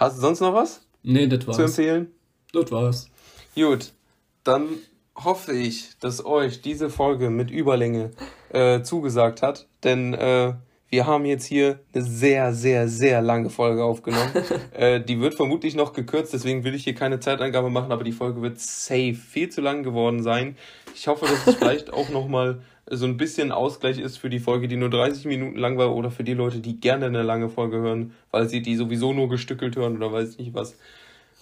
[0.00, 0.80] Hast du sonst noch was?
[1.02, 1.56] Nee, das war's.
[1.56, 2.10] Zu empfehlen?
[2.54, 3.10] Das war's.
[3.54, 3.92] Gut,
[4.44, 4.66] dann
[5.14, 8.10] hoffe ich, dass euch diese Folge mit Überlänge
[8.48, 10.54] äh, zugesagt hat, denn äh,
[10.88, 14.30] wir haben jetzt hier eine sehr, sehr, sehr lange Folge aufgenommen.
[14.72, 18.12] äh, die wird vermutlich noch gekürzt, deswegen will ich hier keine Zeitangabe machen, aber die
[18.12, 20.56] Folge wird safe viel zu lang geworden sein.
[20.94, 24.68] Ich hoffe, dass es vielleicht auch nochmal so ein bisschen Ausgleich ist für die Folge,
[24.68, 27.78] die nur 30 Minuten lang war oder für die Leute, die gerne eine lange Folge
[27.78, 30.76] hören, weil sie die sowieso nur gestückelt hören oder weiß ich nicht was.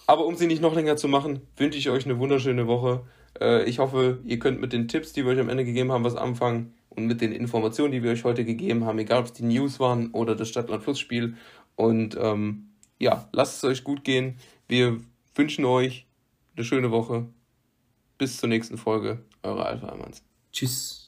[0.05, 3.01] Aber um sie nicht noch länger zu machen, wünsche ich euch eine wunderschöne Woche.
[3.39, 6.03] Äh, ich hoffe, ihr könnt mit den Tipps, die wir euch am Ende gegeben haben,
[6.03, 9.33] was anfangen und mit den Informationen, die wir euch heute gegeben haben, egal ob es
[9.33, 11.35] die News waren oder das Stadtland-Fluss-Spiel.
[11.75, 12.69] Und ähm,
[12.99, 14.37] ja, lasst es euch gut gehen.
[14.67, 14.97] Wir
[15.35, 16.05] wünschen euch
[16.55, 17.27] eine schöne Woche.
[18.17, 19.19] Bis zur nächsten Folge.
[19.43, 20.23] Eure Alpha Almans.
[20.51, 20.98] Tschüss.